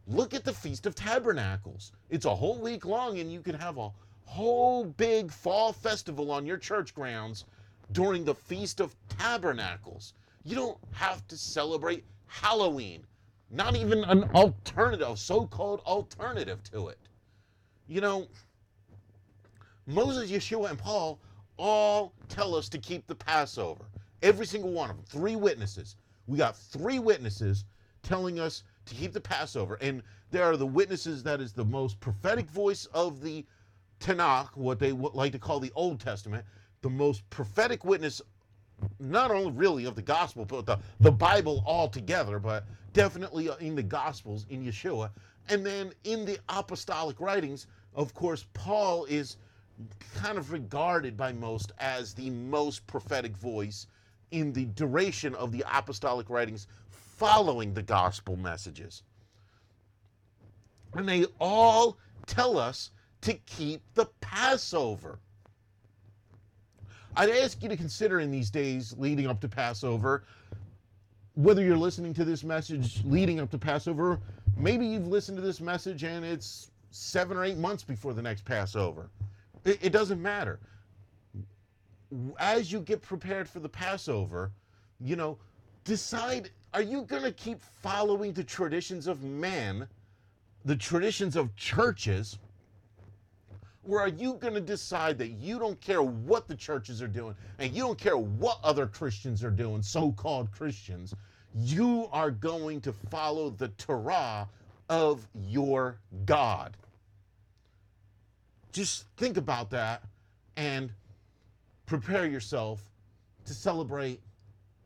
look 0.06 0.34
at 0.34 0.44
the 0.44 0.52
Feast 0.52 0.86
of 0.86 0.94
Tabernacles. 0.94 1.92
It's 2.08 2.24
a 2.24 2.34
whole 2.34 2.58
week 2.58 2.84
long, 2.84 3.18
and 3.18 3.32
you 3.32 3.40
can 3.40 3.54
have 3.54 3.78
a 3.78 3.90
whole 4.24 4.84
big 4.84 5.30
fall 5.30 5.72
festival 5.72 6.30
on 6.30 6.46
your 6.46 6.56
church 6.56 6.94
grounds 6.94 7.44
during 7.92 8.24
the 8.24 8.34
Feast 8.34 8.80
of 8.80 8.94
Tabernacles. 9.08 10.14
You 10.44 10.56
don't 10.56 10.78
have 10.92 11.26
to 11.28 11.36
celebrate 11.36 12.04
Halloween, 12.26 13.04
not 13.50 13.76
even 13.76 14.04
an 14.04 14.24
alternative, 14.34 15.18
so 15.18 15.46
called 15.46 15.80
alternative 15.80 16.62
to 16.72 16.88
it. 16.88 16.98
You 17.88 18.00
know, 18.00 18.28
Moses, 19.86 20.30
Yeshua, 20.30 20.70
and 20.70 20.78
Paul 20.78 21.18
all 21.56 22.12
tell 22.28 22.54
us 22.54 22.68
to 22.68 22.78
keep 22.78 23.06
the 23.06 23.14
Passover. 23.14 23.84
Every 24.22 24.46
single 24.46 24.70
one 24.70 24.90
of 24.90 24.96
them, 24.96 25.04
three 25.08 25.36
witnesses. 25.36 25.96
We 26.30 26.38
got 26.38 26.56
three 26.56 27.00
witnesses 27.00 27.64
telling 28.04 28.38
us 28.38 28.62
to 28.86 28.94
keep 28.94 29.12
the 29.12 29.20
Passover. 29.20 29.74
And 29.80 30.00
there 30.30 30.44
are 30.44 30.56
the 30.56 30.64
witnesses 30.64 31.24
that 31.24 31.40
is 31.40 31.52
the 31.52 31.64
most 31.64 31.98
prophetic 31.98 32.48
voice 32.48 32.86
of 32.94 33.20
the 33.20 33.44
Tanakh, 33.98 34.56
what 34.56 34.78
they 34.78 34.92
like 34.92 35.32
to 35.32 35.40
call 35.40 35.58
the 35.58 35.72
Old 35.74 35.98
Testament, 35.98 36.44
the 36.82 36.88
most 36.88 37.28
prophetic 37.30 37.84
witness, 37.84 38.22
not 39.00 39.32
only 39.32 39.50
really 39.50 39.86
of 39.86 39.96
the 39.96 40.02
gospel, 40.02 40.44
but 40.44 40.66
the, 40.66 40.78
the 41.00 41.10
Bible 41.10 41.64
altogether, 41.66 42.38
but 42.38 42.64
definitely 42.92 43.50
in 43.58 43.74
the 43.74 43.82
Gospels, 43.82 44.46
in 44.50 44.64
Yeshua. 44.64 45.10
And 45.48 45.66
then 45.66 45.92
in 46.04 46.24
the 46.24 46.38
apostolic 46.48 47.20
writings, 47.20 47.66
of 47.92 48.14
course, 48.14 48.46
Paul 48.54 49.04
is 49.06 49.36
kind 50.14 50.38
of 50.38 50.52
regarded 50.52 51.16
by 51.16 51.32
most 51.32 51.72
as 51.78 52.14
the 52.14 52.30
most 52.30 52.86
prophetic 52.86 53.36
voice 53.36 53.88
in 54.30 54.52
the 54.52 54.66
duration 54.66 55.34
of 55.34 55.52
the 55.52 55.64
apostolic 55.70 56.30
writings 56.30 56.66
following 56.88 57.74
the 57.74 57.82
gospel 57.82 58.36
messages. 58.36 59.02
And 60.94 61.08
they 61.08 61.26
all 61.38 61.98
tell 62.26 62.58
us 62.58 62.90
to 63.22 63.34
keep 63.34 63.82
the 63.94 64.06
Passover. 64.20 65.18
I'd 67.16 67.30
ask 67.30 67.62
you 67.62 67.68
to 67.68 67.76
consider 67.76 68.20
in 68.20 68.30
these 68.30 68.50
days 68.50 68.94
leading 68.96 69.26
up 69.26 69.40
to 69.40 69.48
Passover, 69.48 70.24
whether 71.34 71.62
you're 71.62 71.76
listening 71.76 72.14
to 72.14 72.24
this 72.24 72.44
message 72.44 73.04
leading 73.04 73.40
up 73.40 73.50
to 73.50 73.58
Passover, 73.58 74.20
maybe 74.56 74.86
you've 74.86 75.06
listened 75.06 75.36
to 75.36 75.42
this 75.42 75.60
message 75.60 76.04
and 76.04 76.24
it's 76.24 76.70
seven 76.90 77.36
or 77.36 77.44
eight 77.44 77.58
months 77.58 77.82
before 77.82 78.14
the 78.14 78.22
next 78.22 78.44
Passover. 78.44 79.10
It, 79.64 79.78
it 79.82 79.90
doesn't 79.90 80.20
matter 80.20 80.58
as 82.38 82.70
you 82.70 82.80
get 82.80 83.02
prepared 83.02 83.48
for 83.48 83.60
the 83.60 83.68
Passover, 83.68 84.50
you 85.00 85.16
know, 85.16 85.38
decide 85.84 86.50
are 86.72 86.82
you 86.82 87.02
going 87.02 87.22
to 87.22 87.32
keep 87.32 87.60
following 87.60 88.32
the 88.32 88.44
traditions 88.44 89.06
of 89.06 89.22
men, 89.22 89.88
the 90.64 90.76
traditions 90.76 91.34
of 91.36 91.54
churches, 91.56 92.38
or 93.88 94.00
are 94.00 94.08
you 94.08 94.34
going 94.34 94.54
to 94.54 94.60
decide 94.60 95.18
that 95.18 95.30
you 95.30 95.58
don't 95.58 95.80
care 95.80 96.02
what 96.02 96.46
the 96.46 96.54
churches 96.54 97.00
are 97.02 97.08
doing 97.08 97.34
and 97.58 97.72
you 97.74 97.82
don't 97.82 97.98
care 97.98 98.18
what 98.18 98.58
other 98.62 98.86
Christians 98.86 99.42
are 99.42 99.50
doing, 99.50 99.82
so 99.82 100.12
called 100.12 100.52
Christians? 100.52 101.14
You 101.54 102.08
are 102.12 102.30
going 102.30 102.80
to 102.82 102.92
follow 102.92 103.50
the 103.50 103.68
Torah 103.68 104.48
of 104.88 105.26
your 105.34 105.98
God. 106.26 106.76
Just 108.72 109.06
think 109.16 109.36
about 109.36 109.70
that 109.70 110.02
and 110.56 110.92
prepare 111.90 112.24
yourself 112.24 112.88
to 113.44 113.52
celebrate 113.52 114.20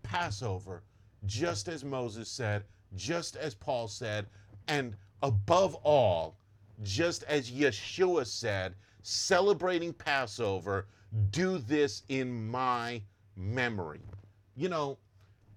Passover, 0.03 0.83
just 1.27 1.69
as 1.69 1.85
Moses 1.85 2.31
said, 2.31 2.65
just 2.97 3.37
as 3.37 3.55
Paul 3.55 3.89
said, 3.89 4.25
and 4.69 4.97
above 5.23 5.75
all, 5.83 6.39
just 6.83 7.23
as 7.25 7.51
Yeshua 7.51 8.27
said, 8.27 8.75
celebrating 9.03 9.93
Passover, 9.93 10.87
do 11.31 11.59
this 11.59 12.05
in 12.09 12.49
my 12.51 13.03
memory. 13.37 14.01
You 14.57 14.71
know, 14.71 14.97